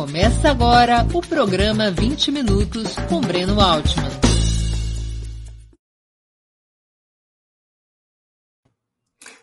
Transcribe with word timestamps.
Começa 0.00 0.50
agora 0.50 1.06
o 1.14 1.20
programa 1.20 1.90
20 1.90 2.32
Minutos 2.32 2.94
com 3.06 3.20
Breno 3.20 3.60
Altman. 3.60 4.08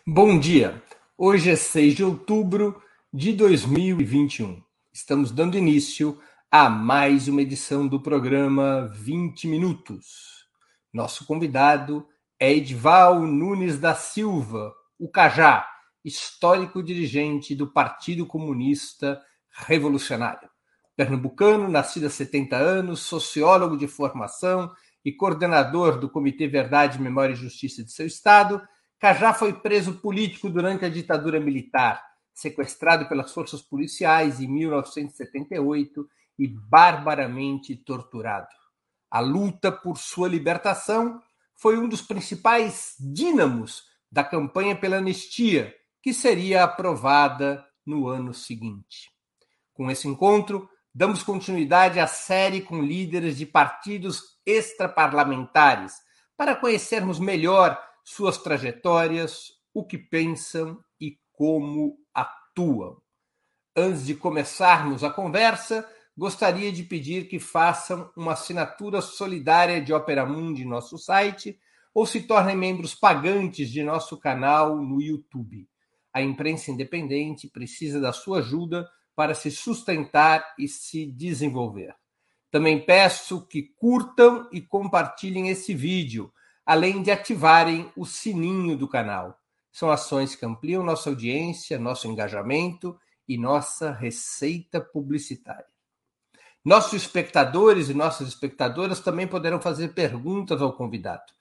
Bom 0.04 0.36
dia! 0.36 0.82
Hoje 1.16 1.50
é 1.50 1.54
6 1.54 1.94
de 1.94 2.02
outubro 2.02 2.82
de 3.14 3.32
2021. 3.34 4.60
Estamos 4.92 5.30
dando 5.30 5.56
início 5.56 6.18
a 6.50 6.68
mais 6.68 7.28
uma 7.28 7.42
edição 7.42 7.86
do 7.86 8.02
programa 8.02 8.88
20 8.96 9.46
Minutos. 9.46 10.48
Nosso 10.92 11.24
convidado 11.24 12.04
é 12.36 12.52
Edval 12.52 13.20
Nunes 13.20 13.78
da 13.78 13.94
Silva, 13.94 14.74
o 14.98 15.08
Cajá, 15.08 15.64
histórico 16.04 16.82
dirigente 16.82 17.54
do 17.54 17.68
Partido 17.68 18.26
Comunista 18.26 19.22
Revolucionário. 19.66 20.48
Pernambucano, 20.96 21.68
nascido 21.68 22.06
há 22.06 22.10
70 22.10 22.56
anos, 22.56 23.00
sociólogo 23.00 23.76
de 23.76 23.86
formação 23.86 24.72
e 25.04 25.12
coordenador 25.12 25.98
do 25.98 26.08
Comitê 26.08 26.46
Verdade, 26.48 27.00
Memória 27.00 27.32
e 27.32 27.36
Justiça 27.36 27.84
de 27.84 27.92
seu 27.92 28.06
estado, 28.06 28.60
Cajá 28.98 29.32
foi 29.32 29.52
preso 29.52 29.94
político 29.94 30.50
durante 30.50 30.84
a 30.84 30.88
ditadura 30.88 31.38
militar, 31.38 32.02
sequestrado 32.34 33.08
pelas 33.08 33.32
forças 33.32 33.62
policiais 33.62 34.40
em 34.40 34.48
1978 34.48 36.08
e 36.38 36.48
barbaramente 36.48 37.76
torturado. 37.76 38.48
A 39.10 39.20
luta 39.20 39.70
por 39.70 39.98
sua 39.98 40.28
libertação 40.28 41.20
foi 41.56 41.78
um 41.78 41.88
dos 41.88 42.02
principais 42.02 42.94
dínamos 42.98 43.84
da 44.10 44.24
campanha 44.24 44.76
pela 44.76 44.98
anistia, 44.98 45.74
que 46.02 46.12
seria 46.12 46.64
aprovada 46.64 47.64
no 47.84 48.08
ano 48.08 48.34
seguinte. 48.34 49.17
Com 49.78 49.88
esse 49.88 50.08
encontro, 50.08 50.68
damos 50.92 51.22
continuidade 51.22 52.00
à 52.00 52.08
série 52.08 52.62
com 52.62 52.82
líderes 52.82 53.38
de 53.38 53.46
partidos 53.46 54.36
extraparlamentares 54.44 55.94
para 56.36 56.56
conhecermos 56.56 57.20
melhor 57.20 57.80
suas 58.02 58.38
trajetórias, 58.38 59.52
o 59.72 59.86
que 59.86 59.96
pensam 59.96 60.82
e 61.00 61.16
como 61.32 61.96
atuam. 62.12 63.00
Antes 63.76 64.04
de 64.04 64.16
começarmos 64.16 65.04
a 65.04 65.10
conversa, 65.10 65.88
gostaria 66.16 66.72
de 66.72 66.82
pedir 66.82 67.28
que 67.28 67.38
façam 67.38 68.10
uma 68.16 68.32
assinatura 68.32 69.00
solidária 69.00 69.80
de 69.80 69.94
Opera 69.94 70.26
Mundi 70.26 70.62
em 70.62 70.68
nosso 70.68 70.98
site 70.98 71.56
ou 71.94 72.04
se 72.04 72.22
tornem 72.22 72.56
membros 72.56 72.96
pagantes 72.96 73.70
de 73.70 73.84
nosso 73.84 74.18
canal 74.18 74.76
no 74.76 75.00
YouTube. 75.00 75.68
A 76.12 76.20
imprensa 76.20 76.72
independente 76.72 77.46
precisa 77.46 78.00
da 78.00 78.12
sua 78.12 78.40
ajuda 78.40 78.84
para 79.18 79.34
se 79.34 79.50
sustentar 79.50 80.54
e 80.56 80.68
se 80.68 81.04
desenvolver. 81.04 81.92
Também 82.52 82.78
peço 82.80 83.44
que 83.48 83.62
curtam 83.62 84.48
e 84.52 84.60
compartilhem 84.60 85.48
esse 85.48 85.74
vídeo 85.74 86.32
além 86.64 87.02
de 87.02 87.10
ativarem 87.10 87.90
o 87.96 88.06
sininho 88.06 88.76
do 88.76 88.86
canal. 88.86 89.36
São 89.72 89.90
ações 89.90 90.36
que 90.36 90.46
ampliam 90.46 90.84
nossa 90.84 91.10
audiência, 91.10 91.80
nosso 91.80 92.06
engajamento 92.06 92.96
e 93.26 93.36
nossa 93.36 93.90
receita 93.90 94.80
publicitária. 94.80 95.66
Nossos 96.64 96.92
espectadores 96.92 97.88
e 97.88 97.94
nossas 97.94 98.28
espectadoras 98.28 99.00
também 99.00 99.26
poderão 99.26 99.60
fazer 99.60 99.94
perguntas 99.94 100.62
ao 100.62 100.74
convidado. 100.74 101.32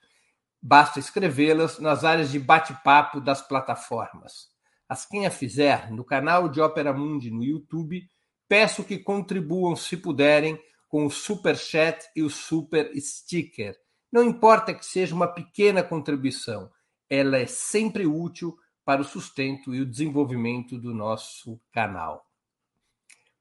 Basta 0.59 0.97
escrevê-las 0.97 1.77
nas 1.77 2.03
áreas 2.03 2.31
de 2.31 2.39
bate-papo 2.39 3.21
das 3.21 3.39
plataformas. 3.39 4.56
As 4.87 5.05
quem 5.05 5.25
a 5.25 5.31
fizer 5.31 5.91
no 5.91 6.03
canal 6.03 6.49
de 6.49 6.61
Ópera 6.61 6.93
Mundi 6.93 7.29
no 7.29 7.43
YouTube, 7.43 8.09
peço 8.47 8.83
que 8.83 8.97
contribuam, 8.97 9.75
se 9.75 9.97
puderem, 9.97 10.59
com 10.87 11.05
o 11.05 11.11
Super 11.11 11.57
Chat 11.57 12.07
e 12.15 12.23
o 12.23 12.29
Super 12.29 12.91
Sticker 12.95 13.75
não 14.11 14.23
importa 14.23 14.73
que 14.73 14.85
seja 14.85 15.13
uma 15.13 15.27
pequena 15.27 15.83
contribuição, 15.83 16.71
ela 17.09 17.37
é 17.37 17.45
sempre 17.45 18.05
útil 18.05 18.57
para 18.85 19.01
o 19.01 19.05
sustento 19.05 19.75
e 19.75 19.81
o 19.81 19.85
desenvolvimento 19.85 20.77
do 20.77 20.93
nosso 20.93 21.59
canal. 21.73 22.25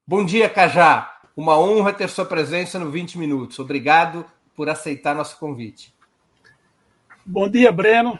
Bom 0.05 0.25
dia, 0.25 0.49
Cajá. 0.49 1.13
Uma 1.35 1.57
honra 1.57 1.93
ter 1.93 2.09
sua 2.09 2.25
presença 2.25 2.79
no 2.79 2.91
20 2.91 3.17
Minutos. 3.17 3.59
Obrigado 3.59 4.25
por 4.55 4.69
aceitar 4.69 5.15
nosso 5.15 5.37
convite. 5.39 5.93
Bom 7.25 7.47
dia, 7.49 7.71
Breno. 7.71 8.19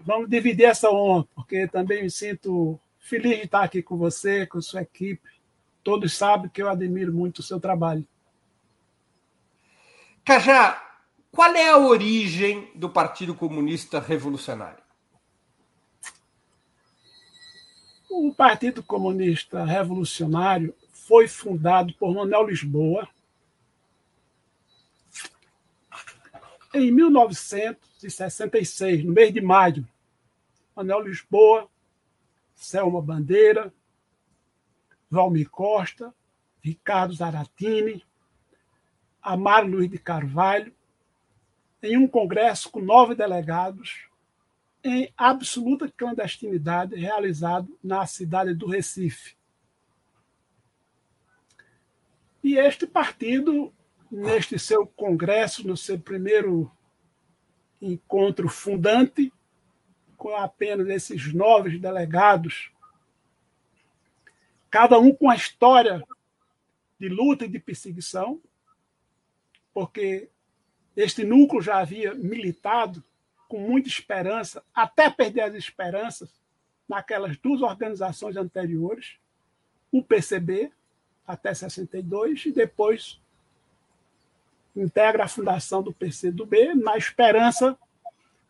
Vamos 0.00 0.28
dividir 0.28 0.64
essa 0.64 0.90
honra, 0.90 1.26
porque 1.34 1.66
também 1.66 2.02
me 2.02 2.10
sinto 2.10 2.78
feliz 2.98 3.38
de 3.38 3.44
estar 3.44 3.62
aqui 3.62 3.82
com 3.82 3.96
você, 3.96 4.46
com 4.46 4.60
sua 4.60 4.82
equipe. 4.82 5.28
Todos 5.82 6.14
sabem 6.14 6.50
que 6.50 6.62
eu 6.62 6.68
admiro 6.68 7.12
muito 7.12 7.38
o 7.38 7.42
seu 7.42 7.58
trabalho. 7.58 8.06
Cajá, 10.24 10.82
qual 11.30 11.54
é 11.54 11.68
a 11.68 11.78
origem 11.78 12.70
do 12.74 12.90
Partido 12.90 13.34
Comunista 13.34 13.98
Revolucionário? 13.98 14.82
O 18.10 18.34
Partido 18.34 18.82
Comunista 18.82 19.64
Revolucionário 19.64 20.74
foi 20.92 21.28
fundado 21.28 21.94
por 21.94 22.14
Manuel 22.14 22.46
Lisboa 22.46 23.08
em 26.74 26.92
1966, 28.02 29.04
no 29.04 29.12
mês 29.12 29.32
de 29.32 29.40
maio. 29.40 29.86
Manuel 30.74 31.00
Lisboa, 31.00 31.68
Selma 32.54 33.02
Bandeira, 33.02 33.72
Valmir 35.10 35.50
Costa, 35.50 36.14
Ricardo 36.60 37.14
Zaratini, 37.14 38.04
Amaro 39.22 39.66
Luiz 39.66 39.90
de 39.90 39.98
Carvalho 39.98 40.72
em 41.82 41.96
um 41.96 42.08
congresso 42.08 42.70
com 42.70 42.80
nove 42.80 43.14
delegados, 43.14 44.06
em 44.82 45.12
absoluta 45.16 45.90
clandestinidade, 45.90 46.96
realizado 46.96 47.78
na 47.82 48.06
cidade 48.06 48.54
do 48.54 48.66
Recife. 48.66 49.36
E 52.42 52.56
este 52.56 52.86
partido, 52.86 53.72
neste 54.10 54.58
seu 54.58 54.86
congresso, 54.86 55.66
no 55.66 55.76
seu 55.76 55.98
primeiro 55.98 56.70
encontro 57.80 58.48
fundante, 58.48 59.32
com 60.16 60.34
apenas 60.34 60.88
esses 60.88 61.32
nove 61.32 61.78
delegados, 61.78 62.72
cada 64.70 64.98
um 64.98 65.14
com 65.14 65.30
a 65.30 65.36
história 65.36 66.02
de 66.98 67.08
luta 67.08 67.44
e 67.44 67.48
de 67.48 67.58
perseguição, 67.58 68.40
porque 69.72 70.28
este 70.96 71.22
núcleo 71.22 71.62
já 71.62 71.78
havia 71.78 72.14
militado 72.14 73.02
com 73.48 73.60
muita 73.60 73.88
esperança, 73.88 74.62
até 74.74 75.08
perder 75.08 75.42
as 75.42 75.54
esperanças, 75.54 76.30
naquelas 76.88 77.36
duas 77.36 77.62
organizações 77.62 78.36
anteriores, 78.36 79.16
o 79.92 80.02
PCB, 80.02 80.72
até 81.26 81.54
62, 81.54 82.46
e 82.46 82.52
depois 82.52 83.20
integra 84.82 85.24
a 85.24 85.28
fundação 85.28 85.82
do 85.82 85.92
PCdoB, 85.92 86.74
na 86.74 86.96
esperança 86.96 87.76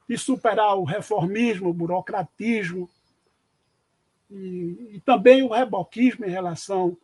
de 0.09 0.17
superar 0.17 0.77
o 0.77 0.85
reformismo, 0.85 1.69
o 1.69 1.75
burocratismo 1.75 2.89
e, 4.31 4.95
e 4.95 5.03
também 5.05 5.43
o 5.43 5.53
reboquismo 5.53 6.25
em 6.25 6.31
relação 6.31 6.97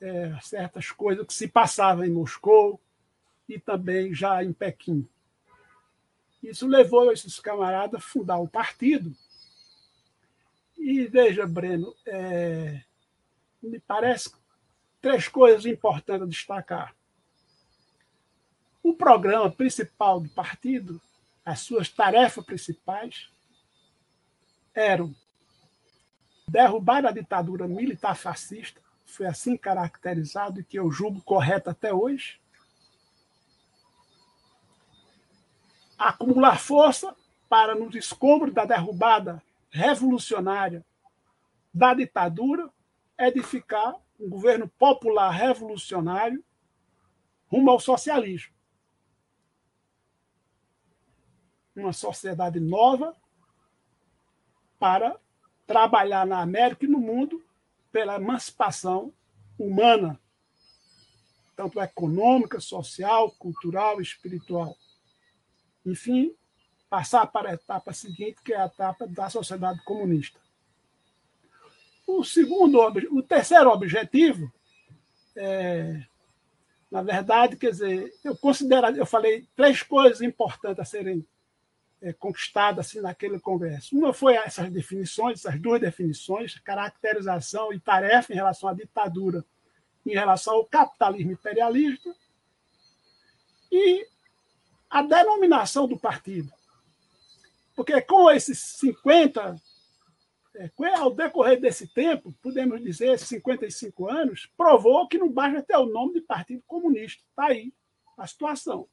é, 0.00 0.26
a 0.26 0.40
certas 0.40 0.90
coisas 0.90 1.26
que 1.26 1.34
se 1.34 1.48
passavam 1.48 2.04
em 2.04 2.10
Moscou, 2.10 2.80
e 3.48 3.58
também 3.58 4.14
já 4.14 4.44
em 4.44 4.52
Pequim. 4.52 5.08
Isso 6.42 6.66
levou 6.66 7.10
esses 7.10 7.40
camaradas 7.40 8.00
a 8.00 8.04
fundar 8.04 8.38
o 8.38 8.46
partido. 8.46 9.12
E 10.76 11.06
veja, 11.06 11.46
Breno, 11.46 11.94
é, 12.06 12.82
me 13.62 13.80
parece 13.80 14.30
três 15.00 15.26
coisas 15.26 15.66
importantes 15.66 16.22
a 16.22 16.26
destacar. 16.26 16.94
O 18.88 18.94
programa 18.94 19.50
principal 19.50 20.18
do 20.18 20.30
partido, 20.30 20.98
as 21.44 21.60
suas 21.60 21.90
tarefas 21.90 22.42
principais, 22.42 23.28
eram 24.74 25.14
derrubar 26.48 27.04
a 27.04 27.10
ditadura 27.10 27.68
militar 27.68 28.16
fascista, 28.16 28.80
foi 29.04 29.26
assim 29.26 29.58
caracterizado 29.58 30.60
e 30.60 30.64
que 30.64 30.78
eu 30.78 30.90
julgo 30.90 31.20
correto 31.20 31.68
até 31.68 31.92
hoje, 31.92 32.40
acumular 35.98 36.58
força 36.58 37.14
para, 37.46 37.74
nos 37.74 37.94
escombros 37.94 38.54
da 38.54 38.64
derrubada 38.64 39.42
revolucionária 39.68 40.82
da 41.74 41.92
ditadura, 41.92 42.70
edificar 43.18 43.96
um 44.18 44.30
governo 44.30 44.66
popular 44.66 45.28
revolucionário 45.28 46.42
rumo 47.50 47.70
ao 47.70 47.78
socialismo. 47.78 48.56
Uma 51.78 51.92
sociedade 51.92 52.58
nova 52.58 53.14
para 54.78 55.16
trabalhar 55.66 56.26
na 56.26 56.40
América 56.40 56.84
e 56.84 56.88
no 56.88 56.98
mundo 56.98 57.42
pela 57.92 58.16
emancipação 58.16 59.12
humana, 59.58 60.20
tanto 61.56 61.80
econômica, 61.80 62.60
social, 62.60 63.30
cultural, 63.32 64.00
espiritual. 64.00 64.76
Enfim, 65.86 66.34
passar 66.90 67.26
para 67.26 67.50
a 67.50 67.54
etapa 67.54 67.92
seguinte, 67.92 68.42
que 68.42 68.52
é 68.52 68.60
a 68.60 68.66
etapa 68.66 69.06
da 69.06 69.30
sociedade 69.30 69.82
comunista. 69.84 70.40
O 72.06 72.24
segundo, 72.24 72.80
o 72.80 73.22
terceiro 73.22 73.70
objetivo 73.70 74.52
é, 75.36 76.02
na 76.90 77.02
verdade, 77.02 77.56
quer 77.56 77.70
dizer, 77.70 78.12
eu 78.24 78.36
considero, 78.36 78.88
eu 78.96 79.06
falei 79.06 79.46
três 79.54 79.82
coisas 79.82 80.20
importantes 80.22 80.80
a 80.80 80.84
serem 80.84 81.24
é, 82.00 82.12
conquistadas 82.12 82.86
assim, 82.86 83.00
naquele 83.00 83.38
congresso. 83.40 83.96
Uma 83.96 84.12
foi 84.12 84.34
essas 84.34 84.70
definições, 84.70 85.44
essas 85.44 85.60
duas 85.60 85.80
definições, 85.80 86.58
caracterização 86.60 87.72
e 87.72 87.80
tarefa 87.80 88.32
em 88.32 88.36
relação 88.36 88.68
à 88.68 88.74
ditadura, 88.74 89.44
em 90.06 90.12
relação 90.12 90.54
ao 90.54 90.64
capitalismo 90.64 91.32
imperialista, 91.32 92.14
e 93.70 94.06
a 94.88 95.02
denominação 95.02 95.86
do 95.86 95.98
partido. 95.98 96.50
Porque 97.74 98.00
com 98.00 98.30
esses 98.30 98.58
50 98.58 99.60
é, 100.56 100.70
ao 100.96 101.14
decorrer 101.14 101.60
desse 101.60 101.86
tempo, 101.86 102.34
podemos 102.42 102.82
dizer, 102.82 103.16
55 103.18 104.10
anos, 104.10 104.50
provou 104.56 105.06
que 105.06 105.18
não 105.18 105.30
basta 105.30 105.62
ter 105.62 105.76
o 105.76 105.86
nome 105.86 106.14
de 106.14 106.20
Partido 106.22 106.62
Comunista. 106.66 107.22
Está 107.30 107.46
aí 107.46 107.72
a 108.16 108.26
situação. 108.26 108.88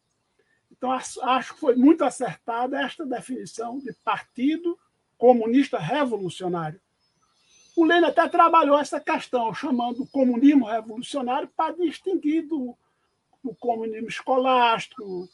Então, 0.72 0.92
acho 0.92 1.54
que 1.54 1.60
foi 1.60 1.76
muito 1.76 2.04
acertada 2.04 2.82
esta 2.82 3.06
definição 3.06 3.80
de 3.80 3.94
Partido 4.04 4.78
Comunista 5.18 5.78
Revolucionário. 5.78 6.80
O 7.76 7.84
Lênin 7.84 8.06
até 8.06 8.28
trabalhou 8.28 8.80
essa 8.80 9.00
questão, 9.00 9.54
chamando 9.54 10.04
o 10.04 10.08
comunismo 10.08 10.66
revolucionário 10.66 11.50
para 11.56 11.76
distinguir 11.76 12.48
do, 12.48 12.76
do 13.44 13.54
comunismo 13.56 14.08
escolástico, 14.08 15.30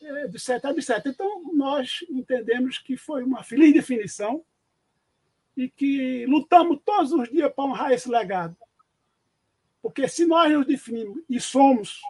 etc, 0.00 0.64
etc. 0.76 1.06
Então, 1.06 1.52
nós 1.52 2.04
entendemos 2.10 2.78
que 2.78 2.96
foi 2.96 3.22
uma 3.22 3.42
feliz 3.42 3.72
definição 3.72 4.44
e 5.56 5.68
que 5.68 6.26
lutamos 6.26 6.80
todos 6.84 7.12
os 7.12 7.28
dias 7.28 7.52
para 7.52 7.64
honrar 7.64 7.92
esse 7.92 8.08
legado. 8.08 8.56
Porque 9.80 10.08
se 10.08 10.26
nós 10.26 10.50
nos 10.52 10.66
definimos 10.66 11.22
e 11.28 11.38
somos, 11.38 12.00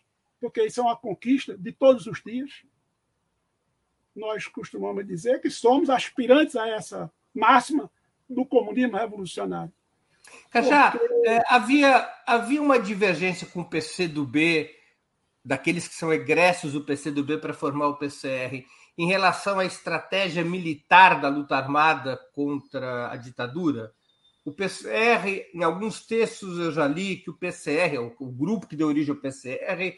porque 0.44 0.62
isso 0.62 0.78
é 0.78 0.82
uma 0.82 0.94
conquista 0.94 1.56
de 1.56 1.72
todos 1.72 2.06
os 2.06 2.22
dias, 2.22 2.50
nós 4.14 4.46
costumamos 4.46 5.06
dizer 5.06 5.40
que 5.40 5.48
somos 5.48 5.88
aspirantes 5.88 6.54
a 6.54 6.68
essa 6.68 7.10
máxima 7.34 7.90
do 8.28 8.44
comunismo 8.44 8.94
revolucionário. 8.94 9.72
Cajá, 10.50 10.90
porque... 10.90 11.28
é, 11.30 11.42
havia, 11.48 12.06
havia 12.26 12.60
uma 12.60 12.78
divergência 12.78 13.46
com 13.46 13.62
o 13.62 13.64
PCdoB, 13.64 14.70
daqueles 15.42 15.88
que 15.88 15.94
são 15.94 16.12
egressos 16.12 16.74
do 16.74 16.84
PCdoB 16.84 17.38
para 17.38 17.54
formar 17.54 17.88
o 17.88 17.96
PCR 17.96 18.66
em 18.98 19.06
relação 19.06 19.58
à 19.58 19.64
estratégia 19.64 20.44
militar 20.44 21.22
da 21.22 21.30
luta 21.30 21.56
armada 21.56 22.18
contra 22.34 23.10
a 23.10 23.16
ditadura? 23.16 23.94
O 24.44 24.52
PCR, 24.52 25.46
em 25.54 25.62
alguns 25.62 26.04
textos 26.04 26.58
eu 26.58 26.70
já 26.70 26.86
li 26.86 27.16
que 27.16 27.30
o 27.30 27.34
PCR, 27.34 27.96
o 27.98 28.30
grupo 28.30 28.66
que 28.66 28.76
deu 28.76 28.88
origem 28.88 29.14
ao 29.14 29.20
PCR, 29.20 29.96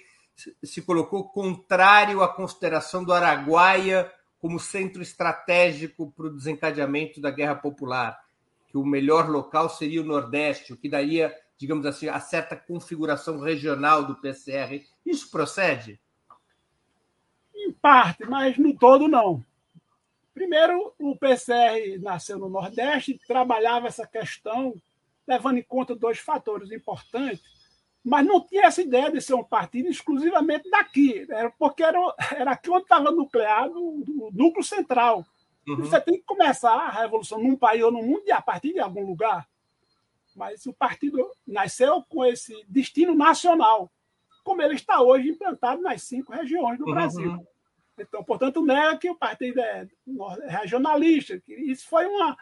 se 0.62 0.82
colocou 0.82 1.28
contrário 1.28 2.22
à 2.22 2.28
consideração 2.28 3.02
do 3.02 3.12
Araguaia 3.12 4.12
como 4.38 4.60
centro 4.60 5.02
estratégico 5.02 6.12
para 6.12 6.26
o 6.26 6.34
desencadeamento 6.34 7.20
da 7.20 7.30
guerra 7.30 7.54
popular, 7.54 8.22
que 8.68 8.76
o 8.76 8.84
melhor 8.84 9.28
local 9.28 9.68
seria 9.68 10.02
o 10.02 10.04
Nordeste, 10.04 10.72
o 10.72 10.76
que 10.76 10.88
daria, 10.88 11.34
digamos 11.56 11.86
assim, 11.86 12.08
a 12.08 12.20
certa 12.20 12.54
configuração 12.54 13.40
regional 13.40 14.04
do 14.04 14.16
PCR. 14.16 14.84
Isso 15.04 15.30
procede? 15.30 15.98
Em 17.54 17.72
parte, 17.72 18.24
mas 18.26 18.58
no 18.58 18.76
todo 18.76 19.08
não. 19.08 19.42
Primeiro, 20.34 20.92
o 20.98 21.16
PCR 21.16 21.98
nasceu 22.00 22.38
no 22.38 22.50
Nordeste 22.50 23.18
trabalhava 23.26 23.86
essa 23.86 24.06
questão 24.06 24.74
levando 25.26 25.58
em 25.58 25.62
conta 25.62 25.94
dois 25.94 26.18
fatores 26.18 26.70
importantes, 26.70 27.42
mas 28.06 28.24
não 28.24 28.40
tinha 28.40 28.66
essa 28.66 28.80
ideia 28.80 29.10
de 29.10 29.20
ser 29.20 29.34
um 29.34 29.42
partido 29.42 29.88
exclusivamente 29.88 30.70
daqui, 30.70 31.26
era 31.28 31.50
porque 31.50 31.82
era, 31.82 31.98
era 32.36 32.52
aqui 32.52 32.70
onde 32.70 32.84
estava 32.84 33.10
nucleado 33.10 33.76
o 33.76 34.30
núcleo 34.32 34.62
central. 34.62 35.26
Uhum. 35.66 35.78
Você 35.78 36.00
tem 36.00 36.14
que 36.14 36.22
começar 36.22 36.72
a 36.72 36.88
revolução 36.88 37.42
num 37.42 37.56
país 37.56 37.82
ou 37.82 37.90
no 37.90 38.00
mundo 38.00 38.22
e 38.24 38.30
a 38.30 38.40
partir 38.40 38.72
de 38.72 38.78
algum 38.78 39.04
lugar. 39.04 39.48
Mas 40.36 40.64
o 40.66 40.72
partido 40.72 41.18
nasceu 41.44 42.00
com 42.08 42.24
esse 42.24 42.54
destino 42.68 43.12
nacional, 43.12 43.90
como 44.44 44.62
ele 44.62 44.74
está 44.74 45.00
hoje 45.00 45.30
implantado 45.30 45.82
nas 45.82 46.02
cinco 46.04 46.32
regiões 46.32 46.78
do 46.78 46.86
uhum. 46.86 46.92
Brasil. 46.92 47.46
Então, 47.98 48.22
portanto, 48.22 48.64
nega 48.64 48.98
que 48.98 49.10
o 49.10 49.16
partido 49.16 49.58
é 49.58 49.88
regionalista. 50.46 51.42
Isso 51.48 51.88
foi 51.88 52.06
uma, 52.06 52.36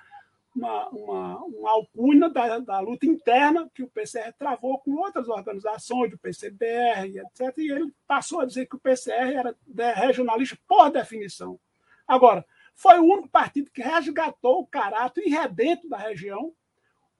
uma, 0.54 0.88
uma, 0.90 1.44
uma 1.44 1.70
alcunha 1.70 2.30
da, 2.30 2.58
da, 2.60 2.80
luta 2.80 3.04
interna 3.06 3.68
que 3.74 3.82
o 3.82 3.90
PCR 3.90 4.32
travou 4.38 4.78
com 4.78 4.94
outras 4.94 5.28
organizações, 5.28 6.10
do 6.10 6.18
PCBR, 6.18 7.18
etc. 7.18 7.58
E 7.58 7.70
ele 7.70 7.92
passou 8.06 8.40
a 8.40 8.46
dizer 8.46 8.66
que 8.66 8.76
o 8.76 8.80
PCR 8.80 9.34
era 9.34 9.56
regionalista 9.94 10.56
por 10.68 10.90
definição. 10.90 11.58
Agora, 12.06 12.46
foi 12.74 12.98
o 12.98 13.04
único 13.04 13.28
partido 13.28 13.70
que 13.70 13.82
resgatou 13.82 14.60
o 14.60 14.66
caráter 14.66 15.26
irredento 15.26 15.88
da 15.88 15.96
região, 15.96 16.52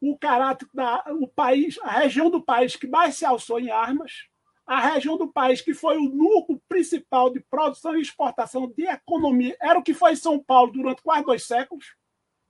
o 0.01 0.17
caráter 0.17 0.69
da 0.73 1.05
o 1.09 1.27
país, 1.27 1.79
a 1.83 2.01
região 2.01 2.31
do 2.31 2.43
país 2.43 2.77
que 2.77 2.87
mais 2.87 3.17
se 3.17 3.25
alçou 3.25 3.59
em 3.59 3.71
armas, 3.71 4.29
a 4.67 4.81
região 4.81 5.17
do 5.17 5.31
país 5.31 5.61
que 5.61 5.75
foi 5.75 5.97
o 5.99 6.09
núcleo 6.09 6.61
principal 6.69 7.31
de 7.31 7.41
produção 7.41 7.97
e 7.97 8.03
exportação 8.03 8.67
de 8.67 8.85
economia, 8.85 9.57
era 9.61 9.79
o 9.79 9.83
que 9.83 9.95
foi 9.95 10.17
São 10.17 10.43
Paulo 10.43 10.73
durante 10.73 11.03
quase 11.03 11.25
dois 11.25 11.47
séculos, 11.47 11.95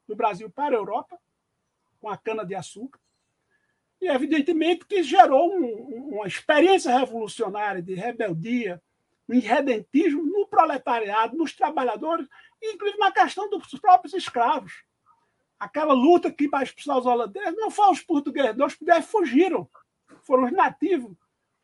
do 0.06 0.16
Brasil 0.16 0.50
para 0.50 0.74
a 0.74 0.78
Europa, 0.78 1.18
com 2.00 2.08
a 2.08 2.16
cana-de-açúcar. 2.16 3.00
E, 4.00 4.08
evidentemente, 4.08 4.84
que 4.86 5.02
gerou 5.02 5.54
um, 5.54 6.14
uma 6.14 6.26
experiência 6.26 6.96
revolucionária 6.96 7.80
de 7.80 7.94
rebeldia, 7.94 8.82
um 9.28 9.34
irredentismo 9.34 10.22
no 10.22 10.46
proletariado, 10.46 11.36
nos 11.36 11.54
trabalhadores, 11.54 12.28
inclusive 12.62 12.98
na 12.98 13.10
questão 13.10 13.48
dos 13.48 13.66
próprios 13.80 14.12
escravos. 14.14 14.84
Aquela 15.58 15.94
luta 15.94 16.30
que 16.30 16.48
para 16.48 16.64
expulsar 16.64 16.98
os 16.98 17.06
holandeses 17.06 17.56
não 17.56 17.70
foram 17.70 17.92
os 17.92 18.02
portugueses, 18.02 18.52
os 18.52 18.74
portugueses 18.74 19.10
fugiram, 19.10 19.68
foram 20.22 20.44
os 20.44 20.52
nativos 20.52 21.16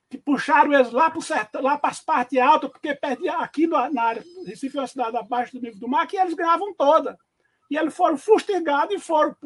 que 0.09 0.19
puxaram 0.19 0.73
eles 0.73 0.91
lá 0.91 1.09
para 1.09 1.61
lá 1.61 1.79
as 1.81 2.01
partes 2.01 2.39
altas, 2.39 2.71
porque 2.71 2.95
perdia 2.95 3.35
aqui 3.35 3.67
na 3.67 4.03
área, 4.03 4.25
Recife 4.45 4.77
é 4.77 4.81
uma 4.81 4.87
cidade 4.87 5.17
abaixo 5.17 5.53
do 5.53 5.63
nível 5.63 5.79
do 5.79 5.89
mar, 5.89 6.07
que 6.07 6.17
eles 6.17 6.35
ganhavam 6.35 6.75
toda. 6.75 7.17
E 7.71 7.77
eles 7.77 7.95
foram 7.95 8.19
fustigados 8.19 8.95
e 8.95 8.99
foram 8.99 9.37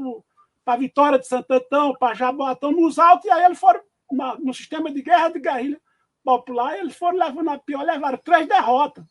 para 0.64 0.78
Vitória 0.78 1.18
de 1.18 1.26
Santo 1.26 1.52
Antão, 1.52 1.94
para 1.94 2.14
Jaboatão, 2.14 2.72
nos 2.72 2.98
altos, 2.98 3.26
e 3.26 3.30
aí 3.30 3.44
eles 3.44 3.58
foram 3.58 3.82
na, 4.10 4.36
no 4.36 4.54
sistema 4.54 4.90
de 4.90 5.02
guerra 5.02 5.28
de 5.28 5.40
guerrilha 5.40 5.80
popular, 6.24 6.78
eles 6.78 6.96
foram 6.96 7.18
levando 7.18 7.50
a 7.50 7.58
pior, 7.58 7.84
levaram 7.84 8.18
três 8.18 8.48
derrotas. 8.48 9.04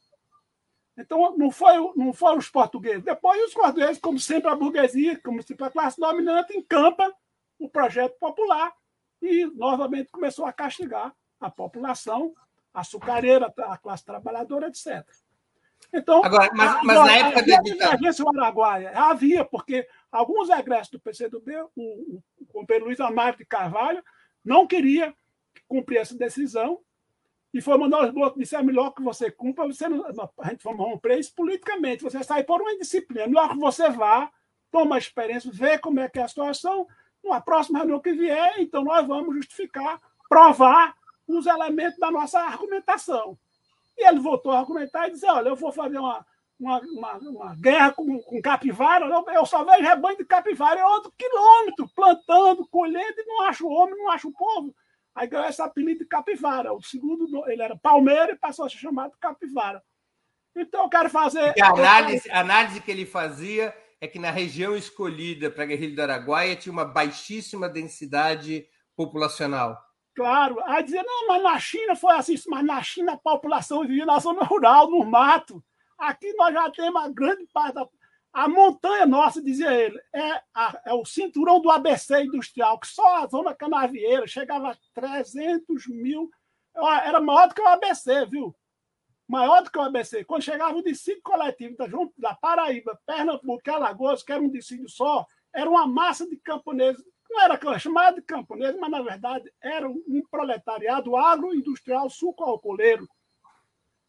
Então, 0.98 1.36
não, 1.38 1.52
foi, 1.52 1.74
não 1.96 2.14
foram 2.14 2.38
os 2.38 2.50
portugueses. 2.50 3.04
Depois, 3.04 3.42
os 3.44 3.54
portugueses, 3.54 4.00
como 4.00 4.20
sempre 4.20 4.50
a 4.50 4.56
burguesia, 4.56 5.20
como 5.22 5.42
sempre 5.42 5.66
a 5.66 5.70
classe 5.70 6.00
dominante, 6.00 6.56
encampa 6.58 7.12
o 7.60 7.70
projeto 7.70 8.18
popular 8.20 8.74
e 9.22 9.46
novamente 9.46 10.10
começou 10.12 10.46
a 10.46 10.54
castigar 10.54 11.16
a 11.40 11.50
população 11.50 12.34
açucareira, 12.74 13.54
a 13.58 13.78
classe 13.78 14.04
trabalhadora, 14.04 14.68
etc. 14.68 15.06
Então, 15.92 16.24
agora, 16.24 16.50
mas, 16.54 16.84
mas 16.84 17.00
na 17.00 17.12
época 17.12 17.46
da 17.46 17.58
divergência 17.62 18.26
Araguaia 18.28 18.92
havia, 18.96 19.44
porque 19.44 19.88
alguns 20.12 20.50
egressos 20.50 20.92
do 20.92 21.00
PCdoB, 21.00 21.52
o, 21.76 22.22
o 22.40 22.46
companheiro 22.48 22.86
Luiz 22.86 23.00
Amaro 23.00 23.38
de 23.38 23.46
Carvalho, 23.46 24.04
não 24.44 24.68
queria 24.68 25.14
cumprir 25.68 25.98
essa 25.98 26.18
decisão 26.18 26.80
e 27.54 27.62
foi 27.62 27.78
mandar 27.78 28.06
os 28.06 28.12
blocos 28.12 28.40
disse 28.40 28.56
é 28.56 28.64
melhor 28.64 28.92
que 28.92 29.04
você 29.04 29.30
cumpra, 29.30 29.66
você 29.66 29.88
não, 29.88 30.04
a 30.40 30.50
gente 30.50 30.64
vai 30.64 30.74
romper 30.74 31.20
isso 31.20 31.34
politicamente, 31.36 32.04
você 32.04 32.24
sai 32.24 32.44
por 32.44 32.60
uma 32.62 32.74
indisciplina, 32.74 33.28
melhor 33.28 33.50
que 33.50 33.60
você 33.60 33.90
vá, 33.90 34.32
toma 34.72 34.96
a 34.96 34.98
experiência, 34.98 35.52
vê 35.54 35.78
como 35.78 36.00
é 36.00 36.10
que 36.10 36.20
é 36.20 36.24
a 36.24 36.28
situação, 36.28 36.88
numa 37.24 37.40
próxima 37.40 37.78
reunião 37.78 38.00
que 38.00 38.12
vier, 38.12 38.56
então 38.58 38.84
nós 38.84 39.08
vamos 39.08 39.36
justificar, 39.36 40.02
provar 40.28 40.96
os 41.28 41.46
elementos 41.46 42.00
da 42.00 42.10
nossa 42.10 42.40
argumentação. 42.40 43.38
E 43.98 44.08
ele 44.08 44.20
voltou 44.20 44.52
a 44.52 44.60
argumentar 44.60 45.08
e 45.08 45.12
disse: 45.12 45.26
Olha, 45.26 45.50
eu 45.50 45.56
vou 45.56 45.72
fazer 45.72 45.98
uma, 45.98 46.26
uma, 46.60 46.80
uma, 46.80 47.18
uma 47.18 47.56
guerra 47.56 47.92
com, 47.92 48.20
com 48.20 48.42
capivara, 48.42 49.06
eu 49.34 49.46
só 49.46 49.64
vejo 49.64 49.84
rebanho 49.84 50.18
de 50.18 50.26
capivara, 50.26 50.80
é 50.80 50.86
outro 50.86 51.14
quilômetro, 51.18 51.90
plantando, 51.96 52.68
colhendo, 52.70 53.16
e 53.18 53.26
não 53.26 53.42
acho 53.44 53.68
homem, 53.68 53.98
não 53.98 54.12
acho 54.12 54.32
povo. 54.32 54.74
Aí 55.16 55.28
ganhou 55.28 55.48
esse 55.48 55.62
apelido 55.62 56.00
de 56.00 56.08
capivara. 56.08 56.74
O 56.74 56.82
segundo, 56.82 57.28
ele 57.48 57.62
era 57.62 57.78
palmeira 57.78 58.32
e 58.32 58.38
passou 58.38 58.66
a 58.66 58.70
ser 58.70 58.78
chamado 58.78 59.14
capivara. 59.20 59.84
Então, 60.56 60.84
eu 60.84 60.90
quero 60.90 61.10
fazer. 61.10 61.54
a 61.62 61.70
análise, 61.70 62.32
a 62.32 62.40
análise 62.40 62.82
que 62.82 62.92
ele 62.92 63.06
fazia 63.06 63.76
é 64.00 64.08
que 64.08 64.20
na 64.20 64.32
região 64.32 64.76
escolhida 64.76 65.50
para 65.50 65.64
a 65.64 65.68
guerrilha 65.68 65.96
do 65.96 66.02
Araguaia 66.02 66.56
tinha 66.56 66.74
uma 66.74 66.86
baixíssima 66.86 67.70
densidade 67.70 68.66
populacional. 68.96 69.78
Claro. 70.16 70.62
Aí 70.66 70.84
dizia, 70.84 71.04
não, 71.04 71.28
mas 71.28 71.44
na 71.44 71.60
China 71.60 71.96
foi 71.96 72.14
assim, 72.16 72.36
mas 72.48 72.64
na 72.64 72.82
China 72.84 73.14
a 73.14 73.18
população 73.18 73.82
vivia 73.82 74.06
na 74.06 74.20
zona 74.20 74.44
rural, 74.44 74.90
no 74.90 75.04
mato. 75.04 75.64
Aqui 75.98 76.34
nós 76.34 76.54
já 76.54 76.70
temos 76.70 77.04
a 77.04 77.10
grande 77.10 77.48
parte 77.52 77.76
da. 77.76 77.88
A 78.32 78.48
montanha 78.48 79.06
nossa, 79.06 79.40
dizia 79.44 79.72
ele, 79.72 80.00
é, 80.12 80.42
a, 80.56 80.82
é 80.88 80.94
o 80.94 81.06
cinturão 81.06 81.62
do 81.62 81.70
ABC 81.70 82.24
industrial, 82.24 82.80
que 82.80 82.88
só 82.88 83.18
a 83.18 83.28
zona 83.28 83.54
canavieira 83.54 84.26
chegava 84.26 84.72
a 84.72 84.78
300 84.96 85.86
mil. 85.88 86.32
Era 86.76 87.22
maior 87.22 87.48
do 87.48 87.54
que 87.54 87.62
o 87.62 87.68
ABC, 87.68 88.26
viu? 88.26 88.56
Maior 89.28 89.62
do 89.62 89.72
que 89.72 89.78
o 89.78 89.84
ABC. 89.84 90.24
Quando 90.26 90.42
chegava 90.42 90.76
o 90.76 90.84
dissídio 90.84 91.22
coletivo 91.24 91.78
da, 91.78 91.86
da 92.18 92.36
Paraíba, 92.36 93.00
Pernambuco 93.06 93.62
e 93.68 93.70
Alagoas, 93.70 94.24
que 94.24 94.32
era 94.32 94.42
um 94.42 94.50
dissídio 94.50 94.90
só, 94.90 95.28
era 95.54 95.70
uma 95.70 95.86
massa 95.86 96.28
de 96.28 96.36
camponeses 96.38 97.04
não 97.34 97.42
era 97.42 97.80
chamado 97.80 98.16
de 98.16 98.22
camponês, 98.22 98.78
mas 98.80 98.92
na 98.92 99.02
verdade 99.02 99.52
era 99.62 99.90
um 99.90 100.22
proletariado 100.30 101.18
agroindustrial 101.18 102.10
suco-alcooleiro. 102.10 103.08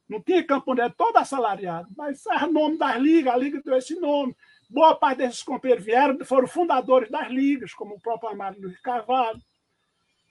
Não 0.06 0.20
tinha 0.20 0.44
camponês 0.46 0.92
todo 0.94 1.16
assalariado, 1.16 1.88
mas 1.96 2.26
era 2.26 2.46
nome 2.46 2.76
das 2.76 2.96
ligas, 2.98 3.32
a 3.32 3.36
liga 3.36 3.62
deu 3.62 3.76
esse 3.76 3.98
nome. 3.98 4.36
Boa 4.68 4.94
parte 4.94 5.18
desses 5.18 5.42
companheiros 5.42 5.84
vieram, 5.84 6.22
foram 6.24 6.46
fundadores 6.46 7.10
das 7.10 7.28
ligas, 7.30 7.72
como 7.72 7.94
o 7.94 8.00
próprio 8.00 8.30
Amaro 8.30 8.60
Luiz 8.60 8.78
Carvalho. 8.80 9.40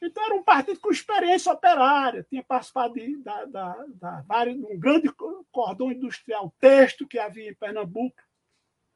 Então 0.01 0.23
era 0.23 0.35
um 0.35 0.43
partido 0.43 0.79
com 0.79 0.91
experiência 0.91 1.51
operária, 1.51 2.25
tinha 2.29 2.43
participado 2.43 2.93
de, 2.93 3.17
da, 3.23 3.45
da, 3.45 3.85
da, 3.95 4.45
de 4.45 4.63
um 4.63 4.77
grande 4.77 5.09
cordão 5.51 5.91
industrial 5.91 6.53
texto 6.59 7.07
que 7.07 7.17
havia 7.17 7.49
em 7.49 7.55
Pernambuco, 7.55 8.15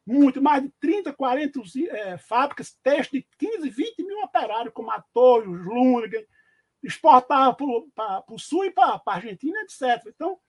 muito, 0.08 0.42
mais 0.42 0.64
de 0.64 0.70
30, 0.80 1.12
40 1.12 1.60
é, 1.90 2.18
fábricas, 2.18 2.78
testes 2.82 3.20
de 3.20 3.28
15, 3.38 3.70
20 3.70 4.04
mil 4.06 4.20
operários, 4.22 4.74
como 4.74 4.90
a 4.90 5.04
Toyo, 5.14 5.52
Lundgren, 5.52 6.26
exportava 6.82 7.54
para 7.94 8.24
o 8.30 8.40
Sul 8.40 8.64
e 8.64 8.72
para 8.72 9.02
a 9.06 9.14
Argentina, 9.14 9.60
etc. 9.62 10.08
Então, 10.08 10.40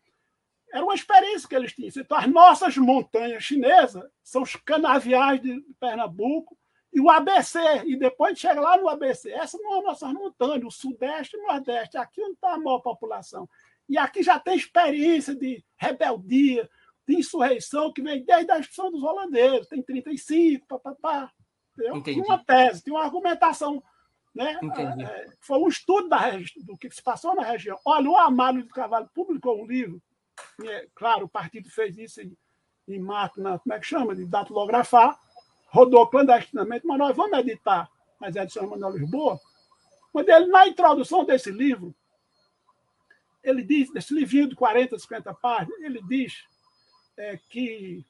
era 0.72 0.84
uma 0.84 0.94
experiência 0.94 1.48
que 1.48 1.56
eles 1.56 1.72
tinham. 1.72 1.90
Então, 1.96 2.16
as 2.16 2.28
nossas 2.28 2.76
montanhas 2.76 3.42
chinesas 3.42 4.04
são 4.22 4.42
os 4.42 4.54
canaviais 4.54 5.40
de 5.40 5.60
Pernambuco 5.80 6.56
e 6.92 7.00
o 7.00 7.10
ABC. 7.10 7.58
E 7.84 7.96
depois 7.96 8.38
chega 8.38 8.60
lá 8.60 8.76
no 8.76 8.88
ABC. 8.88 9.30
Essas 9.32 9.60
são 9.60 9.78
as 9.78 9.84
nossas 9.84 10.12
montanhas, 10.12 10.64
o 10.64 10.70
Sudeste 10.70 11.36
e 11.36 11.40
o 11.40 11.46
Nordeste. 11.46 11.96
Aqui 11.96 12.22
onde 12.22 12.34
está 12.34 12.52
a 12.52 12.58
maior 12.58 12.78
população. 12.78 13.48
E 13.88 13.98
aqui 13.98 14.22
já 14.22 14.38
tem 14.38 14.54
experiência 14.54 15.34
de 15.34 15.64
rebeldia, 15.76 16.68
de 17.08 17.16
insurreição 17.16 17.90
que 17.90 18.02
vem 18.02 18.22
desde 18.22 18.52
a 18.52 18.58
expulsão 18.58 18.90
dos 18.90 19.02
holandeses, 19.02 19.66
tem 19.66 19.82
35, 19.82 20.66
papapá. 20.66 21.32
Tem 22.04 22.20
uma 22.20 22.44
tese, 22.44 22.84
tem 22.84 22.92
uma 22.92 23.02
argumentação. 23.02 23.82
Né? 24.34 24.60
É, 25.00 25.30
foi 25.40 25.58
um 25.58 25.68
estudo 25.68 26.08
da, 26.08 26.30
do 26.66 26.76
que 26.76 26.90
se 26.90 27.02
passou 27.02 27.34
na 27.34 27.42
região. 27.42 27.78
Olha, 27.84 28.10
o 28.10 28.16
Amado 28.16 28.62
de 28.62 28.68
Carvalho 28.68 29.08
publicou 29.14 29.62
um 29.62 29.66
livro, 29.66 30.02
é, 30.64 30.86
claro, 30.94 31.24
o 31.24 31.28
partido 31.28 31.70
fez 31.70 31.96
isso 31.96 32.20
em, 32.20 32.36
em 32.86 33.00
marco, 33.00 33.40
na, 33.40 33.58
como 33.58 33.72
é 33.72 33.78
que 33.78 33.86
chama? 33.86 34.14
De 34.14 34.26
datilografar, 34.26 35.18
rodou 35.68 36.06
clandestinamente, 36.08 36.86
mas 36.86 36.98
nós 36.98 37.16
vamos 37.16 37.38
editar 37.38 37.90
as 38.20 38.36
edições 38.36 38.68
Manuel 38.68 38.98
Lisboa. 38.98 39.40
Quando 40.12 40.28
ele, 40.28 40.46
na 40.46 40.68
introdução 40.68 41.24
desse 41.24 41.50
livro, 41.50 41.94
ele 43.42 43.62
diz, 43.62 43.90
desse 43.92 44.12
livrinho 44.12 44.48
de 44.48 44.54
40, 44.54 44.98
50 44.98 45.34
páginas, 45.34 45.80
ele 45.80 46.02
diz 46.02 46.44
é, 47.18 47.38
que, 47.50 48.04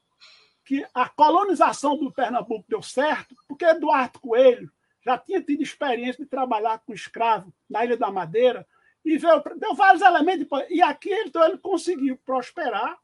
que 0.64 0.86
a 0.94 1.08
colonização 1.08 1.96
do 1.96 2.12
Pernambuco 2.12 2.66
deu 2.68 2.82
certo, 2.82 3.34
porque 3.48 3.64
Eduardo 3.64 4.20
Coelho 4.20 4.70
já 5.04 5.16
tinha 5.16 5.42
tido 5.42 5.62
experiência 5.62 6.22
de 6.22 6.30
trabalhar 6.30 6.78
com 6.80 6.92
escravo 6.92 7.52
na 7.68 7.84
Ilha 7.84 7.96
da 7.96 8.10
Madeira 8.10 8.66
e 9.04 9.16
veio, 9.16 9.42
deu 9.56 9.74
vários 9.74 10.02
elementos. 10.02 10.46
E 10.68 10.82
aqui 10.82 11.12
então, 11.12 11.42
ele 11.44 11.58
conseguiu 11.58 12.18
prosperar 12.18 12.98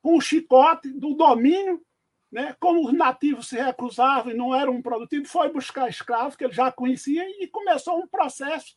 com 0.00 0.16
o 0.16 0.20
chicote 0.20 0.90
do 0.90 1.14
domínio, 1.14 1.84
né? 2.32 2.56
como 2.58 2.86
os 2.86 2.92
nativos 2.92 3.48
se 3.48 3.56
recusavam 3.56 4.32
e 4.32 4.36
não 4.36 4.54
eram 4.54 4.80
produtivos, 4.80 5.30
foi 5.30 5.52
buscar 5.52 5.88
escravos 5.88 6.36
que 6.36 6.44
ele 6.44 6.54
já 6.54 6.72
conhecia 6.72 7.24
e 7.42 7.46
começou 7.48 7.98
um 7.98 8.06
processo 8.06 8.76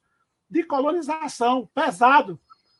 de 0.49 0.63
colonização 0.63 1.69
pesado 1.73 2.39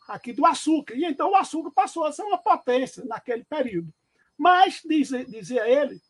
aqui 0.10 0.34
do 0.34 0.46
açúcar. 0.46 0.96
E 0.96 1.06
então 1.06 1.32
o 1.32 1.36
açúcar 1.36 1.72
passou 1.72 2.06
a 2.06 2.12
ser 2.12 2.24
uma 2.24 2.38
potência 2.38 3.06
naquele 3.06 3.44
período. 3.44 3.94
Mas, 4.38 4.82
dizia, 4.84 5.26
dizia 5.26 5.70
ele, 5.70 6.02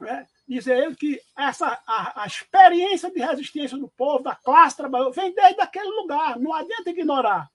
né, 0.00 0.26
dizia 0.46 0.76
ele 0.76 0.94
que 0.94 1.20
essa, 1.36 1.80
a, 1.86 2.22
a, 2.22 2.26
experiência 2.26 3.10
de 3.10 3.20
resistência 3.20 3.78
do 3.78 3.88
povo, 3.88 4.24
da 4.24 4.34
classe 4.34 4.76
trabalhadora, 4.76 5.14
vem 5.14 5.32
desde 5.32 5.60
aquele 5.60 5.88
lugar, 5.88 6.38
não 6.38 6.52
adianta 6.52 6.90
ignorar. 6.90 7.48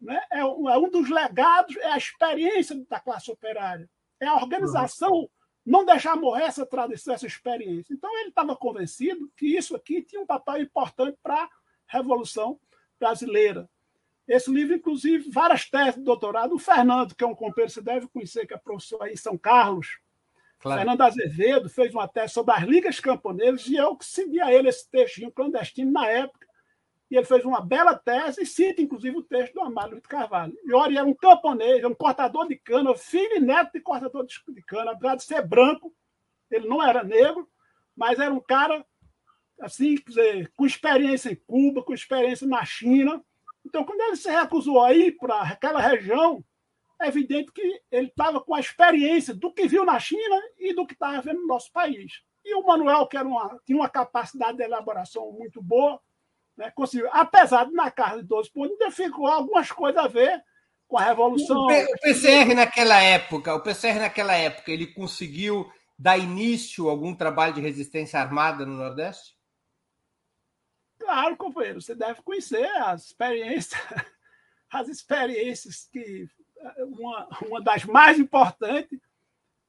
Né? 0.00 0.20
É, 0.32 0.40
é 0.40 0.44
um 0.46 0.90
dos 0.90 1.10
legados, 1.10 1.76
é 1.76 1.92
a 1.92 1.98
experiência 1.98 2.76
da 2.88 3.00
classe 3.00 3.30
operária, 3.30 3.88
é 4.20 4.26
a 4.26 4.36
organização, 4.36 5.28
não 5.64 5.84
deixar 5.84 6.16
morrer 6.16 6.44
essa 6.44 6.64
tradição, 6.64 7.14
essa 7.14 7.26
experiência. 7.26 7.92
Então 7.92 8.10
ele 8.20 8.28
estava 8.28 8.54
convencido 8.56 9.30
que 9.36 9.46
isso 9.46 9.74
aqui 9.74 10.02
tinha 10.02 10.22
um 10.22 10.26
papel 10.26 10.62
importante 10.62 11.18
para 11.22 11.42
a 11.42 11.48
Revolução 11.86 12.58
Brasileira. 12.98 13.68
Esse 14.26 14.50
livro, 14.50 14.74
inclusive, 14.74 15.30
várias 15.30 15.68
teses 15.68 15.96
de 15.96 16.02
doutorado. 16.02 16.54
O 16.54 16.58
Fernando, 16.58 17.14
que 17.14 17.22
é 17.22 17.26
um 17.26 17.34
companheiro, 17.34 17.70
você 17.70 17.82
deve 17.82 18.08
conhecer, 18.08 18.46
que 18.46 18.54
é 18.54 18.56
professor 18.56 19.02
aí 19.02 19.12
em 19.12 19.16
São 19.16 19.36
Carlos. 19.36 19.98
Claro. 20.58 20.78
Fernando 20.78 21.02
Azevedo 21.02 21.68
fez 21.68 21.92
uma 21.92 22.08
tese 22.08 22.32
sobre 22.32 22.54
as 22.54 22.62
ligas 22.62 22.98
camponesas 22.98 23.66
e 23.66 23.76
eu 23.76 23.98
seguia 24.00 24.50
ele 24.50 24.68
esse 24.68 24.90
textinho 24.90 25.30
clandestino 25.30 25.92
na 25.92 26.06
época. 26.08 26.46
E 27.10 27.16
ele 27.16 27.26
fez 27.26 27.44
uma 27.44 27.60
bela 27.60 27.94
tese 27.94 28.42
e 28.42 28.46
cita, 28.46 28.80
inclusive, 28.80 29.18
o 29.18 29.22
texto 29.22 29.52
do 29.52 29.60
Amado 29.60 29.96
de 29.96 30.00
Carvalho. 30.00 30.56
E 30.64 30.72
Ori 30.72 30.96
era 30.96 31.06
um 31.06 31.14
camponês, 31.14 31.84
um 31.84 31.94
cortador 31.94 32.48
de 32.48 32.56
cana, 32.56 32.94
filho 32.94 33.36
e 33.36 33.40
neto 33.40 33.72
de 33.74 33.80
cortador 33.80 34.24
de 34.26 34.62
cana, 34.62 34.92
apesar 34.92 35.16
de 35.16 35.24
ser 35.24 35.46
branco, 35.46 35.94
ele 36.50 36.66
não 36.66 36.82
era 36.82 37.04
negro, 37.04 37.48
mas 37.96 38.18
era 38.18 38.32
um 38.32 38.40
cara 38.40 38.84
assim, 39.60 39.96
dizer, 40.06 40.50
com 40.56 40.66
experiência 40.66 41.30
em 41.30 41.36
Cuba, 41.36 41.82
com 41.82 41.94
experiência 41.94 42.46
na 42.46 42.64
China, 42.64 43.22
então, 43.74 43.84
quando 43.84 44.00
ele 44.02 44.14
se 44.14 44.30
recusou 44.30 44.80
a 44.80 44.94
ir 44.94 45.16
para 45.16 45.42
aquela 45.42 45.80
região, 45.80 46.44
é 47.02 47.08
evidente 47.08 47.50
que 47.50 47.80
ele 47.90 48.06
estava 48.06 48.40
com 48.40 48.54
a 48.54 48.60
experiência 48.60 49.34
do 49.34 49.52
que 49.52 49.66
viu 49.66 49.84
na 49.84 49.98
China 49.98 50.40
e 50.56 50.72
do 50.72 50.86
que 50.86 50.92
estava 50.92 51.20
vendo 51.20 51.40
no 51.40 51.48
nosso 51.48 51.72
país. 51.72 52.22
E 52.44 52.54
o 52.54 52.64
Manuel, 52.64 53.04
que 53.08 53.16
era 53.16 53.26
uma, 53.26 53.58
tinha 53.66 53.76
uma 53.76 53.88
capacidade 53.88 54.58
de 54.58 54.62
elaboração 54.62 55.32
muito 55.32 55.60
boa, 55.60 56.00
né, 56.56 56.70
conseguiu, 56.70 57.08
apesar 57.10 57.64
de 57.64 57.72
na 57.72 57.90
casa 57.90 58.22
de 58.22 58.28
12 58.28 58.52
pontos, 58.52 58.70
ainda 58.70 58.92
ficou 58.92 59.26
algumas 59.26 59.72
coisas 59.72 60.04
a 60.04 60.06
ver 60.06 60.40
com 60.86 60.96
a 60.96 61.02
Revolução. 61.02 61.64
O 61.64 61.66
PCR 61.66 62.54
naquela 62.54 63.02
época, 63.02 63.56
o 63.56 63.60
PCR 63.60 63.98
naquela 63.98 64.36
época, 64.36 64.70
ele 64.70 64.86
conseguiu 64.86 65.68
dar 65.98 66.16
início 66.16 66.86
a 66.86 66.92
algum 66.92 67.12
trabalho 67.12 67.54
de 67.54 67.60
resistência 67.60 68.20
armada 68.20 68.64
no 68.64 68.76
Nordeste? 68.76 69.34
Claro, 71.04 71.36
companheiro, 71.36 71.82
você 71.82 71.94
deve 71.94 72.22
conhecer 72.22 72.64
as 72.78 73.04
experiências, 73.04 73.78
as 74.72 74.88
experiências 74.88 75.86
que 75.92 76.26
uma, 76.78 77.28
uma 77.46 77.60
das 77.60 77.84
mais 77.84 78.18
importantes, 78.18 78.98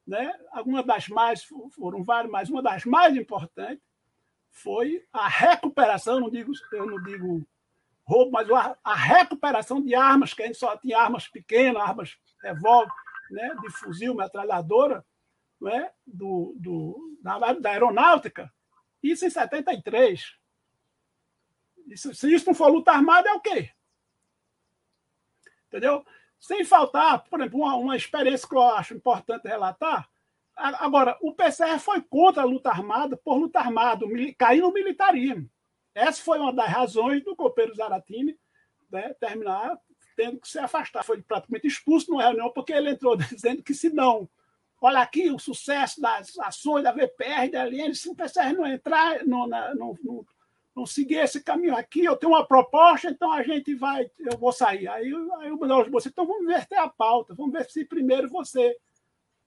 né? 0.06 0.32
Algumas 0.50 0.86
das 0.86 1.08
mais 1.08 1.44
foram 1.44 2.02
várias, 2.02 2.32
mas 2.32 2.48
uma 2.48 2.62
das 2.62 2.86
mais 2.86 3.14
importantes 3.14 3.84
foi 4.50 5.04
a 5.12 5.28
recuperação, 5.28 6.20
não 6.20 6.30
digo, 6.30 6.52
eu 6.72 6.86
não 6.86 7.02
digo 7.02 7.46
roubo, 8.02 8.30
mas 8.30 8.50
a, 8.50 8.78
a 8.82 8.94
recuperação 8.94 9.82
de 9.82 9.94
armas, 9.94 10.32
que 10.32 10.42
a 10.42 10.46
gente 10.46 10.58
só 10.58 10.74
tinha 10.78 10.98
armas 10.98 11.28
pequenas, 11.28 11.82
armas 11.82 12.16
revólver, 12.42 12.94
né, 13.30 13.54
de 13.60 13.70
fuzil, 13.72 14.14
metralhadora, 14.14 15.04
né, 15.60 15.90
do, 16.06 16.54
do, 16.56 17.18
da, 17.20 17.52
da 17.52 17.70
aeronáutica, 17.70 18.50
isso 19.02 19.26
em 19.26 19.30
73. 19.30 20.34
Se 21.94 22.32
isso 22.32 22.46
não 22.46 22.54
for 22.54 22.68
luta 22.68 22.92
armada, 22.92 23.28
é 23.28 23.32
o 23.32 23.40
quê? 23.40 23.70
Entendeu? 25.68 26.04
Sem 26.38 26.64
faltar, 26.64 27.24
por 27.24 27.40
exemplo, 27.40 27.60
uma, 27.60 27.76
uma 27.76 27.96
experiência 27.96 28.48
que 28.48 28.54
eu 28.54 28.62
acho 28.62 28.94
importante 28.94 29.46
relatar. 29.46 30.08
Agora, 30.56 31.16
o 31.20 31.34
PCR 31.34 31.78
foi 31.78 32.00
contra 32.00 32.42
a 32.42 32.46
luta 32.46 32.70
armada 32.70 33.16
por 33.16 33.36
luta 33.36 33.58
armada, 33.58 34.06
cair 34.38 34.62
no 34.62 34.72
militarismo. 34.72 35.50
Essa 35.94 36.22
foi 36.22 36.38
uma 36.38 36.52
das 36.52 36.68
razões 36.68 37.22
do 37.22 37.36
copeiro 37.36 37.74
Zaratini 37.74 38.38
né, 38.90 39.14
terminar 39.14 39.78
tendo 40.16 40.40
que 40.40 40.48
se 40.48 40.58
afastar. 40.58 41.04
Foi 41.04 41.22
praticamente 41.22 41.66
expulso 41.66 42.10
numa 42.10 42.22
reunião, 42.22 42.50
porque 42.50 42.72
ele 42.72 42.90
entrou 42.90 43.16
dizendo 43.16 43.62
que 43.62 43.74
se 43.74 43.90
não, 43.90 44.28
olha 44.80 45.00
aqui 45.00 45.30
o 45.30 45.38
sucesso 45.38 46.00
das 46.00 46.38
ações 46.38 46.82
da 46.82 46.92
VPR, 46.92 47.50
da 47.50 47.64
LN, 47.64 47.94
se 47.94 48.08
o 48.08 48.14
PCR 48.14 48.52
não 48.54 48.66
entrar, 48.66 49.24
não, 49.26 49.46
não, 49.46 49.74
não, 50.02 50.26
não 50.76 50.84
seguir 50.84 51.16
esse 51.16 51.42
caminho 51.42 51.74
aqui, 51.74 52.04
eu 52.04 52.16
tenho 52.16 52.32
uma 52.32 52.46
proposta, 52.46 53.08
então 53.08 53.32
a 53.32 53.42
gente 53.42 53.74
vai, 53.74 54.10
eu 54.18 54.36
vou 54.36 54.52
sair. 54.52 54.86
Aí, 54.86 55.10
aí 55.40 55.50
o 55.50 55.58
Manuel 55.58 55.90
você 55.90 56.10
então 56.10 56.26
vamos 56.26 56.42
inverter 56.42 56.78
a 56.78 56.88
pauta, 56.88 57.34
vamos 57.34 57.52
ver 57.52 57.64
se 57.70 57.82
primeiro 57.84 58.28
você 58.28 58.76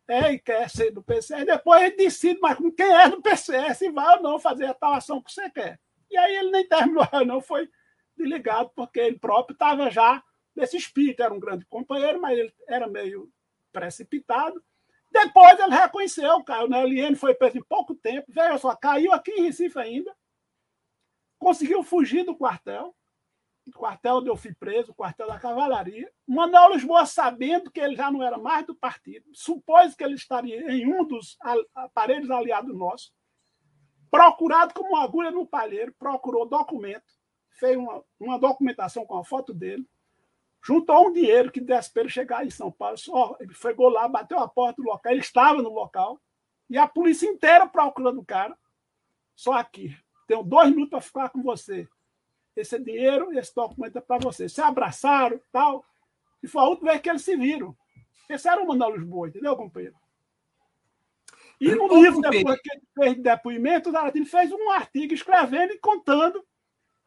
é 0.07 0.33
e 0.33 0.39
quer 0.39 0.67
ser 0.71 0.89
do 0.89 1.03
PCS, 1.03 1.45
depois 1.45 1.83
ele 1.83 1.95
decide, 1.95 2.39
mas 2.41 2.57
com 2.57 2.71
quem 2.71 2.91
é 2.91 3.07
do 3.07 3.21
PCS, 3.21 3.77
se 3.77 3.91
vai 3.91 4.17
ou 4.17 4.23
não 4.23 4.39
fazer 4.39 4.65
a 4.65 4.73
tal 4.73 4.93
ação 4.95 5.21
que 5.21 5.31
você 5.31 5.47
quer. 5.51 5.79
E 6.09 6.17
aí 6.17 6.35
ele 6.35 6.49
nem 6.49 6.67
terminou, 6.67 7.05
não 7.25 7.39
foi 7.39 7.69
desligado, 8.17 8.71
porque 8.75 8.99
ele 8.99 9.19
próprio 9.19 9.53
estava 9.53 9.91
já 9.91 10.23
nesse 10.55 10.77
espírito. 10.77 11.21
Era 11.21 11.33
um 11.33 11.39
grande 11.39 11.63
companheiro, 11.65 12.19
mas 12.19 12.37
ele 12.37 12.53
era 12.67 12.87
meio 12.87 13.31
precipitado. 13.71 14.61
Depois 15.11 15.59
ele 15.59 15.75
reconheceu, 15.75 16.43
caiu 16.43 16.67
na 16.67 16.81
LN, 16.81 17.15
foi 17.15 17.33
preso 17.33 17.57
em 17.57 17.63
pouco 17.63 17.95
tempo. 17.95 18.25
Veja 18.29 18.57
só, 18.57 18.75
caiu 18.75 19.11
aqui 19.13 19.31
em 19.31 19.43
Recife 19.43 19.77
ainda, 19.79 20.11
conseguiu 21.39 21.81
fugir 21.81 22.23
do 22.23 22.35
quartel, 22.35 22.93
o 23.65 23.71
quartel 23.71 24.17
onde 24.17 24.29
eu 24.29 24.35
fui 24.35 24.53
preso, 24.53 24.91
o 24.91 24.95
quartel 24.95 25.27
da 25.27 25.39
cavalaria. 25.39 26.11
Manuel 26.27 26.73
Lisboa, 26.73 27.05
sabendo 27.05 27.71
que 27.71 27.79
ele 27.79 27.95
já 27.95 28.11
não 28.11 28.21
era 28.21 28.37
mais 28.37 28.65
do 28.65 28.75
partido, 28.75 29.25
supôs 29.33 29.95
que 29.95 30.03
ele 30.03 30.15
estaria 30.15 30.71
em 30.71 30.91
um 30.91 31.05
dos 31.05 31.37
aparelhos 31.73 32.29
aliados 32.29 32.75
nossos, 32.75 33.13
procurado 34.11 34.73
como 34.73 34.89
uma 34.89 35.03
agulha 35.03 35.31
no 35.31 35.45
palheiro, 35.45 35.93
procurou 35.97 36.47
documento, 36.47 37.05
fez 37.51 37.77
uma, 37.77 38.03
uma 38.19 38.39
documentação 38.39 39.05
com 39.05 39.17
a 39.17 39.23
foto 39.23 39.53
dele, 39.53 39.87
juntou 40.61 41.07
um 41.07 41.13
dinheiro 41.13 41.51
que 41.51 41.61
desse 41.61 41.91
para 41.91 42.03
ele 42.03 42.09
chegar 42.09 42.45
em 42.45 42.49
São 42.49 42.71
Paulo. 42.71 42.97
Só, 42.97 43.37
ele 43.39 43.53
chegou 43.53 43.89
lá, 43.89 44.07
bateu 44.07 44.39
a 44.39 44.47
porta 44.47 44.81
do 44.81 44.87
local, 44.87 45.11
ele 45.11 45.21
estava 45.21 45.61
no 45.61 45.69
local, 45.69 46.19
e 46.69 46.77
a 46.77 46.87
polícia 46.87 47.27
inteira 47.27 47.67
procurando 47.67 48.19
o 48.19 48.25
cara. 48.25 48.57
Só 49.35 49.53
aqui, 49.53 49.95
tenho 50.29 50.43
dois 50.43 50.69
minutos 50.69 50.91
para 50.91 51.01
ficar 51.01 51.29
com 51.29 51.41
você. 51.41 51.89
Esse 52.55 52.75
é 52.75 52.79
dinheiro, 52.79 53.35
esse 53.35 53.53
documento 53.55 53.97
é 53.97 54.01
para 54.01 54.19
você. 54.19 54.47
Se 54.47 54.61
abraçaram 54.61 55.41
tal. 55.51 55.83
E 56.43 56.47
foi 56.47 56.61
a 56.61 56.65
última 56.67 56.91
vez 56.91 57.01
que 57.01 57.09
eles 57.09 57.23
se 57.23 57.35
viram. 57.35 57.75
Esse 58.29 58.47
era 58.47 58.61
o 58.61 58.67
Manuel 58.67 58.95
Lisboa, 58.95 59.27
entendeu, 59.27 59.55
companheiro? 59.55 59.95
E 61.59 61.73
no 61.73 61.87
livro, 61.87 62.21
depois 62.21 62.61
que 62.61 62.71
ele 62.71 62.83
fez 62.93 63.17
depoimento, 63.17 63.89
o 63.89 63.91
Zaratini 63.91 64.25
fez 64.25 64.51
um 64.51 64.69
artigo 64.69 65.15
escrevendo 65.15 65.73
e 65.73 65.79
contando 65.79 66.45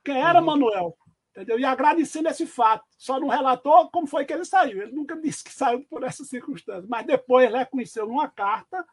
quem 0.05 0.21
era 0.21 0.41
uhum. 0.41 0.47
Manuel. 0.47 0.99
Entendeu? 1.31 1.61
E 1.61 1.65
agradecendo 1.65 2.29
esse 2.29 2.45
fato. 2.45 2.85
Só 2.99 3.21
não 3.21 3.29
relatou 3.29 3.89
como 3.91 4.09
foi 4.09 4.25
que 4.25 4.33
ele 4.33 4.45
saiu. 4.45 4.83
Ele 4.83 4.93
nunca 4.93 5.15
disse 5.23 5.45
que 5.45 5.55
saiu 5.55 5.85
por 5.85 6.03
essas 6.03 6.29
circunstâncias. 6.29 6.89
Mas 6.89 7.07
depois 7.07 7.47
ele 7.47 7.57
reconheceu 7.57 8.05
numa 8.05 8.29
carta 8.29 8.85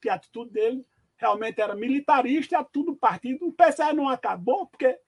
que 0.00 0.08
a 0.08 0.14
atitude 0.14 0.50
dele 0.50 0.84
realmente 1.18 1.60
era 1.60 1.74
militarista 1.74 2.58
a 2.58 2.64
tudo 2.64 2.96
partido. 2.96 3.46
O 3.46 3.52
PCE 3.52 3.92
não 3.92 4.08
acabou 4.08 4.66
porque 4.66 4.98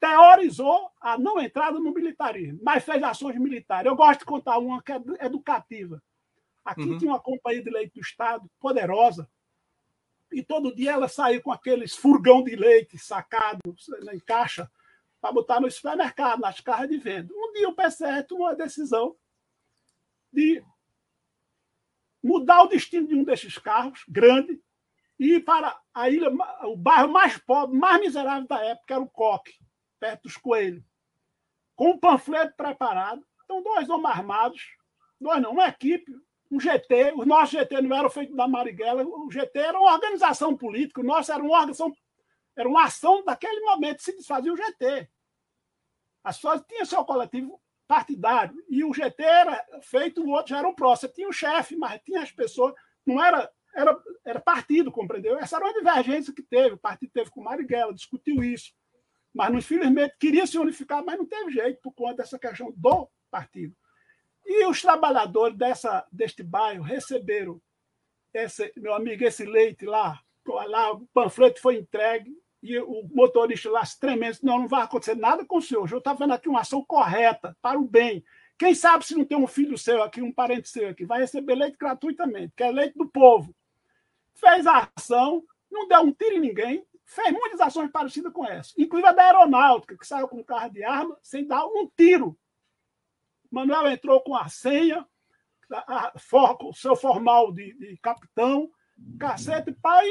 teorizou 0.00 0.90
a 1.00 1.18
não 1.18 1.40
entrada 1.40 1.78
no 1.78 1.92
militarismo, 1.92 2.58
mas 2.62 2.84
fez 2.84 3.02
ações 3.02 3.38
militares. 3.38 3.86
Eu 3.86 3.96
gosto 3.96 4.20
de 4.20 4.26
contar 4.26 4.58
uma 4.58 4.82
que 4.82 4.92
é 4.92 5.00
educativa. 5.20 6.02
Aqui 6.64 6.82
uhum. 6.82 6.98
tinha 6.98 7.10
uma 7.12 7.20
companhia 7.20 7.62
de 7.62 7.70
leite 7.70 7.94
do 7.94 8.00
Estado 8.00 8.50
poderosa, 8.58 9.30
e 10.32 10.42
todo 10.42 10.74
dia 10.74 10.92
ela 10.92 11.08
saía 11.08 11.40
com 11.40 11.52
aqueles 11.52 11.94
furgão 11.94 12.42
de 12.42 12.56
leite 12.56 12.98
sacados 12.98 13.88
em 14.12 14.18
caixa 14.18 14.70
para 15.20 15.32
botar 15.32 15.60
no 15.60 15.70
supermercado, 15.70 16.40
nas 16.40 16.60
carras 16.60 16.88
de 16.88 16.98
venda. 16.98 17.32
Um 17.32 17.52
dia 17.52 17.68
o 17.68 17.74
PCR 17.74 18.22
tomou 18.26 18.48
a 18.48 18.54
decisão 18.54 19.16
de 20.32 20.62
mudar 22.22 22.64
o 22.64 22.68
destino 22.68 23.06
de 23.06 23.14
um 23.14 23.22
desses 23.22 23.56
carros, 23.56 24.04
grande, 24.08 24.60
e 25.18 25.40
para 25.40 25.78
a 25.94 26.10
ilha, 26.10 26.30
o 26.64 26.76
bairro 26.76 27.10
mais 27.10 27.38
pobre, 27.38 27.76
mais 27.76 28.00
miserável 28.00 28.46
da 28.46 28.62
época, 28.64 28.94
era 28.94 29.02
o 29.02 29.08
Coque, 29.08 29.54
perto 29.98 30.24
dos 30.24 30.36
Coelhos, 30.36 30.84
com 31.74 31.90
um 31.90 31.98
panfleto 31.98 32.54
preparado. 32.56 33.24
Então, 33.44 33.62
dois 33.62 33.88
homens 33.88 34.16
armados, 34.16 34.62
dois 35.20 35.40
não, 35.40 35.52
uma 35.52 35.68
equipe, 35.68 36.12
um 36.50 36.60
GT, 36.60 37.12
o 37.16 37.24
nosso 37.24 37.52
GT 37.52 37.80
não 37.80 37.96
era 37.96 38.10
feito 38.10 38.34
da 38.34 38.46
Marighella, 38.46 39.04
o 39.04 39.30
GT 39.30 39.58
era 39.58 39.78
uma 39.78 39.92
organização 39.92 40.56
política, 40.56 41.00
o 41.00 41.04
nosso 41.04 41.32
era 41.32 41.42
uma 41.42 41.52
organização, 41.52 41.92
era 42.56 42.68
uma 42.68 42.84
ação 42.84 43.24
daquele 43.24 43.60
momento, 43.60 44.02
se 44.02 44.14
desfazia 44.16 44.52
o 44.52 44.56
GT. 44.56 45.08
As 46.22 46.36
pessoas 46.36 46.62
tinham 46.68 46.84
seu 46.84 47.04
coletivo 47.04 47.60
partidário, 47.86 48.62
e 48.68 48.84
o 48.84 48.92
GT 48.92 49.22
era 49.22 49.64
feito, 49.82 50.22
o 50.22 50.30
outro 50.30 50.50
já 50.50 50.58
era 50.58 50.68
um 50.68 50.74
pró. 50.74 50.94
Você 50.94 51.08
tinha 51.08 51.28
o 51.28 51.32
chefe, 51.32 51.76
mas 51.76 52.00
tinha 52.02 52.20
as 52.20 52.32
pessoas, 52.32 52.74
não 53.04 53.22
era, 53.22 53.50
era, 53.76 54.02
era 54.24 54.40
partido, 54.40 54.90
compreendeu? 54.90 55.38
Essa 55.38 55.56
era 55.56 55.66
uma 55.66 55.74
divergência 55.74 56.32
que 56.32 56.42
teve, 56.42 56.74
o 56.74 56.78
partido 56.78 57.10
teve 57.12 57.30
com 57.30 57.42
Marighella, 57.42 57.94
discutiu 57.94 58.42
isso. 58.42 58.72
Mas, 59.32 59.54
infelizmente, 59.54 60.16
queria 60.18 60.46
se 60.46 60.58
unificar, 60.58 61.04
mas 61.04 61.18
não 61.18 61.26
teve 61.26 61.52
jeito 61.52 61.80
por 61.82 61.92
conta 61.92 62.22
dessa 62.22 62.38
questão 62.38 62.72
do 62.74 63.08
partido. 63.30 63.76
E 64.44 64.64
os 64.66 64.80
trabalhadores 64.80 65.56
dessa, 65.58 66.06
deste 66.10 66.42
bairro 66.42 66.82
receberam 66.82 67.60
esse, 68.32 68.72
meu 68.76 68.94
amigo, 68.94 69.24
esse 69.24 69.44
leite 69.44 69.84
lá, 69.84 70.20
lá, 70.46 70.92
o 70.92 71.06
panfleto 71.08 71.60
foi 71.60 71.76
entregue, 71.76 72.32
e 72.62 72.78
o 72.78 73.08
motorista 73.12 73.70
lá 73.70 73.84
se 73.84 73.98
tremendo, 73.98 74.38
não, 74.42 74.60
não 74.60 74.68
vai 74.68 74.82
acontecer 74.82 75.14
nada 75.14 75.44
com 75.44 75.58
o 75.58 75.62
senhor. 75.62 75.88
Eu 75.90 75.98
estava 75.98 76.18
vendo 76.18 76.32
aqui 76.32 76.48
uma 76.48 76.60
ação 76.60 76.84
correta, 76.84 77.56
para 77.60 77.78
o 77.78 77.86
bem. 77.86 78.24
Quem 78.58 78.74
sabe 78.74 79.04
se 79.04 79.14
não 79.14 79.24
tem 79.24 79.36
um 79.36 79.46
filho 79.46 79.76
seu 79.76 80.02
aqui, 80.02 80.22
um 80.22 80.32
parente 80.32 80.68
seu 80.68 80.88
aqui, 80.88 81.04
vai 81.04 81.20
receber 81.20 81.54
leite 81.54 81.76
gratuitamente, 81.78 82.54
que 82.56 82.62
é 82.62 82.70
leite 82.70 82.96
do 82.96 83.06
povo. 83.06 83.54
Fez 84.36 84.66
a 84.66 84.90
ação, 84.94 85.42
não 85.70 85.88
deu 85.88 86.00
um 86.02 86.12
tiro 86.12 86.36
em 86.36 86.40
ninguém, 86.40 86.86
fez 87.04 87.32
muitas 87.32 87.60
ações 87.60 87.90
parecidas 87.90 88.32
com 88.32 88.44
essa, 88.44 88.72
inclusive 88.76 89.08
a 89.08 89.12
da 89.12 89.22
aeronáutica, 89.24 89.96
que 89.96 90.06
saiu 90.06 90.28
com 90.28 90.38
um 90.38 90.44
carro 90.44 90.70
de 90.70 90.84
arma 90.84 91.18
sem 91.22 91.46
dar 91.46 91.66
um 91.66 91.90
tiro. 91.96 92.38
Manuel 93.50 93.88
entrou 93.88 94.20
com 94.20 94.34
a 94.34 94.48
senha, 94.48 95.06
o 96.60 96.72
seu 96.74 96.96
formal 96.96 97.52
de, 97.52 97.72
de 97.74 97.96
capitão, 97.98 98.70
cacete, 99.18 99.72
pai, 99.72 100.06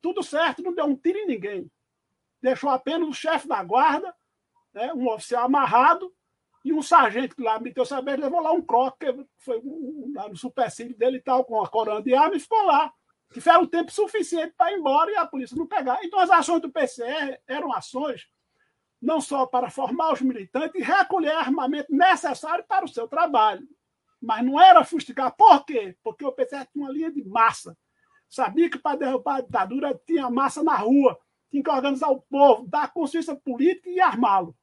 tudo 0.00 0.22
certo, 0.22 0.62
não 0.62 0.74
deu 0.74 0.84
um 0.84 0.96
tiro 0.96 1.18
em 1.18 1.26
ninguém. 1.26 1.70
Deixou 2.40 2.70
apenas 2.70 3.08
o 3.08 3.12
chefe 3.12 3.48
da 3.48 3.62
guarda, 3.62 4.14
né, 4.72 4.92
um 4.94 5.08
oficial 5.08 5.44
amarrado, 5.44 6.12
e 6.64 6.72
um 6.72 6.82
sargento 6.82 7.36
que 7.36 7.42
lá 7.42 7.60
meteu 7.60 7.84
saber 7.84 8.18
levou 8.18 8.40
lá 8.40 8.52
um 8.52 8.60
croque, 8.60 9.12
que 9.12 9.26
foi 9.38 9.58
um, 9.58 10.12
lá 10.14 10.28
no 10.28 10.36
supercílio 10.36 10.96
dele 10.96 11.18
e 11.18 11.22
tal, 11.22 11.44
com 11.44 11.62
a 11.62 11.68
corona 11.68 12.02
de 12.02 12.14
arma, 12.14 12.36
e 12.36 12.40
ficou 12.40 12.62
lá 12.64 12.92
um 13.60 13.66
tempo 13.66 13.90
suficiente 13.90 14.54
para 14.56 14.72
ir 14.72 14.78
embora 14.78 15.10
e 15.10 15.16
a 15.16 15.26
polícia 15.26 15.56
não 15.56 15.66
pegar. 15.66 15.98
Então, 16.02 16.18
as 16.18 16.30
ações 16.30 16.60
do 16.60 16.70
PCR 16.70 17.38
eram 17.46 17.72
ações 17.72 18.26
não 19.00 19.20
só 19.20 19.46
para 19.46 19.70
formar 19.70 20.12
os 20.12 20.20
militantes 20.20 20.80
e 20.80 20.84
recolher 20.84 21.32
armamento 21.32 21.94
necessário 21.94 22.64
para 22.66 22.84
o 22.84 22.88
seu 22.88 23.06
trabalho, 23.06 23.66
mas 24.20 24.44
não 24.44 24.60
era 24.60 24.84
fustigar. 24.84 25.34
Por 25.36 25.64
quê? 25.64 25.96
Porque 26.02 26.24
o 26.24 26.32
PCR 26.32 26.66
tinha 26.72 26.84
uma 26.84 26.92
linha 26.92 27.10
de 27.10 27.22
massa. 27.24 27.76
Sabia 28.28 28.70
que 28.70 28.78
para 28.78 28.98
derrubar 28.98 29.36
a 29.36 29.40
ditadura 29.42 30.00
tinha 30.06 30.30
massa 30.30 30.62
na 30.62 30.76
rua, 30.76 31.18
tinha 31.50 31.62
que 31.62 31.70
organizar 31.70 32.08
o 32.08 32.20
povo, 32.22 32.66
dar 32.66 32.92
consciência 32.92 33.36
política 33.36 33.88
e 33.88 34.00
armá-lo. 34.00 34.56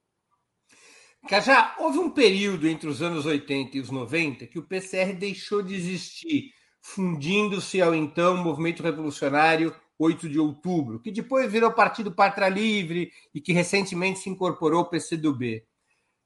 Já 1.29 1.75
houve 1.79 1.99
um 1.99 2.09
período 2.09 2.67
entre 2.67 2.89
os 2.89 3.01
anos 3.01 3.25
80 3.25 3.77
e 3.77 3.79
os 3.79 3.89
90 3.89 4.45
que 4.47 4.59
o 4.59 4.67
PCR 4.67 5.13
deixou 5.13 5.61
de 5.61 5.73
existir 5.73 6.51
fundindo-se 6.83 7.81
ao 7.81 7.95
então 7.95 8.35
Movimento 8.35 8.83
Revolucionário 8.83 9.73
8 9.97 10.27
de 10.27 10.37
Outubro, 10.37 10.99
que 10.99 11.11
depois 11.11 11.49
virou 11.49 11.71
Partido 11.71 12.11
Pátria 12.11 12.49
Livre 12.49 13.09
e 13.33 13.39
que 13.39 13.53
recentemente 13.53 14.19
se 14.19 14.29
incorporou 14.29 14.79
ao 14.79 14.89
PCdoB. 14.89 15.65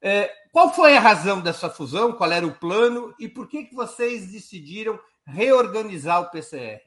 É, 0.02 0.28
qual 0.50 0.74
foi 0.74 0.96
a 0.96 1.00
razão 1.00 1.40
dessa 1.40 1.70
fusão? 1.70 2.12
Qual 2.12 2.30
era 2.30 2.46
o 2.46 2.58
plano? 2.58 3.14
E 3.20 3.28
por 3.28 3.48
que, 3.48 3.64
que 3.64 3.74
vocês 3.74 4.32
decidiram 4.32 4.98
reorganizar 5.24 6.20
o 6.22 6.30
PCR? 6.30 6.82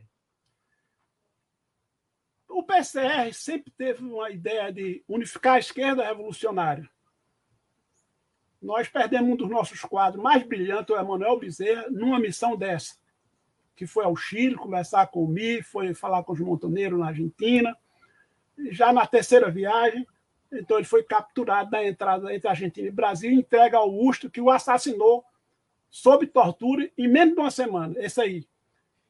O 2.50 2.64
PCR 2.64 3.34
sempre 3.34 3.72
teve 3.72 4.04
uma 4.04 4.30
ideia 4.30 4.72
de 4.72 5.02
unificar 5.08 5.56
a 5.56 5.60
esquerda 5.60 6.06
revolucionária. 6.06 6.90
Nós 8.62 8.90
perdemos 8.90 9.32
um 9.32 9.38
dos 9.38 9.50
nossos 9.50 9.80
quadros 9.82 10.22
mais 10.22 10.44
brilhantes, 10.44 10.94
o 10.94 11.00
Emanuel 11.00 11.40
Bezerra, 11.40 11.90
numa 11.90 12.20
missão 12.20 12.58
dessa 12.58 13.01
que 13.76 13.88
foi 13.88 14.06
ao 14.06 14.16
Chile 14.16 14.56
conversar 14.56 15.08
com 15.08 15.24
o 15.24 15.28
Mi, 15.28 15.62
foi 15.62 15.94
falar 15.94 16.24
com 16.24 16.34
os 16.34 16.40
montoneiros 16.40 17.00
na 17.00 17.08
Argentina. 17.08 17.76
Já 18.70 18.94
na 18.94 19.08
terceira 19.08 19.50
viagem, 19.50 20.06
então 20.52 20.78
ele 20.78 20.86
foi 20.86 21.04
capturado 21.04 21.72
na 21.72 21.84
entrada 21.84 22.34
entre 22.34 22.48
Argentina 22.48 22.88
e 22.88 22.92
Brasil 22.92 23.32
e 23.32 23.36
entregue 23.36 23.76
ao 23.76 23.84
Augusto, 23.84 24.30
que 24.30 24.42
o 24.42 24.50
assassinou 24.50 25.24
sob 25.90 26.28
tortura 26.28 26.90
em 26.98 27.08
menos 27.08 27.36
de 27.36 27.40
uma 27.40 27.52
semana. 27.52 27.96
Esse 27.98 28.22
aí. 28.22 28.48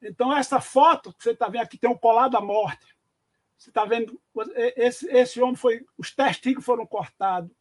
Então, 0.02 0.36
essa 0.36 0.60
foto 0.60 1.13
que 1.13 1.24
você 1.24 1.32
está 1.32 1.47
vendo 1.47 1.62
aqui 1.62 1.78
tem 1.78 1.89
um 1.89 1.97
colar 1.97 2.28
da 2.28 2.41
morte. 2.41 2.95
Você 3.58 3.69
está 3.69 3.86
vendo, 3.86 4.19
esse, 4.76 5.08
esse 5.08 5.39
homem 5.39 5.56
foi. 5.56 5.86
Os 5.95 6.13
testículos 6.13 6.65
foram 6.65 6.86
cortados, 6.86 7.52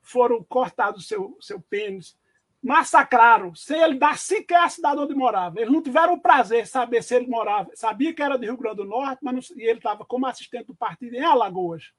foram 0.00 0.42
cortados 0.42 1.04
o 1.04 1.06
seu, 1.06 1.36
seu 1.40 1.60
pênis, 1.60 2.16
massacraram, 2.64 3.54
sem 3.54 3.78
ele 3.78 3.98
dar 3.98 4.16
sequer 4.16 4.62
a 4.62 4.68
cidade 4.70 4.98
onde 4.98 5.14
morava. 5.14 5.60
Eles 5.60 5.70
não 5.70 5.82
tiveram 5.82 6.14
o 6.14 6.20
prazer 6.20 6.62
de 6.62 6.70
saber 6.70 7.02
se 7.02 7.14
ele 7.14 7.26
morava. 7.26 7.70
Sabia 7.74 8.14
que 8.14 8.22
era 8.22 8.38
de 8.38 8.46
Rio 8.46 8.56
Grande 8.56 8.76
do 8.76 8.86
Norte, 8.86 9.18
mas 9.22 9.34
não, 9.34 9.58
e 9.58 9.64
ele 9.64 9.78
estava 9.78 10.02
como 10.06 10.26
assistente 10.26 10.68
do 10.68 10.74
partido 10.74 11.14
em 11.14 11.22
Alagoas. 11.22 11.92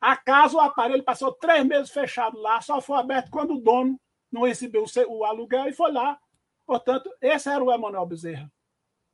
Acaso 0.00 0.56
o 0.56 0.60
aparelho 0.60 1.04
passou 1.04 1.30
três 1.30 1.64
meses 1.66 1.90
fechado 1.90 2.38
lá, 2.38 2.58
só 2.62 2.80
foi 2.80 2.98
aberto 2.98 3.30
quando 3.30 3.54
o 3.54 3.60
dono 3.60 4.00
não 4.32 4.44
recebeu 4.44 4.82
o, 4.82 5.18
o 5.18 5.24
aluguel 5.26 5.68
e 5.68 5.74
foi 5.74 5.92
lá. 5.92 6.18
Portanto, 6.66 7.10
esse 7.20 7.50
era 7.50 7.62
o 7.62 7.70
Emanuel 7.70 8.06
Bezerra, 8.06 8.50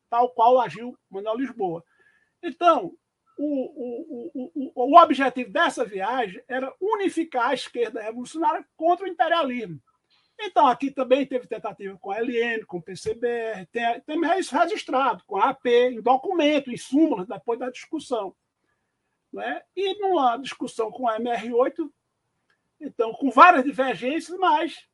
tal 0.09 0.31
qual 0.31 0.61
agiu 0.61 0.97
Manuel 1.11 1.38
Lisboa. 1.38 1.85
Então, 2.41 2.93
o, 3.37 4.31
o, 4.33 4.53
o, 4.55 4.93
o 4.93 4.97
objetivo 4.97 5.51
dessa 5.51 5.85
viagem 5.85 6.41
era 6.47 6.73
unificar 6.81 7.49
a 7.49 7.55
esquerda 7.55 8.01
revolucionária 8.01 8.64
contra 8.77 9.07
o 9.07 9.09
imperialismo. 9.09 9.83
Então, 10.40 10.66
aqui 10.68 10.90
também 10.90 11.27
teve 11.27 11.48
tentativa 11.48 11.98
com 11.98 12.12
a 12.12 12.18
LN, 12.18 12.64
com 12.64 12.79
o 12.79 12.83
PCBR, 12.83 13.66
tem, 13.72 14.01
tem 14.03 14.20
registrado 14.20 15.24
com 15.27 15.37
a 15.37 15.51
AP, 15.51 15.66
em 15.66 16.01
documento, 16.01 16.70
em 16.70 16.77
súmulas, 16.77 17.27
depois 17.27 17.59
da 17.59 17.70
discussão. 17.70 18.35
Né? 19.33 19.62
E 19.74 19.98
numa 20.01 20.37
discussão 20.37 20.92
com 20.92 21.09
a 21.09 21.18
MR8, 21.18 21.90
então, 22.81 23.12
com 23.12 23.31
várias 23.31 23.64
divergências, 23.64 24.38
mas 24.38 24.87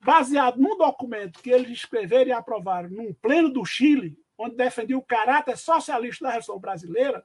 baseado 0.00 0.58
num 0.58 0.76
documento 0.76 1.40
que 1.40 1.50
eles 1.50 1.70
escreveram 1.70 2.30
e 2.30 2.32
aprovaram 2.32 2.90
num 2.90 3.14
pleno 3.14 3.50
do 3.50 3.64
Chile, 3.64 4.18
onde 4.36 4.56
defendia 4.56 4.98
o 4.98 5.02
caráter 5.02 5.56
socialista 5.56 6.24
da 6.24 6.30
Revolução 6.30 6.58
Brasileira, 6.58 7.24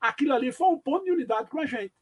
aquilo 0.00 0.32
ali 0.32 0.52
foi 0.52 0.68
um 0.68 0.78
ponto 0.78 1.04
de 1.04 1.12
unidade 1.12 1.50
com 1.50 1.60
a 1.60 1.66
gente. 1.66 1.94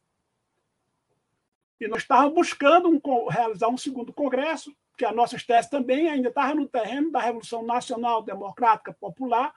E 1.80 1.88
nós 1.88 2.02
estávamos 2.02 2.34
buscando 2.34 2.88
um, 2.88 3.28
realizar 3.28 3.68
um 3.68 3.76
segundo 3.76 4.12
congresso, 4.12 4.74
que 4.96 5.04
a 5.04 5.12
nossa 5.12 5.36
tese 5.44 5.70
também 5.70 6.08
ainda 6.08 6.28
estava 6.28 6.54
no 6.54 6.68
terreno 6.68 7.10
da 7.10 7.20
Revolução 7.20 7.64
Nacional 7.64 8.22
Democrática 8.22 8.92
Popular, 8.92 9.54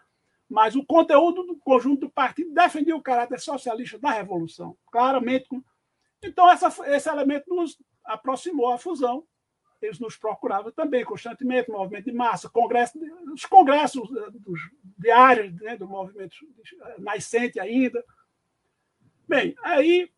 mas 0.50 0.76
o 0.76 0.86
conteúdo 0.86 1.44
do 1.44 1.58
conjunto 1.58 2.02
do 2.02 2.10
partido 2.10 2.54
defendia 2.54 2.96
o 2.96 3.02
caráter 3.02 3.40
socialista 3.40 4.00
da 4.00 4.12
Revolução, 4.12 4.78
claramente. 4.92 5.48
Então, 6.24 6.50
essa, 6.50 6.68
esse 6.90 7.10
elemento 7.10 7.54
nos 7.54 7.78
aproximou 8.06 8.72
à 8.72 8.78
fusão. 8.78 9.26
Eles 9.80 10.00
nos 10.00 10.18
procuravam 10.18 10.72
também 10.72 11.06
constantemente, 11.06 11.70
movimento 11.70 12.06
de 12.06 12.12
massa, 12.12 12.50
congresso, 12.50 12.98
os 13.32 13.46
congressos 13.46 14.10
eh, 14.10 14.32
dos 14.34 14.60
diários 14.98 15.54
né, 15.62 15.78
do 15.78 15.88
movimento 15.88 16.36
nascente 16.98 17.60
ainda, 17.60 18.04
Bem, 19.28 19.54
aí 19.62 20.10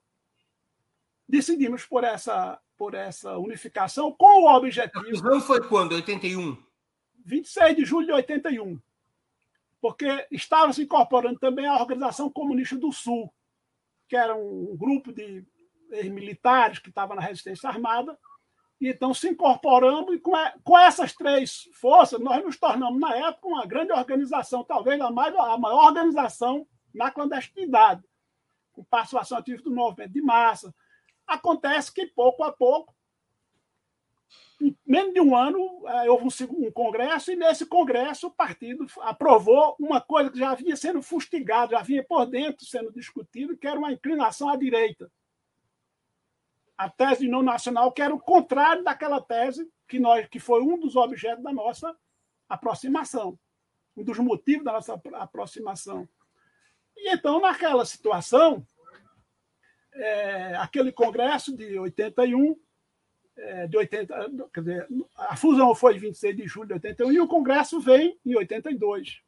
decidimos 1.28 1.84
por 1.84 2.04
essa, 2.04 2.62
por 2.80 2.94
essa 2.94 3.38
unificação 3.38 4.10
com 4.10 4.44
o 4.44 4.56
objetivo. 4.56 5.06
A 5.06 5.10
fusão 5.10 5.42
foi 5.42 5.62
quando? 5.68 5.92
81? 5.96 6.56
26 7.26 7.76
de 7.76 7.84
julho 7.84 8.08
de 8.08 8.14
81. 8.14 8.80
Porque 9.82 10.26
estava 10.32 10.72
se 10.72 10.84
incorporando 10.84 11.38
também 11.38 11.68
a 11.68 11.76
Organização 11.76 12.30
Comunista 12.30 12.78
do 12.78 12.94
Sul, 12.94 13.32
que 14.08 14.16
era 14.16 14.34
um 14.34 14.78
grupo 14.78 15.12
de 15.12 15.46
militares 16.06 16.80
que 16.80 16.88
estava 16.88 17.16
na 17.16 17.22
resistência 17.22 17.68
armada. 17.68 18.18
E 18.80 18.88
então 18.88 19.14
se 19.14 19.28
incorporamos 19.28 20.16
e 20.16 20.20
com, 20.20 20.32
com 20.64 20.80
essas 20.80 21.14
três 21.14 21.68
forças 21.74 22.18
nós 22.22 22.42
nos 22.42 22.58
tornamos, 22.58 22.98
na 22.98 23.14
época, 23.14 23.46
uma 23.46 23.66
grande 23.66 23.92
organização, 23.92 24.64
talvez 24.64 25.02
a, 25.02 25.12
mais, 25.12 25.36
a 25.36 25.58
maior 25.58 25.88
organização 25.88 26.66
na 26.96 27.12
clandestinidade 27.12 28.02
com 28.72 28.86
participação 28.86 29.38
ativa 29.38 29.62
do 29.62 29.76
movimento 29.76 30.14
de 30.14 30.22
massa. 30.22 30.74
Acontece 31.30 31.94
que, 31.94 32.08
pouco 32.08 32.44
a 32.44 32.52
pouco, 32.52 32.92
em 34.60 34.76
menos 34.86 35.14
de 35.14 35.22
um 35.22 35.36
ano, 35.36 35.88
eh, 35.88 36.10
houve 36.10 36.26
um, 36.26 36.68
um, 36.68 36.72
congresso, 36.72 37.32
e 37.32 37.36
nesse 37.36 37.68
congresso 37.68 38.28
o 38.28 38.32
partido 38.32 38.88
aprovou 39.02 39.76
uma 39.80 40.02
coisa 40.02 40.32
que 40.32 40.40
já 40.40 40.56
vinha 40.56 40.76
sendo 40.76 41.04
fustigada, 41.04 41.78
já 41.78 41.84
vinha 41.84 42.04
por 42.04 42.26
dentro 42.26 42.66
sendo 42.66 42.92
discutido, 42.92 43.56
que 43.56 43.68
era 43.68 43.78
uma 43.78 43.94
inclinação 43.94 44.50
à 44.50 44.56
direita. 44.56 45.10
A 46.76 46.90
tese 46.90 47.22
de 47.22 47.30
não 47.30 47.44
nacional, 47.44 47.92
que 47.92 48.02
era 48.02 48.14
o 48.14 48.20
contrário 48.20 48.84
daquela 48.84 49.22
tese 49.22 49.70
que, 49.88 50.00
nós, 50.00 50.28
que 50.28 50.40
foi 50.40 50.64
um 50.64 50.80
dos 50.80 50.96
objetos 50.96 51.44
da 51.44 51.54
nossa 51.54 51.96
aproximação, 52.50 53.38
um 53.96 54.04
dos 54.04 54.18
motivos 54.18 54.66
da 54.66 54.74
nossa 54.74 55.00
aproximação. 55.14 56.10
E 56.98 57.14
então, 57.14 57.40
naquela 57.40 57.86
situação, 57.86 58.66
é, 59.94 60.56
aquele 60.56 60.92
congresso 60.92 61.56
de 61.56 61.78
81, 61.78 62.56
é, 63.38 63.68
de 63.68 63.78
80, 63.78 64.32
quer 64.54 64.60
dizer, 64.62 64.88
a 65.18 65.36
fusão 65.36 65.74
foi 65.74 65.96
em 65.96 66.00
26 66.00 66.36
de 66.36 66.48
julho 66.48 66.68
de 66.68 66.74
81 66.74 67.12
e 67.12 67.22
o 67.22 67.28
congresso 67.28 67.80
vem 67.80 68.18
em 68.26 68.36
82. 68.36 69.22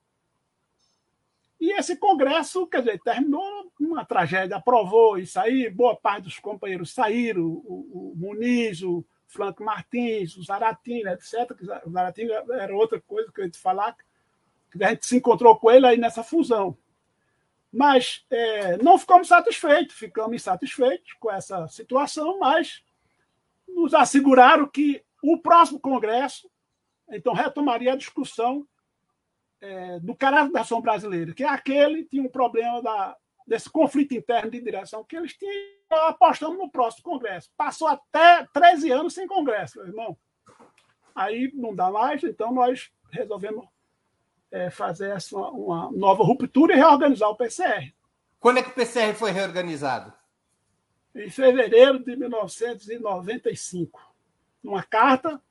E 1.59 1.71
esse 1.73 1.95
congresso, 1.95 2.65
quer 2.65 2.79
dizer, 2.79 2.99
terminou 3.03 3.71
uma 3.79 4.03
tragédia, 4.03 4.57
aprovou 4.57 5.19
isso 5.19 5.39
aí, 5.39 5.69
boa 5.69 5.95
parte 5.95 6.23
dos 6.23 6.39
companheiros 6.39 6.91
saíram, 6.91 7.43
o, 7.43 8.13
o 8.13 8.13
Muniz, 8.17 8.81
o 8.81 9.05
Franco 9.27 9.63
Martins, 9.63 10.35
o 10.35 10.43
Zaratina, 10.43 11.13
etc. 11.13 11.51
O 11.85 11.91
Zaratina 11.91 12.33
era 12.53 12.75
outra 12.75 12.99
coisa 12.99 13.31
que 13.31 13.39
eu 13.39 13.45
ia 13.45 13.51
te 13.51 13.59
falar, 13.59 13.95
que 14.71 14.83
a 14.83 14.89
gente 14.89 15.05
se 15.05 15.17
encontrou 15.17 15.55
com 15.55 15.69
ele 15.69 15.85
aí 15.85 15.97
nessa 15.97 16.23
fusão. 16.23 16.75
Mas 17.71 18.25
é, 18.29 18.77
não 18.77 18.97
ficamos 18.97 19.27
satisfeitos, 19.27 19.95
ficamos 19.95 20.35
insatisfeitos 20.35 21.13
com 21.13 21.31
essa 21.31 21.67
situação, 21.69 22.39
mas 22.39 22.83
nos 23.67 23.93
asseguraram 23.93 24.67
que 24.67 25.03
o 25.23 25.37
próximo 25.37 25.79
Congresso, 25.79 26.49
então, 27.09 27.33
retomaria 27.33 27.93
a 27.93 27.97
discussão 27.97 28.67
é, 29.61 29.99
do 29.99 30.15
caráter 30.15 30.51
da 30.51 30.61
ação 30.61 30.81
brasileira, 30.81 31.33
que 31.33 31.43
é 31.43 31.47
aquele 31.47 32.03
tinha 32.05 32.23
um 32.23 32.29
problema 32.29 32.81
da, 32.81 33.15
desse 33.45 33.69
conflito 33.69 34.13
interno 34.13 34.49
de 34.49 34.61
direção 34.61 35.03
que 35.03 35.15
eles 35.15 35.33
tinham. 35.37 35.53
Apostamos 35.89 36.57
no 36.57 36.69
próximo 36.69 37.03
Congresso. 37.03 37.49
Passou 37.55 37.87
até 37.87 38.47
13 38.53 38.91
anos 38.91 39.13
sem 39.13 39.27
Congresso, 39.27 39.77
meu 39.77 39.87
irmão. 39.87 40.17
Aí 41.13 41.51
não 41.53 41.75
dá 41.75 41.91
mais, 41.91 42.23
então 42.23 42.53
nós 42.53 42.89
resolvemos 43.11 43.65
é, 44.51 44.69
fazer 44.69 45.11
essa, 45.11 45.37
uma 45.37 45.89
nova 45.91 46.23
ruptura 46.23 46.73
e 46.73 46.77
reorganizar 46.77 47.29
o 47.29 47.35
PCR. 47.35 47.93
Quando 48.39 48.57
é 48.57 48.63
que 48.63 48.69
o 48.69 48.73
PCR 48.73 49.13
foi 49.15 49.31
reorganizado? 49.31 50.13
Em 51.15 51.29
fevereiro 51.29 52.03
de 52.03 52.15
1995. 52.15 54.13
Numa 54.63 54.83
carta, 54.83 55.41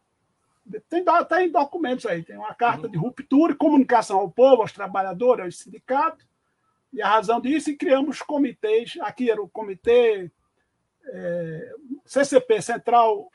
tem, 0.89 1.05
tem 1.29 1.51
documentos 1.51 2.07
aí, 2.07 2.23
tem 2.23 2.37
uma 2.37 2.55
carta 2.55 2.89
de 2.89 2.97
ruptura 2.97 3.53
e 3.53 3.57
comunicação 3.57 4.19
ao 4.19 4.31
povo, 4.31 4.63
aos 4.63 4.73
trabalhadores, 4.73 5.45
aos 5.45 5.59
sindicatos, 5.59 6.27
e 6.93 7.01
a 7.01 7.09
razão 7.09 7.41
disso, 7.41 7.71
e 7.71 7.77
criamos 7.77 8.21
comitês, 8.21 8.99
aqui 9.01 9.31
era 9.31 9.41
o 9.41 9.49
comitê 9.49 10.31
é, 11.07 11.75
CCP 12.05 12.61
Central, 12.61 13.31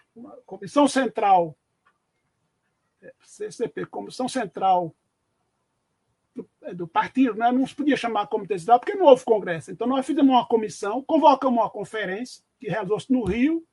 Comissão 0.46 0.88
Central, 0.88 1.56
é, 3.02 3.14
CCP, 3.22 3.86
Comissão 3.86 4.28
Central 4.28 4.94
do, 6.36 6.50
é, 6.64 6.74
do 6.74 6.88
partido, 6.88 7.36
né? 7.36 7.52
não 7.52 7.66
se 7.66 7.74
podia 7.74 7.96
chamar 7.96 8.28
comitê 8.28 8.60
central 8.60 8.80
porque 8.80 8.96
não 8.96 9.06
houve 9.06 9.24
congresso. 9.24 9.72
Então, 9.72 9.88
nós 9.88 10.06
fizemos 10.06 10.30
uma 10.30 10.46
comissão, 10.46 11.02
convocamos 11.02 11.60
uma 11.60 11.70
conferência 11.70 12.44
que 12.60 12.68
realizou-se 12.68 13.12
no 13.12 13.24
Rio, 13.24 13.66